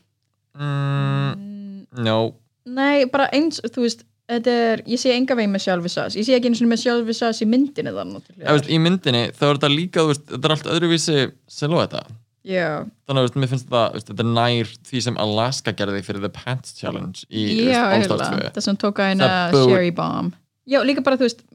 Mm, 0.55 1.85
no. 1.99 2.33
Nei, 2.65 3.05
bara 3.11 3.27
eins, 3.35 3.59
þú 3.67 3.83
veist 3.87 4.05
Þetta 4.23 4.51
er, 4.55 4.81
ég 4.87 4.99
sé 5.01 5.11
enga 5.11 5.35
veginn 5.35 5.51
með 5.51 5.59
Michelle 5.59 5.83
Visage. 5.83 6.15
Ég 6.15 6.23
sé 6.25 6.37
ekki 6.37 6.47
eins 6.47 6.61
og 6.61 6.69
með 6.69 6.77
Michelle 6.77 7.03
Visage 7.03 7.43
í 7.43 7.47
myndinni 7.51 7.91
þannig 7.91 8.29
Eða, 8.37 8.53
veist, 8.55 8.69
í 8.71 8.77
myndinni 8.79 9.23
þá 9.35 9.43
er 9.49 9.57
þetta 9.57 9.69
líka, 9.73 9.99
þú 10.05 10.11
veist, 10.13 10.23
þetta 10.31 10.47
er 10.47 10.53
allt 10.55 10.69
öðruvísi 10.71 11.17
silhouetta 11.51 12.03
Já, 12.43 12.83
þannig 13.07 13.29
að 13.29 13.37
mér 13.39 13.49
finnst 13.53 13.69
þetta, 13.69 13.81
veist, 13.93 14.09
þetta 14.09 14.23
er 14.25 14.31
nær 14.35 14.71
því 14.89 15.01
sem 15.05 15.17
Alaska 15.23 15.71
gerði 15.79 16.01
fyrir 16.03 16.23
The 16.25 16.31
Pants 16.35 16.73
Challenge 16.75 17.21
í 17.31 17.43
já, 17.69 17.85
All 17.87 18.03
Stars 18.03 18.25
eiginlega 18.25 18.49
2 18.49 18.55
Það 18.57 18.65
sem 18.65 18.79
tók 18.81 18.99
að 18.99 19.11
eina 19.13 19.29
Það 19.29 19.67
Sherry 19.69 19.93
Bomb. 19.95 20.33
Já, 20.67 20.79
líka 20.83 21.03
bara, 21.05 21.19
þú 21.21 21.29
veist 21.29 21.45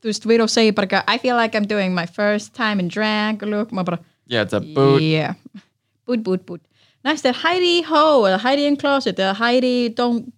Þú 0.00 0.08
veist, 0.08 0.26
Widow 0.26 0.48
segir 0.50 0.74
bara 0.74 0.88
eitthvað, 0.88 1.12
I 1.12 1.22
feel 1.22 1.38
like 1.38 1.54
I'm 1.54 1.68
doing 1.70 1.94
my 1.94 2.06
first 2.08 2.54
time 2.56 2.82
in 2.82 2.88
drag 2.90 3.44
look, 3.46 3.70
maður 3.70 3.92
bara 3.92 4.00
yeah, 4.26 4.42
it's 4.42 4.56
a 4.56 4.60
boot. 4.60 5.02
Yeah, 5.02 5.34
boot, 6.06 6.24
boot, 6.24 6.46
boot. 6.48 6.62
Næst 7.06 7.28
er 7.28 7.36
Heidi 7.44 7.82
Ho 7.86 8.24
eða 8.26 8.40
Heidi 8.42 8.66
in 8.66 8.78
Closet 8.80 9.20
eða 9.22 9.36
Heidi 9.38 9.92
Don't 9.94 10.32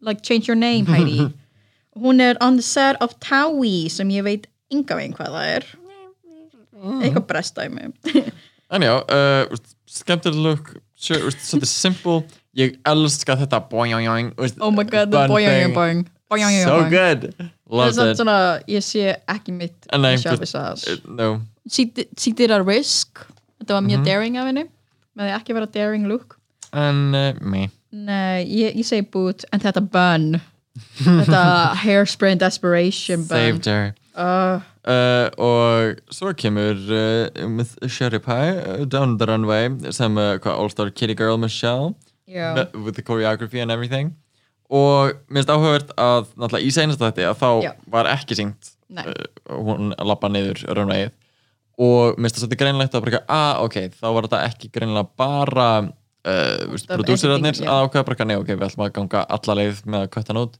like 0.00 0.22
change 0.22 0.46
your 0.46 0.56
name 0.56 0.86
Heidi. 0.86 1.26
Hún 2.02 2.20
er 2.20 2.36
on 2.40 2.56
the 2.56 2.62
set 2.62 3.00
of 3.00 3.18
Towie 3.18 3.88
sem 3.90 4.14
ég 4.14 4.22
veit 4.22 4.46
enga 4.70 4.98
veginn 4.98 5.16
hvað 5.16 5.34
það 5.34 5.54
er. 5.56 5.70
Eitthvað 7.00 7.26
brestæmi 7.32 7.90
En 8.70 8.82
já, 8.82 8.94
uh, 8.98 9.52
úst, 9.52 9.74
skemmtileg 9.86 10.40
look 10.42 10.72
sure, 10.98 11.20
úst, 11.28 11.38
svolítið 11.46 11.70
simple. 11.70 12.22
Ég 12.56 12.78
elska 12.88 13.36
þetta 13.36 13.60
boing, 13.70 13.92
boing, 13.94 14.32
úst, 14.40 14.56
Oh 14.60 14.70
my 14.72 14.82
god, 14.84 15.10
the 15.12 15.18
bun 15.18 15.28
boing, 15.28 15.46
thing. 15.48 15.74
boing 15.74 16.06
boing, 16.30 16.64
so 16.64 16.78
boing. 16.80 16.90
good. 16.90 17.26
Það 17.38 17.46
er 17.46 17.76
loved 17.76 17.94
samt 17.94 18.10
it. 18.10 18.16
svona, 18.18 18.36
ég 18.66 18.82
sé 18.82 19.16
ekki 19.28 19.52
mitt 19.52 19.86
En 19.92 20.00
nei, 20.02 20.16
Michelle 20.16 20.38
fyrst- 20.38 20.40
Visage 20.40 20.96
Uh, 21.04 21.10
no, 21.14 21.40
She 21.70 21.84
did- 21.84 22.08
she 22.18 22.32
did 22.32 22.50
a 22.50 22.62
risk. 22.62 23.18
Þetta 23.60 23.74
var 23.74 23.80
Mhm. 23.82 23.90
mjög 23.90 24.04
daring 24.04 24.36
af 24.38 24.46
henni. 24.46 24.64
Með 25.18 25.28
því 25.30 25.40
ekki 25.40 25.54
vera 25.54 25.66
daring 25.66 26.06
look. 26.08 26.38
En 26.72 27.14
uh, 27.14 27.32
me 27.40 27.70
Nei, 27.92 28.44
ég, 28.44 28.74
ég 28.76 28.84
segi 28.84 29.02
boot 29.10 29.44
en 29.52 29.60
þetta 29.60 29.80
bun. 29.90 30.40
Þetta 30.98 31.74
hairspray 31.84 32.32
and 32.32 32.40
desperation 32.40 33.20
bun. 33.24 33.28
Saved 33.28 33.64
her 33.66 33.94
uh, 34.16 34.60
uh, 34.88 35.26
og 35.38 36.00
svo 36.14 36.32
kemur 36.38 36.78
uh, 36.88 37.46
með 37.52 37.74
Sherry 37.92 38.20
Pie 38.24 38.54
uh, 38.62 38.84
down 38.88 39.16
the 39.20 39.28
runway 39.28 39.68
sem 39.94 40.16
uh, 40.18 40.36
hvað, 40.42 40.54
All 40.56 40.70
Star 40.72 40.90
Kitty 40.90 41.14
Girl 41.18 41.38
Michelle 41.40 41.94
Já, 42.26 42.54
with- 42.74 42.96
the 42.96 43.02
choreography 43.06 43.60
and 43.62 43.70
everything. 43.70 44.14
Og 44.66 45.12
mér 45.30 45.44
finnst 45.44 45.52
áhugavert 45.54 45.92
að 45.94 46.32
náttúrulega 46.34 46.66
í 46.66 46.72
seinast 46.74 46.98
þetta 46.98 47.28
að 47.30 47.36
þá 47.38 47.50
Já. 47.62 47.70
var 47.92 48.08
ekki 48.10 48.34
syngt 48.40 48.72
hún 49.46 49.92
lappa 50.02 50.30
niður 50.32 50.64
runwayið. 50.74 51.12
Og 51.78 52.16
mér 52.16 52.26
finnst 52.26 52.40
það 52.40 52.42
svolítið 52.46 52.60
greinlegt 52.64 52.96
að 52.96 53.06
eitthvað, 53.06 53.28
ah 53.30 53.62
ok, 53.62 53.76
þá 53.94 54.06
var 54.16 54.26
þetta 54.26 54.42
ekki 54.48 54.72
greinlega 54.74 55.06
bara 55.22 55.68
prodúsirarnir 56.26 57.60
að 57.62 57.84
ákveða 57.86 58.06
bara, 58.08 58.38
ok, 58.40 58.48
við 58.56 58.64
ætlum 58.66 58.84
að 58.86 58.94
ganga 58.96 59.22
alla 59.36 59.56
leið 59.60 59.82
með 59.86 60.00
að 60.06 60.10
kötta 60.16 60.32
hann 60.34 60.42
út 60.42 60.56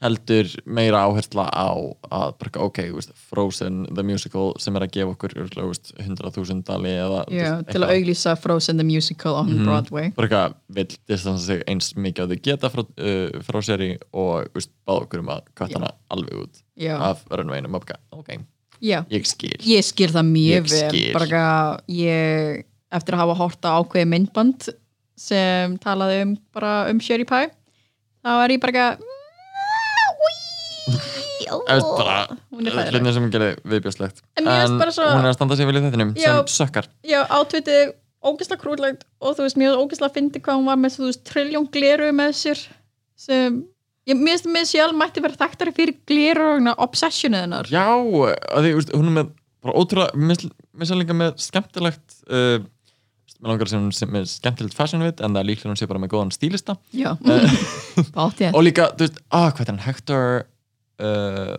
heldur 0.00 0.48
meira 0.64 1.02
áhersla 1.04 1.44
á 1.52 1.68
að 2.08 2.30
bara, 2.40 2.62
ok, 2.64 2.78
veist, 2.96 3.10
Frozen 3.28 3.82
the 3.94 4.02
musical 4.06 4.54
sem 4.62 4.76
er 4.78 4.86
að 4.86 4.94
gefa 4.96 5.12
okkur 5.12 5.34
örugglega, 5.36 5.66
þú 5.66 5.72
veist, 5.74 5.90
100.000 6.00 6.62
dali 6.70 6.92
eða 6.96 7.18
veist, 7.28 7.66
til 7.74 7.82
að 7.84 7.92
auglýsa 7.98 8.34
Frozen 8.40 8.80
the 8.80 8.86
Musical 8.88 9.34
on 9.42 9.50
Mhm. 9.52 9.64
Broadway. 9.66 10.10
Bara 10.16 10.28
vill 10.72 10.88
distansa 11.08 11.44
sig 11.44 11.62
eins 11.68 11.92
mikið 11.94 12.24
að 12.24 12.32
þau 12.32 12.42
geta 12.48 12.70
frá, 12.72 12.80
uh, 12.80 13.40
frá 13.44 13.60
seri 13.62 13.98
og 14.14 14.48
veist, 14.54 14.70
báða 14.88 15.04
okkur 15.04 15.18
um 15.20 15.26
að 15.36 15.42
kvæta 15.54 15.78
hana 15.78 15.92
alveg 16.10 16.34
út 16.46 16.62
Já, 16.80 16.96
af 16.98 17.24
bara, 17.28 17.44
ok, 18.12 18.38
ég 19.10 19.26
skil. 19.26 19.56
Ég 19.60 19.84
skil 19.84 20.08
það 20.08 20.32
mjög 20.32 20.70
vel. 20.70 21.12
bara 21.12 21.80
ég 21.88 22.64
eftir 22.90 23.12
að 23.14 23.18
hafa 23.18 23.34
horta 23.36 23.68
ákveði 23.76 24.08
myndband 24.08 24.68
sem 25.14 25.76
talaði 25.78 26.22
um 26.22 26.38
um 26.90 26.98
Sherry 27.00 27.24
Pie 27.24 27.50
þá 28.24 28.44
er 28.44 28.48
ég 28.56 28.60
bara 28.60 28.96
að 28.96 28.98
Það 29.00 29.96
er 30.08 30.16
bara 30.16 30.30
Hún 30.90 30.96
er 30.96 31.00
hræðileg. 31.00 31.39
Hlutin 31.50 33.12
sem 33.16 33.26
gerði 33.32 33.50
viðbjörslegt 33.72 34.22
En 34.38 34.46
mér 34.48 34.76
bara 34.80 34.94
svo- 34.94 35.08
hún 35.10 35.24
er 35.24 35.32
að 35.32 35.36
standa 35.38 35.56
sig 35.58 35.68
vel 35.68 35.76
í 35.80 35.82
þettinum 35.86 36.14
sem 36.18 36.40
sökkar. 36.54 36.88
Já, 37.06 37.20
átvitið 37.28 37.92
ógislega 38.20 38.60
krúllegt 38.60 39.04
og 39.20 39.36
þú 39.36 39.46
veist, 39.46 39.56
mér 39.60 39.74
var 39.74 39.84
ógislega 39.84 40.10
að 40.10 40.16
fyndi 40.18 40.40
hvað 40.44 40.58
hún 40.60 40.68
var 40.68 40.80
með 40.80 40.96
þú 40.98 41.06
veist, 41.08 41.22
trilljón 41.28 41.68
gleru 41.72 42.10
með 42.12 42.34
sér 42.36 42.64
sem, 43.20 43.60
ég 44.08 44.16
mér 44.18 44.36
finnst 44.36 44.50
með 44.52 44.66
sjálf 44.74 44.96
mætti 44.96 45.22
vera 45.24 45.40
þekktari 45.40 45.72
fyrir 45.76 45.96
gleru 46.08 46.50
og 46.58 46.84
obsessionið 46.88 47.46
hennar. 47.46 47.70
Já, 47.72 47.86
að 47.88 48.66
því, 48.66 48.74
veist, 48.76 48.92
hún 48.96 49.08
er 49.08 49.16
með 49.20 49.32
bara 49.64 49.76
ótrúlega, 49.80 50.20
mér 50.20 50.86
sé 50.88 50.96
líka 51.00 51.16
með 51.16 51.40
skemmtilegt 51.40 52.20
uh, 52.28 52.60
mér 53.40 53.54
langar 53.54 53.64
að 53.64 53.72
segja 53.72 53.80
hún 53.80 53.92
sem 53.96 54.10
með 54.12 54.28
skemmtilegt 54.28 54.76
fashion 54.76 55.04
vit 55.04 55.20
en 55.24 55.32
það 55.32 55.40
er 55.40 55.48
líklega 55.48 55.72
hún 55.72 55.78
sé 55.80 55.88
bara 55.88 56.00
með 56.02 56.12
góðan 56.12 56.32
stílista. 56.36 56.76
Já, 56.92 57.14
bátt 58.16 58.40
ég. 58.44 58.52
og 58.52 58.64
líka, 58.66 58.90
þú 58.96 59.06
veist, 59.06 59.20
ah, 59.32 59.48
hvað 59.48 59.64
er 59.64 59.70
hann, 59.72 59.84
Hector 59.86 60.24
uh, 61.00 61.56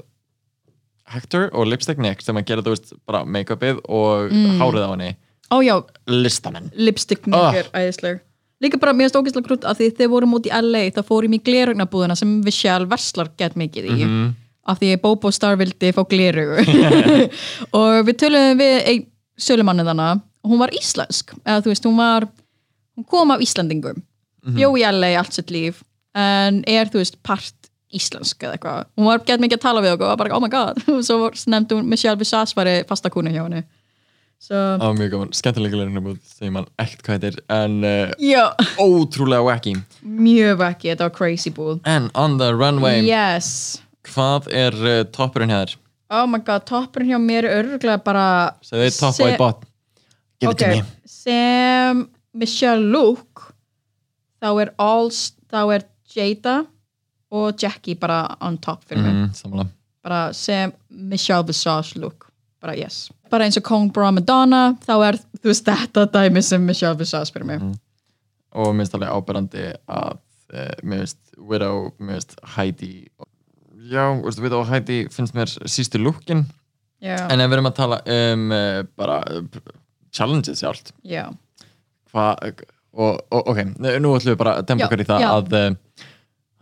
Hector 1.12 1.50
og 1.54 1.68
Lipstick 1.68 2.00
Nick 2.00 2.22
sem 2.24 2.38
að 2.39 2.46
gera, 2.48 2.64
þú 2.64 2.74
veist, 2.76 2.94
bara 3.10 3.26
make-upið 3.26 3.82
og 3.89 4.32
Mm. 4.32 4.60
hárið 4.62 4.86
á 4.88 4.89
henni. 4.94 5.16
Ó 5.52 5.60
já, 5.66 5.76
listamenn. 6.08 6.72
Lipstick 6.76 7.26
Ah. 7.28 7.52
nigger, 7.52 7.72
æðisleg 7.74 8.20
Líka 8.62 8.78
bara, 8.80 8.94
mér 8.94 9.10
finnst 9.10 9.16
ógislega 9.18 9.48
krútt 9.48 9.64
að 9.66 9.78
því 9.80 9.86
þegar 9.98 10.10
vorum 10.14 10.34
út 10.38 10.46
í 10.46 10.52
LA 10.54 10.92
þá 10.94 11.02
fórum 11.04 11.34
í 11.34 11.39
glerugnabúðina 11.42 12.16
sem 12.16 12.44
við 12.44 12.54
sjálf 12.54 12.88
verslar 12.92 13.30
gett 13.36 13.56
mikið 13.56 13.86
í. 13.89 14.06
Mhm. 14.06 14.36
af 14.68 14.78
því 14.80 15.02
Bobo 15.02 15.32
Star 15.32 15.56
vildi 15.58 15.92
fá 15.92 16.04
glerugu 16.08 16.62
og 17.74 18.06
við 18.06 18.14
töluðum 18.22 18.60
við 18.62 18.76
einn 18.86 19.06
sölumanni 19.39 19.82
þannig 19.88 20.22
og 20.44 20.52
hún 20.52 20.60
var 20.60 20.70
íslensk 20.70 21.34
eða 21.44 21.64
þú 21.66 21.72
veist, 21.72 21.84
hún 21.89 21.98
var 21.98 22.28
hún 22.96 23.08
kom 23.10 23.32
af 23.32 23.42
Íslandingum 23.42 24.04
bjó 24.46 24.70
í 24.78 24.86
LA 24.86 25.18
allt 25.18 25.34
sitt 25.34 25.50
líf. 25.50 25.82
En 26.14 26.64
er 26.68 26.86
þú 26.86 27.02
veist 27.02 27.18
part 27.24 27.61
íslensk 27.96 28.46
eða 28.46 28.58
eitthvað. 28.58 28.89
Hún 29.00 29.10
var 29.10 29.22
gett 29.28 29.44
mikið 29.44 29.60
að 29.60 29.66
tala 29.68 29.84
við 29.84 29.94
okkur 29.96 30.08
og 30.08 30.14
var 30.14 30.22
bara 30.24 30.38
oh 30.38 30.44
my 30.44 30.50
god. 30.52 30.82
Og 30.96 31.04
svo 31.08 31.30
nefndi 31.52 31.78
hún 31.78 31.92
Michelle 31.92 32.20
Visage 32.20 32.58
var 32.58 32.72
fastakúni 32.89 33.34
hjá 33.36 33.44
henni. 33.44 33.64
Svo, 34.42 34.58
á 34.58 34.89
mjög 34.98 35.12
gaman, 35.14 35.34
skemmtilega 35.38 35.78
leirinu 35.78 36.02
búið 36.02 36.22
segir 36.26 36.54
mann 36.56 36.66
ekkert 36.82 37.04
hvað 37.06 37.20
þetta 37.20 37.30
er 37.30 37.60
en 37.60 37.76
uh, 37.86 38.80
ótrúlega 38.82 39.46
wacky. 39.46 39.76
Mjög 40.02 40.56
vekki 40.64 40.89
þetta 40.89 41.06
var 41.06 41.14
crazy 41.14 41.52
búð 41.54 41.78
en 41.86 42.08
on 42.18 42.39
the 42.42 42.48
runway, 42.50 43.04
yes. 43.06 43.78
Hvað 44.10 44.50
er 44.50 44.80
uh, 44.82 45.04
toppurinn 45.14 45.54
hér? 45.54 45.76
oh 46.12 46.26
my 46.28 46.42
god, 46.44 46.66
toppurinn 46.68 47.14
hjá 47.14 47.20
mér 47.22 47.48
er 47.48 47.62
örgulega 47.62 48.02
bara 48.04 48.26
segðu 48.66 48.88
þið 48.88 48.98
topp 49.00 49.22
og 49.22 49.30
í 49.30 49.38
bot 49.39 49.64
give 50.42 50.52
it 50.52 50.60
to 50.60 50.72
me. 50.72 50.82
Sem 51.06 52.04
Michelle 52.34 52.92
Luke 52.92 53.54
þá 54.42 54.50
er 54.66 54.74
alls, 54.82 55.24
þá 55.52 55.62
er 55.78 55.88
Jada 56.12 56.58
og 57.32 57.63
Jackie 57.63 57.95
bara 57.95 58.23
on 58.43 58.57
top 58.57 58.84
fyrir 58.88 59.03
mig, 59.03 59.32
mm, 59.45 59.69
bara 60.03 60.34
sem 60.34 60.73
Michelle 60.89 61.47
Visage 61.47 61.99
Luke, 61.99 62.27
bara 62.61 62.75
yes. 62.77 63.09
Bara 63.32 63.47
eins 63.47 63.57
og 63.57 63.63
Kong 63.63 63.91
Bra 63.93 64.11
Madonna, 64.11 64.75
þá 64.84 64.95
er 65.07 65.19
þú 65.39 65.51
veist 65.53 65.67
þetta 65.67 66.05
dæmi 66.11 66.43
sem 66.43 66.65
Michelle 66.67 66.97
Visage 66.99 67.32
fyrir 67.32 67.47
mig. 67.47 67.63
Og 68.51 68.73
mér 68.75 68.84
finnst 68.84 68.97
alveg 68.97 69.13
áberandi 69.15 69.67
að 69.88 70.17
mér 70.84 71.05
finnst 71.05 71.21
Widow, 71.38 71.91
mér 71.99 72.19
finnst 72.19 72.36
Heidi 72.57 72.91
já, 73.91 74.03
veistu, 74.23 74.43
Widow 74.43 74.65
og 74.65 74.67
Heidi 74.69 75.05
finnst 75.11 75.36
mér 75.38 75.51
sístu 75.65 76.01
lúkin. 76.01 76.45
Já, 77.01 77.17
en 77.32 77.41
ef 77.41 77.49
við 77.49 77.57
erum 77.57 77.71
að 77.71 77.79
tala 77.79 77.97
um 78.13 78.51
uh, 78.53 78.84
bara 78.99 79.21
uh, 79.39 79.63
challenges 80.13 80.61
sjálft. 80.61 80.91
Já. 81.07 81.29
Hvað 82.11 82.61
og, 82.91 83.21
og 83.32 83.51
ok, 83.53 83.61
nú 83.79 84.13
ætlum 84.17 84.34
við 84.34 84.39
bara 84.41 84.57
að 84.59 84.67
dempa 84.69 84.84
Já, 84.84 84.88
okkar 84.89 85.03
í 85.03 85.07
það 85.07 85.23
já. 85.23 85.29
að 85.32 85.53
eh, 85.57 86.07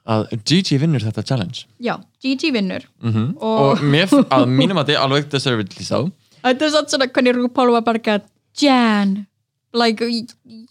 að 0.09 0.31
Gigi 0.49 0.77
vinnur 0.81 1.03
þetta 1.05 1.23
challenge. 1.29 1.65
Já, 1.79 1.97
Gigi 2.23 2.49
vinnur. 2.55 2.83
Mm 3.03 3.35
Og- 3.37 3.59
og 3.65 3.83
mér, 3.85 4.07
f- 4.09 4.25
að 4.33 4.47
mínum 4.49 4.79
að 4.81 4.89
þið 4.93 5.01
alveg 5.05 5.29
deservedly 5.29 5.85
so 5.85 6.09
Þetta 6.43 6.65
er 6.65 6.69
satt 6.73 6.89
svona 6.93 7.07
hvernig 7.11 7.35
RuPaul 7.35 7.71
var 7.75 7.81
bara 7.85 7.99
ekki 7.99 8.21
Jan, 8.61 9.27
like 9.73 10.01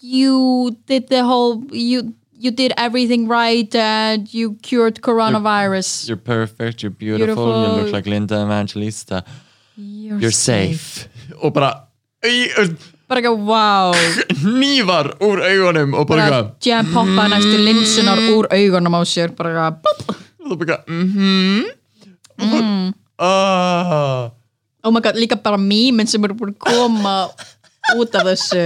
you 0.01 0.77
did 0.87 1.09
the 1.09 1.23
whole 1.25 1.63
you, 1.73 2.15
you 2.33 2.51
did 2.51 2.73
everything 2.77 3.29
right 3.29 3.75
and 3.75 4.33
you 4.35 4.55
cured 4.63 5.01
coronavirus. 5.03 6.09
you're 6.09 6.17
perfect, 6.17 6.83
you're 6.83 6.91
beautiful, 6.91 7.47
you 7.47 7.53
Beautiful. 7.53 7.85
look 7.85 7.93
like 7.93 8.07
Linda 8.07 8.37
Evangelista. 8.43 9.23
You're, 9.77 10.19
you're 10.21 10.33
safe. 10.33 11.09
og 11.43 11.55
bara 11.55 11.85
í- 12.25 12.51
Bara 13.09 13.23
ekki, 13.23 13.33
wow 13.49 13.93
hnífar 14.45 15.07
úr 15.25 15.41
augunum 15.49 15.95
og 15.97 16.07
bara 16.11 16.27
eitthvað 16.27 16.49
Jan 16.69 16.91
poppaði 16.93 17.33
næstu 17.35 17.57
linsunar 17.65 18.21
úr 18.35 18.49
augunum 18.53 18.99
á 18.99 19.01
sér 19.09 19.33
bara 19.39 19.71
boop. 19.73 20.15
og 20.45 20.53
það 20.53 20.59
bara 20.65 20.79
mhm 20.87 21.75
Mm. 22.39 22.93
ah. 23.19 24.31
Oh 24.87 24.93
my 24.95 25.01
god, 25.03 25.17
líka 25.19 25.35
bara 25.43 25.59
mýmin 25.59 26.07
sem 26.07 26.23
eru 26.23 26.37
búin 26.39 26.53
að 26.55 26.61
koma 26.63 27.15
út 27.99 28.15
af 28.15 28.29
þessu. 28.29 28.63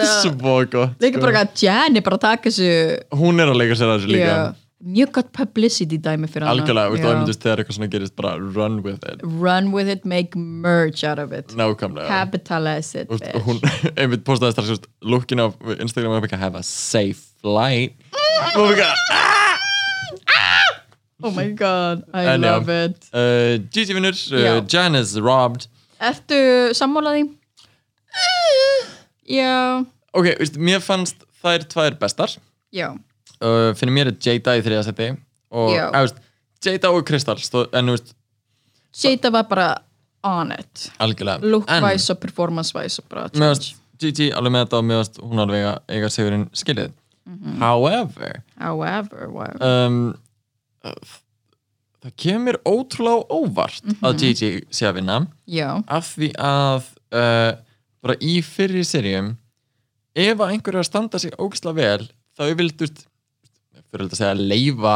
Svo 0.00 0.30
gott 0.40 0.96
líka 1.04 1.20
bara 1.20 1.42
ekki 1.44 1.66
Jan 1.66 1.98
er 2.00 2.04
bara 2.06 2.16
að 2.16 2.24
taka 2.24 2.48
þessu. 2.48 2.70
Hún 3.20 3.42
er 3.44 3.52
að 3.52 3.58
leika 3.60 3.76
sér 3.76 3.92
að 3.92 3.98
þessu 3.98 4.12
líka. 4.14 4.30
Yeah, 4.30 4.56
mjög 4.80 5.10
gott 5.12 5.32
publicity 5.36 5.96
dæmi 6.00 6.28
fyrir 6.28 6.46
hana. 6.46 6.54
Algjörlega, 6.62 6.96
Já. 6.96 7.04
og 7.06 7.12
einmitt 7.14 7.42
þegar 7.42 7.60
eitthvað 7.62 7.76
svona 7.78 7.90
gerist 7.92 8.14
bara 8.16 8.32
run 8.56 8.78
with 8.82 9.04
it. 9.12 9.20
Run 9.22 9.72
with 9.72 9.88
it, 9.92 10.04
make 10.04 10.36
merch 10.38 11.04
out 11.04 11.18
of 11.18 11.32
it. 11.32 11.52
Nákvæmlega. 11.56 12.06
Capitalize 12.08 12.94
it 13.00 13.08
bitch. 13.10 13.42
hún 13.44 13.60
einmitt 14.00 14.24
postaði 14.24 14.52
strax 14.56 14.80
lookin 15.02 15.40
á 15.44 15.46
Instagram 15.80 16.16
og 16.16 16.22
eitthvað 16.24 16.38
have 16.46 16.56
a 16.58 16.62
safe 16.62 17.20
flight. 17.42 17.92
Og 18.56 18.72
eitthvað 18.72 18.94
oh 21.22 21.30
my 21.36 21.50
god, 21.52 22.02
I 22.14 22.24
En 22.34 22.40
já. 22.40 22.50
love 22.56 22.84
it. 22.84 23.08
uh, 23.12 23.58
Gigi 23.72 23.92
vinnur, 23.92 24.16
Já. 24.16 24.56
uh, 24.56 24.64
Jan 24.72 24.94
is 24.96 25.18
robbed. 25.20 25.66
Ertu 26.00 26.72
sammálaði? 26.72 27.26
já. 29.28 29.84
Ok, 30.16 30.24
veist, 30.40 30.56
mér 30.58 30.80
fannst 30.82 31.20
þær 31.44 31.66
tvær 31.70 31.98
bestar. 32.00 32.32
Já, 32.74 32.94
uh, 33.42 33.70
fyrir 33.78 33.92
mér 33.96 34.10
er 34.12 34.16
Jada 34.20 34.56
í 34.58 34.62
þriða 34.64 34.84
seti 34.88 35.10
og 35.50 35.70
Já. 35.74 35.86
að, 35.90 36.06
veist, 36.06 36.20
Jada 36.64 36.90
og 36.94 37.04
Kristall 37.08 37.40
stó, 37.42 37.64
en 37.72 37.86
þú 37.90 37.96
veist, 37.96 38.14
Jada 39.04 39.30
var 39.34 39.46
bara 39.50 39.68
on 40.26 40.52
it 40.52 40.90
algjörlega 41.00 41.40
look-wise 41.48 42.12
og 42.12 42.20
performance-wise 42.20 43.00
og 43.00 43.08
bara 43.08 43.28
en 43.30 43.40
mér 43.40 43.54
fannst 43.54 43.76
Gigi 44.00 44.30
alveg 44.32 44.52
með 44.54 44.62
þetta 44.66 44.78
og 44.80 44.84
mér 44.88 45.00
fannst 45.02 45.18
hún 45.20 45.40
alveg 45.44 45.60
eiga, 45.62 45.72
eiga 45.88 46.10
sigurinn 46.12 46.48
skilið 46.56 46.92
Mhm. 47.30 47.58
however 47.60 48.40
however, 48.58 49.28
wow. 49.30 49.52
um, 49.60 49.98
uh, 50.82 50.94
það 52.02 52.14
kemur 52.16 52.56
ótrúlega 52.66 53.20
á 53.20 53.28
óvart 53.36 53.82
Mhm. 53.84 53.98
að 54.08 54.16
Gigi 54.18 54.48
sé 54.72 54.86
að 54.88 54.94
vinna 54.98 55.18
já, 55.46 55.84
af 55.86 56.08
því 56.16 56.30
að 56.34 56.88
uh, 57.12 57.52
bara 58.02 58.16
í 58.24 58.40
fyrri 58.42 58.82
serjum 58.88 59.36
ef 60.16 60.38
að 60.40 60.50
einhver 60.56 60.74
er 60.74 60.80
að 60.80 60.88
standa 60.88 61.18
sig 61.20 61.32
ógislega 61.38 61.74
vel 61.76 62.08
þá 62.38 62.42
ég 62.50 62.56
vil, 62.56 62.70
þú 62.72 62.86
veist 62.88 63.06
fyrir 63.90 64.06
að 64.08 64.16
segja 64.20 64.34
leifa 64.38 64.94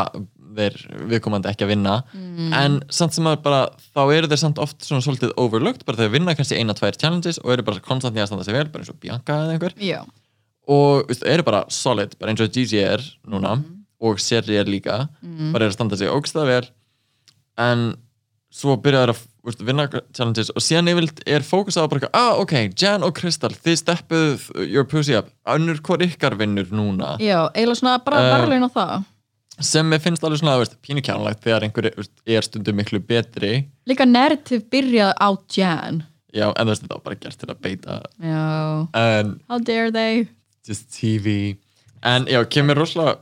þeir 0.55 0.75
viðkomandi 1.11 1.49
ekki 1.51 1.65
að 1.67 1.71
vinna. 1.73 1.95
Mm. 2.15 2.53
en 2.55 2.75
samt 2.95 3.13
sem 3.17 3.27
að 3.27 3.41
bara 3.43 3.63
þá 3.95 4.03
eru 4.15 4.29
þeir 4.31 4.39
samt 4.39 4.61
oft 4.63 4.85
svona 4.87 5.03
svolítið 5.03 5.33
overlooked 5.43 5.83
bara 5.85 5.99
þeir 5.99 6.13
vinna 6.15 6.35
kannski 6.39 6.59
eina, 6.61 6.77
tvær 6.79 6.95
challenges 7.01 7.41
og 7.43 7.51
eru 7.57 7.65
bara 7.67 7.81
konstant 7.83 8.15
í 8.17 8.23
að 8.23 8.29
standa 8.31 8.45
sig 8.47 8.55
vel, 8.55 8.69
bara 8.71 8.85
eins 8.85 8.93
og 8.95 9.01
Bianca 9.03 9.33
eða 9.43 9.57
einhver. 9.57 9.75
Já, 9.83 10.05
og 10.71 11.09
veist, 11.11 11.27
eru 11.27 11.43
bara 11.43 11.65
solid, 11.69 12.15
bara 12.21 12.31
eins 12.33 12.41
og 12.45 12.53
Gigi 12.55 12.79
er 12.87 13.03
núna 13.27 13.57
Mhm. 13.59 13.85
og 14.01 14.21
Seri 14.21 14.57
er 14.59 14.65
líka 14.71 15.09
bara 15.53 15.65
er 15.65 15.71
að 15.71 15.75
standa 15.75 15.97
sig 15.97 16.09
ógislega 16.09 16.47
vel. 16.47 16.69
En 17.59 17.97
svo 18.53 18.77
byrja 18.81 19.07
þær 19.07 19.13
að 19.15 19.23
veist, 19.45 19.63
vinna 19.65 19.87
challenges 19.91 20.51
og 20.55 20.65
síðan 20.65 20.91
yfirlt 20.93 21.23
er 21.29 21.45
fókus 21.47 21.79
á 21.79 21.85
bara 21.91 22.11
ah 22.17 22.41
ok, 22.43 22.55
Jan 22.81 23.05
og 23.07 23.15
Kristall 23.19 23.55
þið 23.55 23.81
steppuð 23.81 24.47
your 24.65 24.87
pussy 24.89 25.17
up. 25.19 25.29
Önnur 25.49 25.81
hvor 25.85 26.03
ykkar 26.05 26.37
vinnur 26.41 26.71
núna. 26.73 27.15
Já, 27.23 27.47
eiginlega 27.53 27.81
svona 27.81 27.99
bara 28.05 28.23
Uh, 28.25 28.47
uh, 28.49 28.69
á 28.69 28.71
það. 28.75 29.05
sem 29.61 29.87
mér 29.87 30.01
finnst 30.03 30.25
alveg 30.25 30.41
svona, 30.41 30.57
veist, 30.59 30.79
pínu 30.83 31.03
kjánlegt 31.05 31.45
þegar 31.45 31.69
einhver 31.69 31.91
veist, 31.97 32.15
er 32.27 32.43
stundum 32.43 32.77
miklu 32.81 32.99
betri. 33.01 33.69
Líka 33.87 34.07
narrative 34.09 34.65
byrjað 34.73 35.13
á 35.21 35.29
Jan. 35.57 36.03
Já, 36.35 36.49
en 36.59 36.67
þetta 36.67 36.91
var 36.91 37.05
bara 37.05 37.21
gert 37.21 37.39
til 37.39 37.51
að 37.53 37.61
beita. 37.63 38.01
Já, 38.19 38.89
en 38.99 39.37
how 39.49 39.61
dare 39.63 39.93
they? 39.95 40.27
Just 40.67 40.91
TV 40.91 41.55
en 42.05 42.27
já, 42.29 42.41
kemur 42.45 42.79
rosalega 42.79 43.21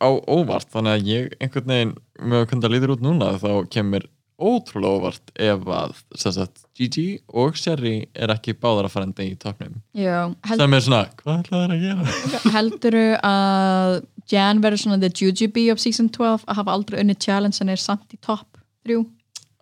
á 0.00 0.08
óvart 0.30 0.70
þannig 0.72 0.92
að 0.96 1.08
ég 1.08 1.36
einhvern 1.40 1.72
veginn 1.72 1.94
með 2.20 2.44
hvernig 2.46 2.64
það 2.64 2.74
líður 2.74 2.94
út 2.94 3.04
núna 3.04 3.30
þá 3.40 3.50
kemur 3.72 4.06
ótrúlega 4.40 4.98
óvart 4.98 5.32
ef 5.36 5.66
að 5.68 5.94
sagt, 6.18 6.64
Gigi 6.78 7.20
og 7.28 7.58
Sherry 7.58 8.08
er 8.14 8.32
ekki 8.34 8.54
báðar 8.58 8.88
að 8.88 8.94
fara 8.94 9.08
enda 9.08 9.26
í 9.26 9.34
topnum 9.40 9.76
held, 9.94 10.62
sem 10.62 10.76
er 10.78 10.86
svona, 10.86 11.02
hvað 11.20 11.42
ætlaði 11.42 11.64
þær 11.64 11.74
að 11.76 11.84
gera? 11.86 12.16
helduru 12.56 13.06
að 13.28 13.98
Jan 14.32 14.62
verður 14.64 14.84
svona 14.84 15.00
the 15.02 15.10
jujube 15.12 15.66
of 15.72 15.82
season 15.82 16.08
12 16.12 16.46
að 16.46 16.62
hafa 16.62 16.76
aldrei 16.76 17.00
unni 17.02 17.18
challenge 17.18 17.60
en 17.62 17.72
er 17.74 17.82
samt 17.82 18.14
í 18.14 18.20
top 18.22 18.60
3 18.88 19.02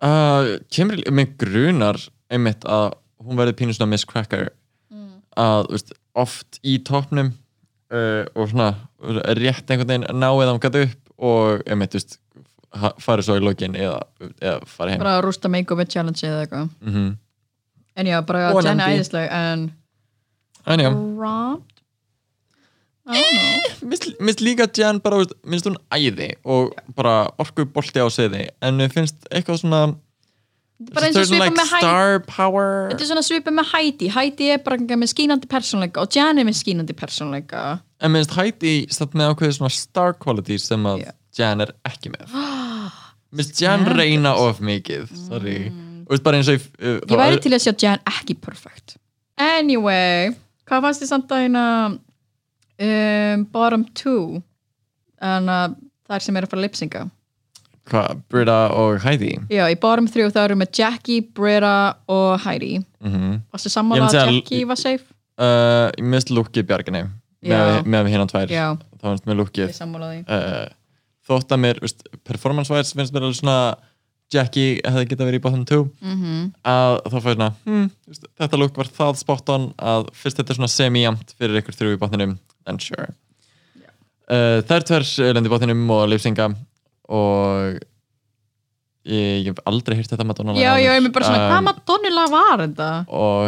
Uh, 0.01 0.57
kemur 0.73 0.97
með 1.13 1.35
grunar 1.43 1.99
einmitt 2.33 2.65
að 2.65 2.95
hún 3.21 3.37
verði 3.37 3.53
pínu 3.59 3.75
svona 3.77 3.91
Miss 3.91 4.07
Cracker. 4.09 4.49
Að 5.37 5.67
þú 5.67 5.75
veist, 5.75 5.91
oft 6.17 6.57
í 6.65 6.79
topnum 6.83 7.29
uh, 7.93 8.25
og 8.33 8.49
svona 8.49 8.71
rétt 9.37 9.69
einhvern 9.69 9.91
veginn 9.91 10.07
náið 10.23 10.49
ámgat 10.55 10.79
upp 10.81 11.13
og 11.21 11.61
einmitt, 11.69 11.93
veist 11.95 12.17
farið 13.03 13.27
svo 13.27 13.35
í 13.39 13.43
lokin 13.43 13.75
eða, 13.75 13.99
eða 14.39 14.59
farið 14.69 14.95
heim. 14.95 15.03
Bara 15.03 15.17
að 15.17 15.25
rústa 15.27 15.51
make-up 15.51 15.83
challenge 15.89 16.23
eða 16.27 16.45
eitthvað. 16.45 16.71
Mm 16.85 17.11
en 17.95 18.07
já, 18.07 18.21
bara. 18.25 18.51
Jan 18.63 18.79
er 18.79 18.95
æðisleg 18.95 19.27
en 19.31 19.67
já, 20.83 20.89
robbed 20.91 21.67
know. 23.01 23.17
Minnst, 24.21 24.43
líka 24.45 24.67
Jan 24.77 25.01
bara, 25.01 25.23
minnst 25.43 25.67
hún 25.67 25.77
æði 25.91 26.31
og 26.45 26.71
bara 26.95 27.25
orku 27.41 27.65
bolti 27.65 27.99
á 27.99 28.07
siði 28.13 28.47
en 28.61 28.81
finnst 28.93 29.25
eitthvað 29.31 29.63
svona 29.63 29.81
bara 30.93 31.09
eins 31.09 31.17
og 31.19 31.27
svipa 31.29 31.47
like, 31.49 31.57
með 31.57 31.73
Heidi. 31.75 31.89
þetta 32.37 33.03
er 33.03 33.09
svona 33.09 33.25
svipa 33.25 33.53
með 33.53 33.73
Heidi. 33.73 34.11
Heidi 34.13 34.51
er 34.53 34.61
bara 34.65 34.77
með 34.77 35.11
skínandi 35.11 35.49
persónleika 35.49 36.05
og 36.05 36.13
Jan 36.15 36.41
er 36.41 36.47
með 36.47 36.61
skínandi 36.61 36.95
persónleika 36.97 37.65
en 38.01 38.13
minnst 38.13 38.37
Heidi 38.37 38.85
satt 38.93 39.17
með 39.17 39.33
ákveðið 39.33 39.59
svona 39.59 39.75
star 39.75 40.15
qualities 40.21 40.69
sem 40.69 40.87
að 40.89 41.03
Já. 41.03 41.11
Jan 41.41 41.63
er 41.63 41.73
ekki 41.87 42.13
með 42.13 42.31
minnst 43.31 43.61
Jan 43.61 43.85
reyna 43.97 44.33
of 44.35 44.59
mikið 44.59 45.07
sorry, 45.27 45.71
og 46.07 46.17
í- 46.17 46.21
uh, 46.81 46.99
ég 47.07 47.17
væri 47.17 47.39
til 47.41 47.53
að 47.55 47.63
sjá 47.65 47.73
Jan 47.85 47.99
ekki 48.05 48.35
perfect. 48.41 48.97
Anyway 49.37 50.33
hvað 50.67 50.81
fannst 50.87 51.01
þið 51.03 51.07
samt 51.13 51.31
að 51.31 51.43
hérna 51.45 51.65
um, 52.81 53.45
bottom 53.51 53.85
two? 53.93 54.41
En 55.21 55.49
að 55.53 55.75
þær 56.09 56.23
sem 56.25 56.37
eru 56.39 56.47
að 56.47 56.53
fara 56.55 56.65
lipsinga 56.65 57.01
hvað, 57.91 58.21
Britta 58.31 58.57
og 58.77 58.99
Heidi? 59.03 59.31
Já, 59.51 59.65
í 59.71 59.77
bottom 59.81 60.07
three 60.11 60.29
þá 60.31 60.43
eru 60.45 60.59
með 60.61 60.71
Jackie, 60.79 61.21
Britta 61.35 61.97
og 62.11 62.39
Heidi. 62.45 62.77
Mm 63.01 63.11
-hmm. 63.11 63.39
varstu 63.51 63.69
Ég 63.69 63.73
sammála 63.73 64.07
að 64.07 64.13
Jackie 64.19 64.65
var 64.65 64.75
safe? 64.79 65.05
uh, 65.37 65.89
ég 65.97 66.03
minnst 66.03 66.29
lukkið 66.29 66.67
Bjarginni 66.67 67.03
með, 67.43 67.83
með 67.85 68.11
hérna 68.13 68.27
tvær. 68.29 68.47
Já, 68.51 68.77
finnst 69.01 69.25
mér 69.25 69.33
ég 69.35 69.39
lukkið 69.41 69.73
sammála 69.73 70.11
því. 70.11 70.19
uh, 70.29 70.67
þótt 71.27 71.55
að 71.55 71.63
mér, 71.65 71.79
veist, 71.83 72.03
performance-wise 72.27 72.97
finnst 72.97 73.15
mér 73.15 73.27
alveg 73.27 73.39
svona 73.41 73.57
Jackie 74.31 74.79
hefði 74.85 75.09
getað 75.11 75.27
verið 75.27 75.41
í 75.41 75.43
bottom 75.43 75.63
2 75.67 75.81
mm 75.99 76.43
að 76.71 76.97
þá 77.03 77.17
fæði 77.17 77.35
svona 77.35 77.49
hmm, 77.65 77.89
veist, 78.07 78.27
þetta 78.39 78.59
lúk 78.61 78.79
var 78.79 78.91
það 78.95 79.19
spot 79.19 79.51
on 79.55 79.67
að 79.91 80.07
fyrst 80.15 80.39
þetta 80.39 80.53
er 80.53 80.59
svona 80.61 80.71
semi-jamt 80.71 81.35
fyrir 81.35 81.59
ykkur 81.61 81.77
þrjú 81.77 81.97
í 81.97 82.01
botninum. 82.01 82.37
Then 82.65 82.79
sure. 82.83 83.11
Uh, 84.31 84.61
þær 84.63 84.85
tvær 84.87 85.07
lendi 85.35 85.49
í 85.49 85.51
botninum 85.51 85.81
og 85.91 86.05
lipsinga 86.07 86.47
og 87.11 87.81
ég, 89.09 89.49
hef 89.49 89.59
aldrei 89.67 89.97
hýrt 89.97 90.13
þetta 90.13 90.27
Madonna 90.29 90.55
já, 90.55 90.75
já, 90.79 90.93
ég 90.93 91.07
er 91.09 91.13
bara 91.13 91.27
svona, 91.27 91.41
Um, 91.41 91.51
hvað 91.51 91.63
Madonna 91.67 92.25
var 92.31 92.63
þetta? 92.63 92.89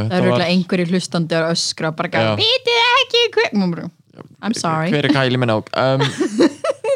það 0.10 0.18
eru 0.18 0.34
var 0.34 0.46
einhverjir 0.48 0.92
hlustandi 0.92 1.38
að 1.38 1.52
öskra 1.54 1.94
bara 1.96 2.26
vitið 2.40 2.82
ekki 2.90 3.24
hver 3.38 3.54
I'm 4.44 4.54
sorry. 4.54 4.92
hver 4.92 5.08
er 5.08 5.14
Kylie 5.16 5.40
Minogue? 5.40 5.72
Um, 5.74 6.04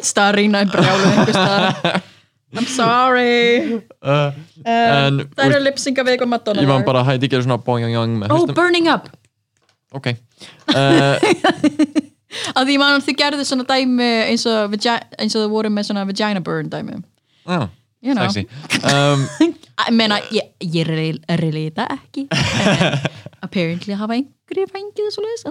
starrýna 0.07 0.63
í 0.65 0.69
brjálu 0.71 1.09
einhver 1.11 1.35
staðar. 1.35 2.01
I'm 2.57 2.67
sorry. 2.71 3.77
Uh, 3.99 4.31
um, 4.63 5.17
það 5.35 5.43
eru 5.49 5.63
lipsinga 5.65 6.05
við 6.07 6.15
eitthvað 6.15 6.31
Madonna 6.31 6.63
ég 6.63 6.69
lag. 6.69 6.85
bara 6.87 7.01
að 7.03 7.09
Heidi 7.11 7.29
gerur 7.31 7.43
svona 7.43 7.59
boing 7.63 7.87
boing 7.91 8.13
með 8.21 8.31
oh, 8.31 8.37
hausnum 8.37 8.57
burning 8.57 8.87
up. 8.91 9.09
Ok. 9.95 10.13
Uh, 10.71 11.19
að 12.57 12.69
því 12.69 12.77
mann 12.79 13.03
þið 13.03 13.19
gerðu 13.19 13.47
svona 13.47 13.67
dæmi 13.67 14.07
eins 14.31 14.47
og, 14.49 14.77
eins 14.79 15.35
og 15.35 15.43
þau 15.43 15.51
voru 15.57 15.71
með 15.73 15.89
svona 15.89 16.07
vagina 16.07 16.43
burn 16.43 16.71
dæmi. 16.71 17.01
Já, 17.47 17.67
you 18.01 18.13
know. 18.13 18.27
Sexy. 18.29 18.47
Um, 18.83 19.25
Ég 19.87 19.93
meina, 19.93 20.17
ég, 20.33 20.47
ég 20.73 20.87
rel- 20.89 21.21
relata 21.39 21.85
ekki 21.93 22.25
en 22.33 22.97
apparently 23.45 23.93
hafa 23.99 24.15
einhverju 24.17 24.65
fengið 24.73 25.09
svo 25.13 25.21
leiðis 25.25 25.45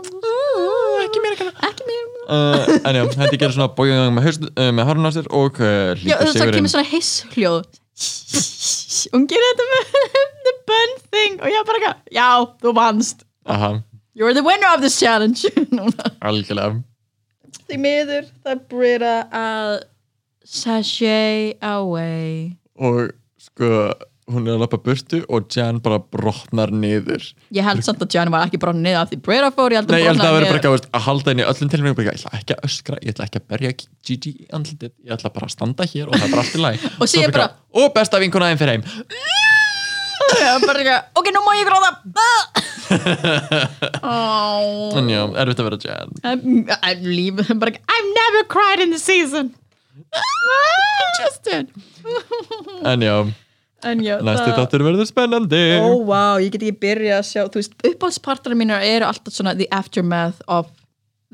ekki 1.05 1.22
mér 1.22 1.36
ekki 1.68 1.86
mér 1.86 2.05
uh, 2.26 2.72
en 2.90 2.99
já, 2.99 3.03
hendi 3.22 3.38
gerir 3.38 3.55
svona 3.55 3.68
bóið 3.78 4.01
með, 4.16 4.26
uh, 4.51 4.70
með 4.74 4.88
hárun 4.90 5.07
á 5.07 5.12
sér 5.14 5.28
og 5.30 5.61
uh, 5.62 5.94
Já, 5.94 6.03
líka 6.03 6.18
það 6.24 6.32
sigurinn. 6.34 6.59
kemur 6.59 6.72
svona 6.74 6.90
hiss 6.90 7.12
hljóð 7.36 7.62
hún 9.14 9.28
gerir 9.30 9.53
þetta 9.53 9.68
með 9.72 9.94
the 10.47 10.55
bun 10.68 10.92
thing. 11.14 11.38
Og 11.40 11.49
ég 11.53 11.64
bara 11.68 11.78
eitthvað, 11.80 12.01
já, 12.14 12.28
þú 12.62 12.72
vannst. 12.76 13.22
Aha, 13.47 13.70
you're 14.18 14.34
the 14.34 14.42
winner 14.44 14.68
of 14.74 14.82
this 14.82 14.99
challenge. 14.99 15.47
Algjörlega. 16.26 16.82
Því 17.66 17.78
miður 17.82 18.26
það 18.44 18.61
Britta 18.70 19.14
að 19.34 19.70
sashay 20.47 21.55
away. 21.62 22.55
Og 22.78 23.11
sko 23.42 23.92
hún 24.26 24.47
er 24.49 24.57
að 24.57 24.62
lappa 24.64 24.78
burtu 24.82 25.20
og 25.30 25.47
Jan 25.55 25.78
bara 25.82 26.01
brotnar 26.03 26.72
niður. 26.74 27.22
Ég 27.55 27.62
held 27.66 27.84
samt 27.86 28.01
að 28.03 28.16
Jan 28.16 28.30
var 28.34 28.49
ekki 28.49 28.59
bara 28.62 28.74
niður 28.74 29.05
af 29.05 29.12
því 29.12 29.18
Britta 29.22 29.51
fór, 29.55 29.74
ég 29.74 29.78
held 29.80 29.92
Nei, 29.92 29.99
að 29.99 30.03
ég 30.03 30.09
held 30.11 30.18
að 30.18 30.24
það 30.24 30.32
brotnaði 30.32 30.36
verður 30.36 30.47
bara 30.47 30.51
niður. 30.51 30.59
ekki 30.59 30.70
að, 30.70 30.74
veist, 30.74 30.88
að 30.90 31.05
halda 31.07 31.30
henni 31.32 31.44
í 31.44 31.49
öllum 31.53 31.70
tilfengum 31.72 32.07
ég 32.07 32.11
ætla 32.16 32.32
ekki 32.40 32.57
að 32.57 32.64
öskra, 32.68 32.99
ég 33.03 33.14
ætla 33.14 33.26
ekki 33.28 33.40
að 33.42 33.47
berja 33.53 33.70
Gigi 34.07 34.32
í 34.34 34.49
andlitið, 34.59 34.92
ég 35.07 35.14
ætla 35.16 35.32
bara 35.36 35.47
að 35.47 35.55
standa 35.55 35.86
hér 35.92 36.11
og 36.11 36.16
það 36.16 36.26
er 36.26 36.34
bara 36.34 36.42
allt 36.42 36.57
í 36.57 36.62
læg 36.64 36.86
Og 36.97 37.11
sé 37.12 37.22
bara- 37.30 37.53
og 37.76 37.94
besta 37.94 38.22
vinkuna 38.22 38.51
þeim 38.51 38.61
fyrir 38.62 38.74
heim. 38.74 38.84
Já, 40.36 40.59
bara 40.59 40.80
eitthvað, 40.82 41.03
ok, 41.20 41.28
nú 41.30 41.40
má 41.47 41.53
ég 41.55 41.68
gráða 41.68 41.90
oh. 44.03 44.97
en 44.99 45.07
já, 45.12 45.20
erfitt 45.38 45.61
að 45.62 45.68
vera 45.68 45.78
Jan. 45.86 46.11
Leaving 47.07 47.61
bara, 47.62 47.70
eitthvað, 47.70 47.86
I've 47.94 48.11
never 48.11 48.42
cried 48.51 48.82
in 48.82 48.90
the 48.90 48.99
season 48.99 49.55
I 50.14 51.22
just 51.22 51.42
did 51.44 51.70
en 52.86 53.00
já, 53.02 53.16
en 53.84 54.00
já, 54.04 54.16
næsti 54.22 54.46
það- 54.50 54.59
þáttur 54.61 54.84
verður 54.86 55.09
spennandi. 55.09 55.62
Ó, 55.80 55.84
oh, 55.90 56.04
wow, 56.07 56.38
ég 56.40 56.52
get 56.54 56.62
ekki 56.62 56.78
byrja 56.80 57.18
að 57.20 57.26
sjá 57.30 57.42
Þú 57.50 57.61
veist, 57.61 57.74
uppáhaldspartarinn 57.90 58.61
mínar 58.61 58.84
eru 58.86 59.09
alltaf 59.09 59.34
svona 59.34 59.57
the 59.59 59.66
aftermath 59.74 60.40
of 60.46 60.70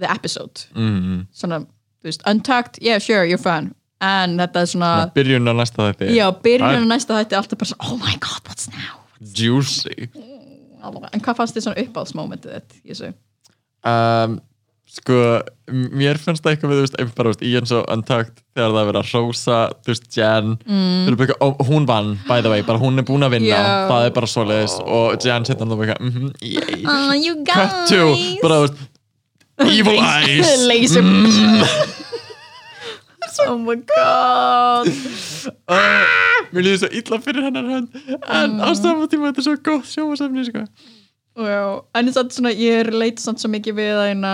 the 0.00 0.08
episode. 0.10 0.64
Mm. 0.74 1.26
Svona, 1.32 1.60
þú 2.00 2.10
veist, 2.10 2.24
untucked, 2.26 2.80
yeah, 2.82 2.98
sure, 2.98 3.24
you're 3.28 3.38
fun 3.42 3.74
En 4.02 4.38
þetta 4.40 4.64
er 4.64 4.70
svona 4.72 4.92
byrjun 5.14 5.46
á 5.46 5.54
næsta 5.54 5.92
þetta 5.92 6.08
Já, 6.10 6.26
byrjun 6.42 6.82
og 6.82 6.88
næsta 6.90 7.20
þetta 7.20 7.36
er 7.36 7.42
alltaf 7.42 7.58
bara 7.60 7.70
svona 7.70 7.90
Oh 7.90 7.98
my 8.00 8.16
god, 8.18 8.42
what's 8.48 8.68
now? 8.72 8.98
juicy. 9.22 10.08
En 10.82 11.20
hvað 11.22 11.36
fannst 11.38 11.54
þið 11.54 11.62
svona 11.68 11.84
uppáhaldsmomentið 11.84 12.56
þitt? 12.56 12.80
Ég 12.90 12.98
sé 12.98 13.12
um, 13.86 14.40
sko, 14.92 15.18
mér 15.72 16.18
finnst 16.20 16.44
það 16.44 16.52
eitthvað 16.52 16.72
við, 16.72 16.78
þú 16.78 16.84
veist, 16.84 16.96
einhver 17.00 17.16
bara, 17.16 17.30
þú 17.30 17.32
veist, 17.32 17.44
í 17.48 17.52
eins 17.58 17.72
og 17.72 17.86
Untucked 17.94 18.42
þegar 18.52 18.74
það 18.74 18.80
er 18.82 18.88
verið 18.90 19.00
að 19.00 19.12
rósa, 19.16 19.58
þú 19.80 19.92
veist, 19.92 20.08
Jan 20.18 20.52
mm. 20.60 21.16
bara, 21.22 21.36
og 21.46 21.62
hún 21.70 21.88
vann, 21.88 22.12
by 22.28 22.44
the 22.44 22.52
way 22.52 22.66
bara 22.66 22.82
hún 22.82 23.00
er 23.00 23.06
búin 23.08 23.24
að 23.24 23.38
vinna, 23.38 23.56
Já. 23.56 23.64
það 23.88 24.08
er 24.08 24.14
bara 24.18 24.30
svoleiðis 24.34 24.78
og 24.84 25.26
Jan 25.26 25.48
setja 25.48 25.64
hann 25.64 25.74
og 25.74 25.82
bara, 25.82 25.96
mhm, 26.02 26.30
yay. 26.44 26.82
Oh, 26.84 27.12
you 27.16 27.40
cut 27.48 27.88
to, 27.88 28.02
bara, 28.44 28.60
þú 28.60 28.68
veist 28.68 28.88
evil 29.72 30.00
eyes. 30.02 30.54
Laser 30.70 31.04
Oh 33.48 33.56
my 33.56 33.74
god. 33.74 34.88
Uh, 35.66 36.04
mér 36.52 36.66
líður 36.66 36.82
svo 36.82 36.90
illa 36.92 37.18
fyrir 37.24 37.46
hennar 37.46 37.70
en 37.80 38.58
á 38.60 38.70
saman 38.76 39.08
tíma 39.08 39.30
þetta 39.30 39.40
er 39.40 39.46
svo 39.46 39.54
gott 39.64 39.88
sjómasefni, 39.88 40.44
sko 40.50 40.66
Já, 41.32 41.80
en 41.96 42.08
er 42.08 42.12
svona, 42.12 42.52
ég 42.52 42.90
leita 42.92 43.22
samt 43.22 43.40
svo 43.40 43.48
mikið 43.52 43.78
við 43.78 43.94
að 43.96 44.10
eina 44.10 44.32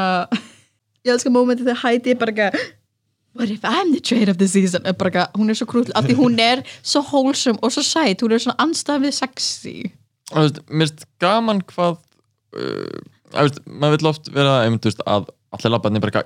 ég 1.07 1.13
elskar 1.15 1.35
mómentið 1.35 1.71
þegar 1.71 1.83
Heidi 1.85 2.15
er 2.15 2.21
bara 2.21 2.35
ekki 2.35 2.67
What 3.39 3.51
if 3.53 3.63
I'm 3.63 3.93
the 3.93 4.01
trade 4.01 4.29
of 4.29 4.39
the 4.39 4.49
season? 4.49 4.83
Er 4.85 4.97
bara 4.99 5.29
hún 5.37 5.53
er 5.53 5.55
svo 5.55 5.69
krúll, 5.71 5.93
af 5.95 6.09
því 6.09 6.17
hún 6.19 6.41
er 6.43 6.65
svo 6.83 7.05
wholesome 7.07 7.61
og 7.63 7.71
svo 7.71 7.85
sæt, 7.87 8.25
hún 8.25 8.35
er 8.35 8.43
svona 8.43 8.59
anstæðið 8.65 9.15
sexy 9.15 9.77
mér 10.33 10.51
finnst 10.67 11.07
gaman 11.23 11.63
hvað 11.71 11.97
uh, 12.59 12.99
veist, 13.33 13.61
maður 13.67 13.97
vil 13.97 14.11
oft 14.11 14.31
vera 14.35 14.59
einmitt, 14.65 14.89
veist, 14.89 15.03
að 15.07 15.31
allir 15.57 15.73
labbarnir 15.73 16.03
bara, 16.05 16.23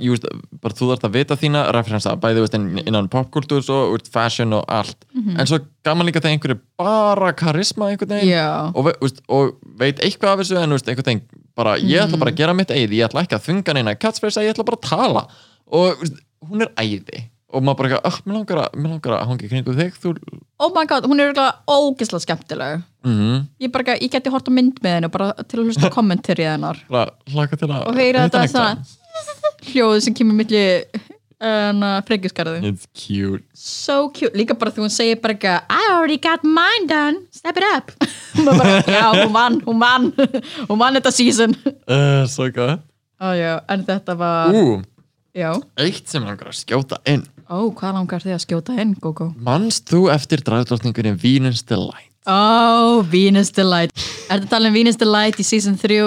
bara 0.63 0.75
þú 0.75 0.89
þarfst 0.91 1.07
að 1.07 1.15
vita 1.17 1.37
þína 1.39 1.63
referensa, 1.77 2.15
bæði 2.19 2.43
veist, 2.43 2.57
inn, 2.59 2.81
innan 2.83 3.11
popkultúr 3.13 3.63
og 3.71 3.93
veist, 3.95 4.11
fashion 4.15 4.57
og 4.59 4.65
allt. 4.73 5.07
En 5.15 5.47
svo 5.47 5.61
gaman 5.87 6.09
líka 6.09 6.23
þegar 6.23 6.37
einhverju 6.37 6.59
bara 6.83 7.33
karisma 7.39 7.93
einhvern 7.93 8.17
veginn 8.17 8.33
Já, 8.35 8.49
og, 8.73 8.89
ve 8.89 8.97
veist, 9.03 9.23
og 9.31 9.55
veit 9.79 10.03
eitthvað 10.03 10.35
af 10.35 10.43
þessu 10.43 10.59
en 10.59 10.75
einhvern 10.75 11.07
veginn 11.07 11.25
bara, 11.59 11.77
ég 11.79 12.03
ætla 12.03 12.19
bara 12.19 12.33
að 12.35 12.41
gera 12.43 12.57
mitt 12.57 12.73
eigið 12.75 12.97
ég 12.99 13.07
ætla 13.09 13.23
ekki 13.27 13.39
að 13.39 13.47
þunga 13.51 13.77
neina 13.79 13.95
catchphrase 13.95 14.43
ég 14.47 14.55
ætla 14.57 14.67
bara 14.67 14.81
að 14.81 14.89
tala. 14.89 15.27
Og 15.73 16.03
hún 16.49 16.67
er 16.67 16.73
æði. 16.81 17.29
Og 17.53 17.61
maður 17.61 17.83
bara, 17.83 17.99
ah, 18.09 18.17
mér 18.25 18.39
langar 18.39 18.61
að, 18.63 18.77
langar 18.81 19.15
að 19.19 19.27
hangi 19.29 19.49
kringu 19.51 19.75
þig, 19.77 19.97
þú 20.01 20.15
oh 20.63 20.71
my 20.73 20.87
god, 20.89 21.05
hún 21.11 21.21
er 21.21 21.37
ógeðslega 21.69 22.25
skemmtileg. 22.25 22.83
Mm 23.05 23.43
Ég 23.61 23.73
bara, 23.75 23.85
ekki- 23.93 24.07
ég 24.07 24.15
geti 24.15 24.33
hort 24.33 24.49
á 24.49 24.53
mynd 24.57 24.81
með 24.81 24.97
henni 24.97 25.11
bara 25.13 25.33
til 25.45 25.61
að 25.61 25.69
hlusta 25.69 25.91
kommentarið 25.97 26.49
hennar. 26.55 26.81
Hlaka 26.89 27.59
til 27.61 27.69
að 27.69 27.87
og 27.91 27.99
heyra 27.99 28.25
þetta 28.27 28.41
next 28.47 28.57
time. 28.57 29.02
Svona 29.27 29.73
hljóð 29.73 29.97
sem 30.07 30.15
kemur 30.17 30.37
milli 30.39 30.63
uh, 31.43 31.99
frekjusgarði 32.09 32.63
it's 32.71 32.87
cute. 32.95 33.43
So 33.55 34.09
cute, 34.15 34.35
líka 34.39 34.57
bara 34.59 34.73
hún 34.77 34.93
segir 34.93 35.21
bara 35.23 35.37
ekki 35.37 35.57
I 35.71 35.91
already 35.95 36.19
got 36.19 36.45
mine 36.45 36.87
done, 36.91 37.27
step 37.31 37.59
it 37.61 37.67
up. 37.73 37.93
Bara, 38.47 38.81
já, 38.89 39.11
hún 39.13 39.33
vann, 39.35 39.61
hún 39.67 39.79
vann. 39.79 40.13
Hún 40.69 40.79
vann 40.81 40.97
þetta 40.97 41.13
season. 41.13 41.53
Uh, 41.85 42.25
svo 42.27 42.49
já, 42.49 43.53
en 43.69 43.85
þetta 43.87 44.17
var 44.19 44.55
já, 45.37 45.51
eitt 45.77 46.09
sem 46.09 46.25
langar 46.25 46.49
að 46.49 46.57
skjóta 46.63 46.99
inn. 47.07 47.27
Ó, 47.53 47.69
hvað 47.77 47.99
langar 47.99 48.25
þið 48.25 48.35
að 48.39 48.45
skjóta 48.47 48.75
inn, 48.81 48.95
Gogo? 49.03 49.29
Manst 49.37 49.85
þú 49.91 50.07
eftir 50.15 50.41
dragdrottningunni 50.47 51.13
Venus 51.21 51.61
Delight? 51.69 52.09
Ó, 52.25 53.03
Venus 53.11 53.51
Delight 53.51 53.91
Er 54.31 54.39
þetta 54.39 54.53
talað 54.55 54.71
um 54.71 54.77
Venus 54.79 54.99
Delight 55.01 55.41
í 55.43 55.45
season 55.45 55.75
3 55.77 55.99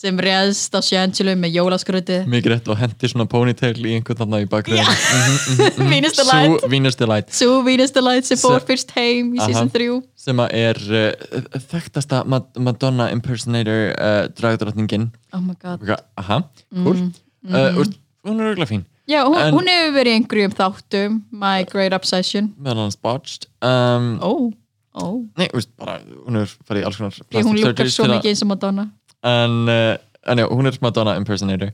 sem 0.00 0.16
reðst 0.24 0.72
á 0.72 0.80
Shangelo 0.80 1.34
með 1.36 1.58
jólaskröti 1.58 2.20
Mikið 2.30 2.54
rétt 2.54 2.68
og 2.72 2.78
hendi 2.80 3.10
svona 3.10 3.26
ponytail 3.28 3.74
í 3.76 3.96
einhvern 3.98 4.20
þarna 4.22 4.40
í 4.40 4.46
bakgröðin 4.48 5.88
Venus 5.92 6.16
Delight 6.16 6.64
Sú 6.64 6.70
Venus 6.72 6.96
Delight 7.00 7.34
Svo 7.36 7.58
Venus 7.66 7.92
Delight 7.96 8.28
sem 8.30 8.40
fór 8.40 8.64
fyrst 8.64 8.94
heim 8.96 9.34
í 9.36 9.42
season 9.42 9.68
Aha. 9.68 9.74
3 9.76 9.98
sem 10.20 10.40
er 10.46 10.80
uh, 10.88 11.58
þekktasta 11.70 12.22
Ma 12.28 12.40
Madonna 12.60 13.08
impersonator 13.14 13.90
uh, 13.94 14.28
dragdrottningin. 14.36 15.08
Oh 15.36 15.40
my 15.40 15.56
god. 15.60 15.84
Aha, 16.20 16.42
cool. 16.84 16.98
Mm, 17.00 17.54
uh, 17.54 17.80
úst, 17.80 17.96
Hún 18.26 18.40
er 18.42 18.50
auðvitað 18.50 18.68
fín. 18.68 18.82
Já, 19.08 19.22
hún, 19.24 19.38
En- 19.40 19.54
hún 19.56 19.70
hefur 19.70 19.94
verið 19.96 20.16
einhverjum 20.18 20.56
þáttum 20.58 21.20
My 21.32 21.64
Great 21.68 21.96
Obsession. 21.96 22.52
Meðal 22.60 22.84
hans 22.84 22.98
botched 23.00 23.48
um, 23.64 24.12
Ó, 24.20 24.52
ó. 24.92 25.06
Nei, 25.40 25.48
úst, 25.56 25.72
bara, 25.80 25.98
hún 26.26 26.42
er 26.42 26.52
farið 26.68 26.84
í 26.84 26.88
alls 26.90 27.00
konar 27.00 27.16
hún 27.40 27.62
lukkar 27.62 27.90
svo 27.90 28.10
mikið 28.12 28.34
eins 28.34 28.44
og 28.44 28.52
Madonna 28.52 28.86
en, 29.26 29.58
uh, 29.68 29.96
en 30.30 30.38
já, 30.42 30.46
hún 30.50 30.66
er 30.70 30.78
Madonna 30.82 31.16
impersonator. 31.20 31.72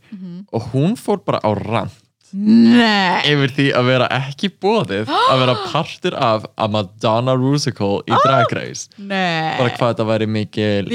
Og 0.52 0.72
hún 0.72 0.96
fór 0.96 1.22
bara 1.24 1.40
á 1.42 1.50
rand 1.54 1.94
Nei. 2.36 3.22
yfir 3.30 3.52
því 3.54 3.66
að 3.78 3.86
vera 3.86 4.06
ekki 4.12 4.50
bóðið 4.60 5.08
að 5.14 5.38
vera 5.44 5.54
partur 5.70 6.16
af 6.18 6.44
a 6.58 6.66
Madonna 6.68 7.36
musical 7.38 8.02
í 8.04 8.18
Drag 8.24 8.52
Race. 8.52 8.90
Nei. 8.98 9.54
Bara 9.60 9.70
hvað 9.76 9.94
þetta 9.94 10.08
væri 10.10 10.26
mikil 10.26 10.90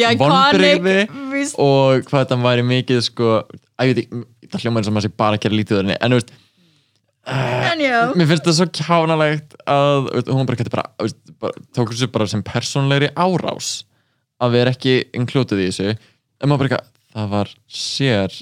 vis- 1.31 1.55
og 1.57 2.03
hvað 2.09 2.25
þetta 2.25 2.39
væri 2.43 2.67
mikið 2.67 3.01
sko, 3.07 3.33
að 3.79 3.91
ég 3.91 3.95
veit 3.95 4.03
ekki, 4.05 4.23
það 4.51 4.65
hljóma 4.65 4.81
eins 4.81 4.91
og 4.91 4.95
maður 4.97 5.07
sé 5.07 5.13
bara 5.23 5.39
að 5.39 5.45
gera 5.45 5.59
lítið 5.61 5.81
henni, 5.81 5.97
en 6.01 6.11
þú 6.11 6.19
veist 6.19 6.33
já. 7.81 7.97
mér 8.17 8.27
finnst 8.31 8.47
það 8.47 8.57
svo 8.57 8.67
kjánalegt 8.73 9.55
að 9.69 10.07
veist, 10.09 10.31
hún 10.33 10.47
bara 10.49 10.59
getur 10.59 10.73
bara, 10.73 10.85
veist, 11.01 11.19
bara 11.41 11.65
tók 11.75 11.93
þessu 11.93 12.09
bara 12.11 12.27
sem 12.27 12.43
persónlegri 12.45 13.11
árás 13.15 13.83
að 14.41 14.55
vera 14.57 14.73
ekki 14.73 14.95
included 15.17 15.61
í 15.61 15.69
þessu 15.69 15.93
en 16.41 16.49
maður 16.51 16.63
bara 16.65 16.69
ekki, 16.71 17.01
það 17.15 17.33
var 17.35 17.51
sér 17.81 18.37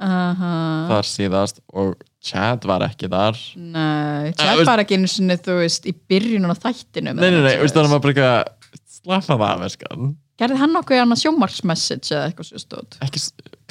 Aha. 0.00 0.54
þar 0.88 1.08
síðast 1.08 1.60
og 1.76 2.00
Chad 2.22 2.64
var 2.70 2.84
ekki 2.86 3.08
þar. 3.10 3.38
Nei, 3.58 4.30
veist- 4.38 4.68
var 4.70 4.82
ekki 4.84 4.94
einu 4.98 5.08
sinni, 5.10 5.36
þú 5.42 5.56
veist, 5.58 5.88
í 5.90 5.92
byrjunum 5.92 6.54
á 6.54 6.56
þættinum 6.62 7.18
nei, 7.18 7.30
nei, 7.30 7.40
nei, 7.42 7.56
þú 7.58 7.64
veist, 7.66 7.74
þannig 7.74 7.88
að 7.88 7.94
maður 7.96 8.04
bara 8.06 8.14
ekki 8.14 8.92
slappa 9.02 9.38
það, 9.40 9.64
verskan. 9.64 10.12
Gerði 10.38 10.60
hann 10.62 10.72
nokkuð 10.76 11.02
annað 11.02 11.22
sjómarsmessage 11.24 12.14
eða 12.14 12.28
eitthvað 12.30 12.48
svo 12.48 12.62
stótt? 12.62 12.96
ekki, 13.02 13.24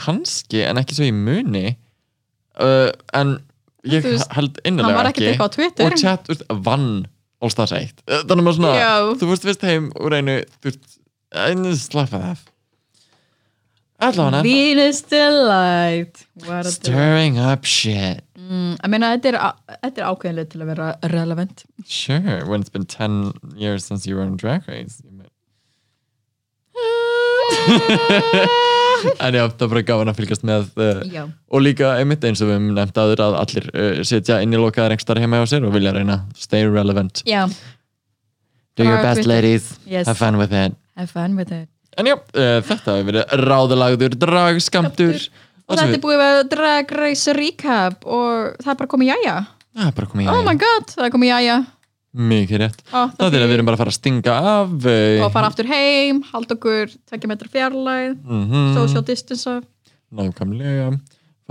kannski, 0.03 0.61
en 0.67 0.81
ekki 0.83 0.97
svo 0.99 1.07
í 1.07 1.15
muni. 1.15 1.77
Uh, 2.59 2.91
en 3.17 3.37
ég 3.87 4.03
veist, 4.03 4.27
held 4.35 4.59
innilega 4.67 5.07
ekki. 5.09 5.31
eitthvað 5.31 5.85
og 5.87 5.97
Chad, 5.97 6.25
þú 6.27 6.35
veist, 6.35 6.45
vann 6.67 7.07
All 7.41 7.49
Stars 7.49 7.71
1 7.73 8.03
Uh, 8.05 8.21
þannig 8.27 8.43
að 8.43 8.45
maður 8.45 8.59
svona, 8.59 8.75
Já. 8.77 8.93
þú 9.17 9.31
veist, 9.31 9.47
vist 9.47 9.61
heim 9.65 9.91
úr 9.95 10.13
einu, 10.19 10.35
þú 10.59 10.69
veist, 10.69 10.99
slappa 11.87 12.19
það 12.19 12.47
allavega. 14.07 14.41
Venus 14.45 15.01
Delight 15.11 16.25
a 16.25 16.45
delight. 16.45 16.65
stirring 16.73 17.37
up 17.39 17.65
shit. 17.65 18.23
Mm, 18.41 18.73
Ég 18.81 18.89
meina, 18.91 19.13
þetta 19.15 19.29
er, 19.31 19.37
á- 19.39 19.57
ákveðinlega 20.11 20.49
til 20.51 20.61
að 20.65 20.71
vera 20.73 20.87
relevant. 21.13 21.63
Sure, 21.87 22.41
when 22.49 22.61
it's 22.61 22.69
been 22.73 22.85
10 22.85 23.33
years 23.55 23.85
since 23.85 24.05
you 24.09 24.15
were 24.17 24.25
on 24.25 24.35
Drag 24.37 24.67
Race 24.67 25.01
you 25.05 25.11
might... 25.15 25.29
en 29.21 29.33
já, 29.35 29.43
það 29.49 29.63
er 29.65 29.71
bara 29.73 29.81
gaman 29.87 30.11
að 30.11 30.17
fylgjast 30.21 30.43
með 30.47 30.67
uh, 30.81 31.23
og 31.51 31.63
líka 31.65 31.93
einmitt 31.99 32.23
eins 32.27 32.41
og 32.43 32.49
við 32.51 32.55
höfum 32.57 32.67
nefnt 32.77 32.99
aður 33.01 33.23
að 33.25 33.37
allir 33.41 33.67
uh, 33.73 34.01
sitja 34.07 34.37
inn 34.45 34.53
í 34.55 34.59
lokaðar 34.61 34.93
engstar 34.95 35.19
heima 35.21 35.39
hjá 35.41 35.47
sér 35.55 35.65
og 35.67 35.73
vilja 35.75 35.93
reyna 35.95 36.19
stay 36.37 36.67
relevant. 36.69 37.23
Já, 37.27 37.47
do 38.77 38.85
your 38.87 39.01
best 39.03 39.25
ladies, 39.29 39.71
Yes. 39.89 40.07
have 40.07 40.17
fun 40.21 40.37
with 40.41 40.53
it. 40.53 40.77
Have 40.95 41.09
fun 41.11 41.35
with 41.39 41.51
it 41.55 41.70
en 41.97 42.11
já, 42.11 42.15
uh, 42.17 42.57
þetta 42.67 42.97
hefur 42.97 43.09
verið 43.11 43.35
ráðalagður 43.41 44.17
dragskamtur 44.21 45.25
Og 45.71 45.77
þetta 45.79 45.95
er 45.95 46.01
búið 46.03 46.21
að 46.25 46.39
drag 46.51 46.89
race 46.99 47.33
recap 47.37 48.01
og 48.03 48.57
það 48.59 48.71
er 48.73 48.79
bara 48.81 48.91
komið 48.91 49.11
jæja. 49.13 49.35
Það 49.71 49.85
er 49.87 49.93
bara 49.95 50.09
komið 50.11 50.25
í 50.25 50.31
Oh 50.33 50.41
my 50.43 50.55
god, 50.59 50.89
það 50.91 51.05
er 51.05 51.13
komið 51.13 51.31
jæja. 51.31 51.59
Mikið 52.31 52.59
rétt. 52.59 52.81
Ó, 52.91 53.07
það 53.15 53.37
er 53.37 53.45
að 53.45 53.45
við 53.47 53.55
erum 53.55 53.69
bara 53.69 53.77
að 53.77 53.83
fara 53.85 53.93
að 53.93 53.95
stinga 53.95 54.33
af 54.51 54.73
uh, 54.75 55.21
og 55.23 55.29
fara 55.31 55.47
aftur 55.47 55.69
heim, 55.71 56.19
halda 56.33 56.57
okkur 56.57 56.91
2 57.13 57.29
metra 57.31 57.51
fjarlæð, 57.53 58.17
mhm. 58.19 58.73
social 58.75 59.05
distance 59.07 59.61
nákvæmlega 60.11 60.91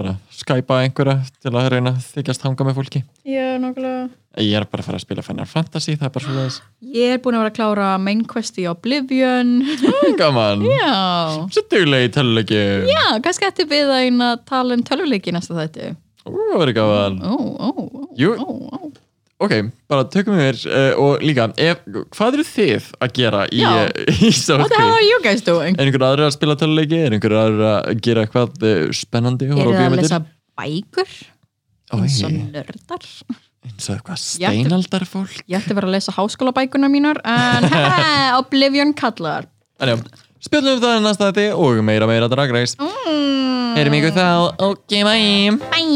fara 0.00 0.16
að 0.16 0.40
skypa 0.40 0.80
einhverja 0.84 1.18
til 1.44 1.52
að 1.54 1.68
reyna 1.76 1.92
þykjast 2.10 2.46
hanga 2.48 2.66
með 2.68 2.80
fólki. 2.80 3.04
Já, 3.28 3.46
nokkulega 3.62 4.08
ég 4.38 4.54
er 4.54 4.66
bara 4.70 4.84
að 4.84 4.86
fara 4.86 4.98
að 5.00 5.02
spila 5.02 5.22
Final 5.26 5.46
Fantasy 5.50 5.96
það 5.98 6.06
er 6.06 6.12
bara 6.14 6.24
svo 6.26 6.34
leiðis 6.36 6.58
Ég 6.94 7.14
er 7.16 7.18
búin 7.22 7.34
að 7.34 7.40
vera 7.42 7.50
að 7.50 7.56
klára 7.56 7.88
main 7.98 8.20
quest 8.30 8.60
í 8.62 8.66
Oblivion. 8.70 9.50
Gaman, 10.20 10.62
Já. 10.78 10.92
Svo 11.50 11.64
duglegi 11.72 12.12
töluleiki 12.14 12.60
Já, 12.86 13.02
kannski 13.24 13.48
ætti 13.48 13.66
við 13.70 13.90
að 13.90 14.04
eina 14.06 14.30
tala 14.46 14.78
um 14.78 14.84
tölvuleiki 14.86 15.34
næsta 15.34 15.58
þætti. 15.58 15.90
Ú, 16.28 16.36
það 16.36 16.62
verður 16.62 16.76
gaman. 16.78 17.18
Ó, 17.26 17.34
ó, 17.34 17.68
ó, 17.74 18.06
Jú. 18.20 18.34
Ok, 19.40 19.54
bara 19.90 20.04
tökum 20.12 20.36
við 20.38 20.64
uh, 20.68 20.92
og 21.00 21.22
líka, 21.24 21.48
ef, 21.56 21.80
hvað 22.16 22.36
eru 22.38 22.44
þið 22.50 22.88
að 23.00 23.12
gera 23.16 23.40
í, 23.48 23.60
Já. 23.62 23.70
uh, 23.72 23.88
í 24.12 24.30
What 24.30 24.38
the 24.46 24.54
hell 24.54 24.60
Southgate? 24.60 24.92
are 24.92 25.06
you 25.06 25.18
guys 25.24 25.42
doing? 25.46 25.74
Er 25.80 25.88
einhver 25.88 26.04
aðra 26.10 26.28
að 26.28 26.34
spila 26.36 26.56
töluleiki? 26.60 26.98
Er 27.08 27.16
einhver 27.16 27.36
aðra 27.40 27.70
að 27.90 28.02
gera 28.04 28.24
eitthvað 28.26 28.50
uh, 28.68 28.80
spennandi? 28.96 29.48
Er 29.50 29.54
horfa 29.56 29.64
á 29.64 29.72
það 29.72 29.76
að 29.76 29.80
bíómyndir? 29.84 30.04
lesa 30.04 30.20
bækur? 30.60 31.10
Oj, 31.90 32.04
Eins 32.06 32.18
og 32.22 32.30
nördar 32.38 33.04
eins 33.66 33.88
og 33.90 33.96
eitthvað 33.96 34.16
ætti- 34.16 34.30
steinaldar 34.36 35.04
fólk 35.10 35.34
Ég 35.50 35.56
ætti 35.58 35.72
að 35.74 35.78
vera 35.80 35.88
að 35.90 35.94
lesa 35.96 36.14
háskólabækunar 36.16 36.90
mínar 36.92 37.18
en 37.26 37.66
haha, 37.74 38.38
Oblivion 38.38 38.92
kallar 38.96 39.48
En 39.80 39.88
já, 39.92 39.96
spjöldum 40.46 40.76
við 40.78 40.84
það 40.86 40.96
í 41.00 41.02
næsta 41.08 41.28
þetta 41.32 41.58
og 41.60 41.80
meira 41.84 42.06
meira 42.08 42.28
Drag 42.32 42.50
Race 42.54 42.78
mm. 42.78 43.74
Heyrim 43.76 43.94
ykkur 44.00 44.14
þá, 44.16 44.26
ok, 44.70 44.92
bye 45.06 45.50
Bye 45.74 45.90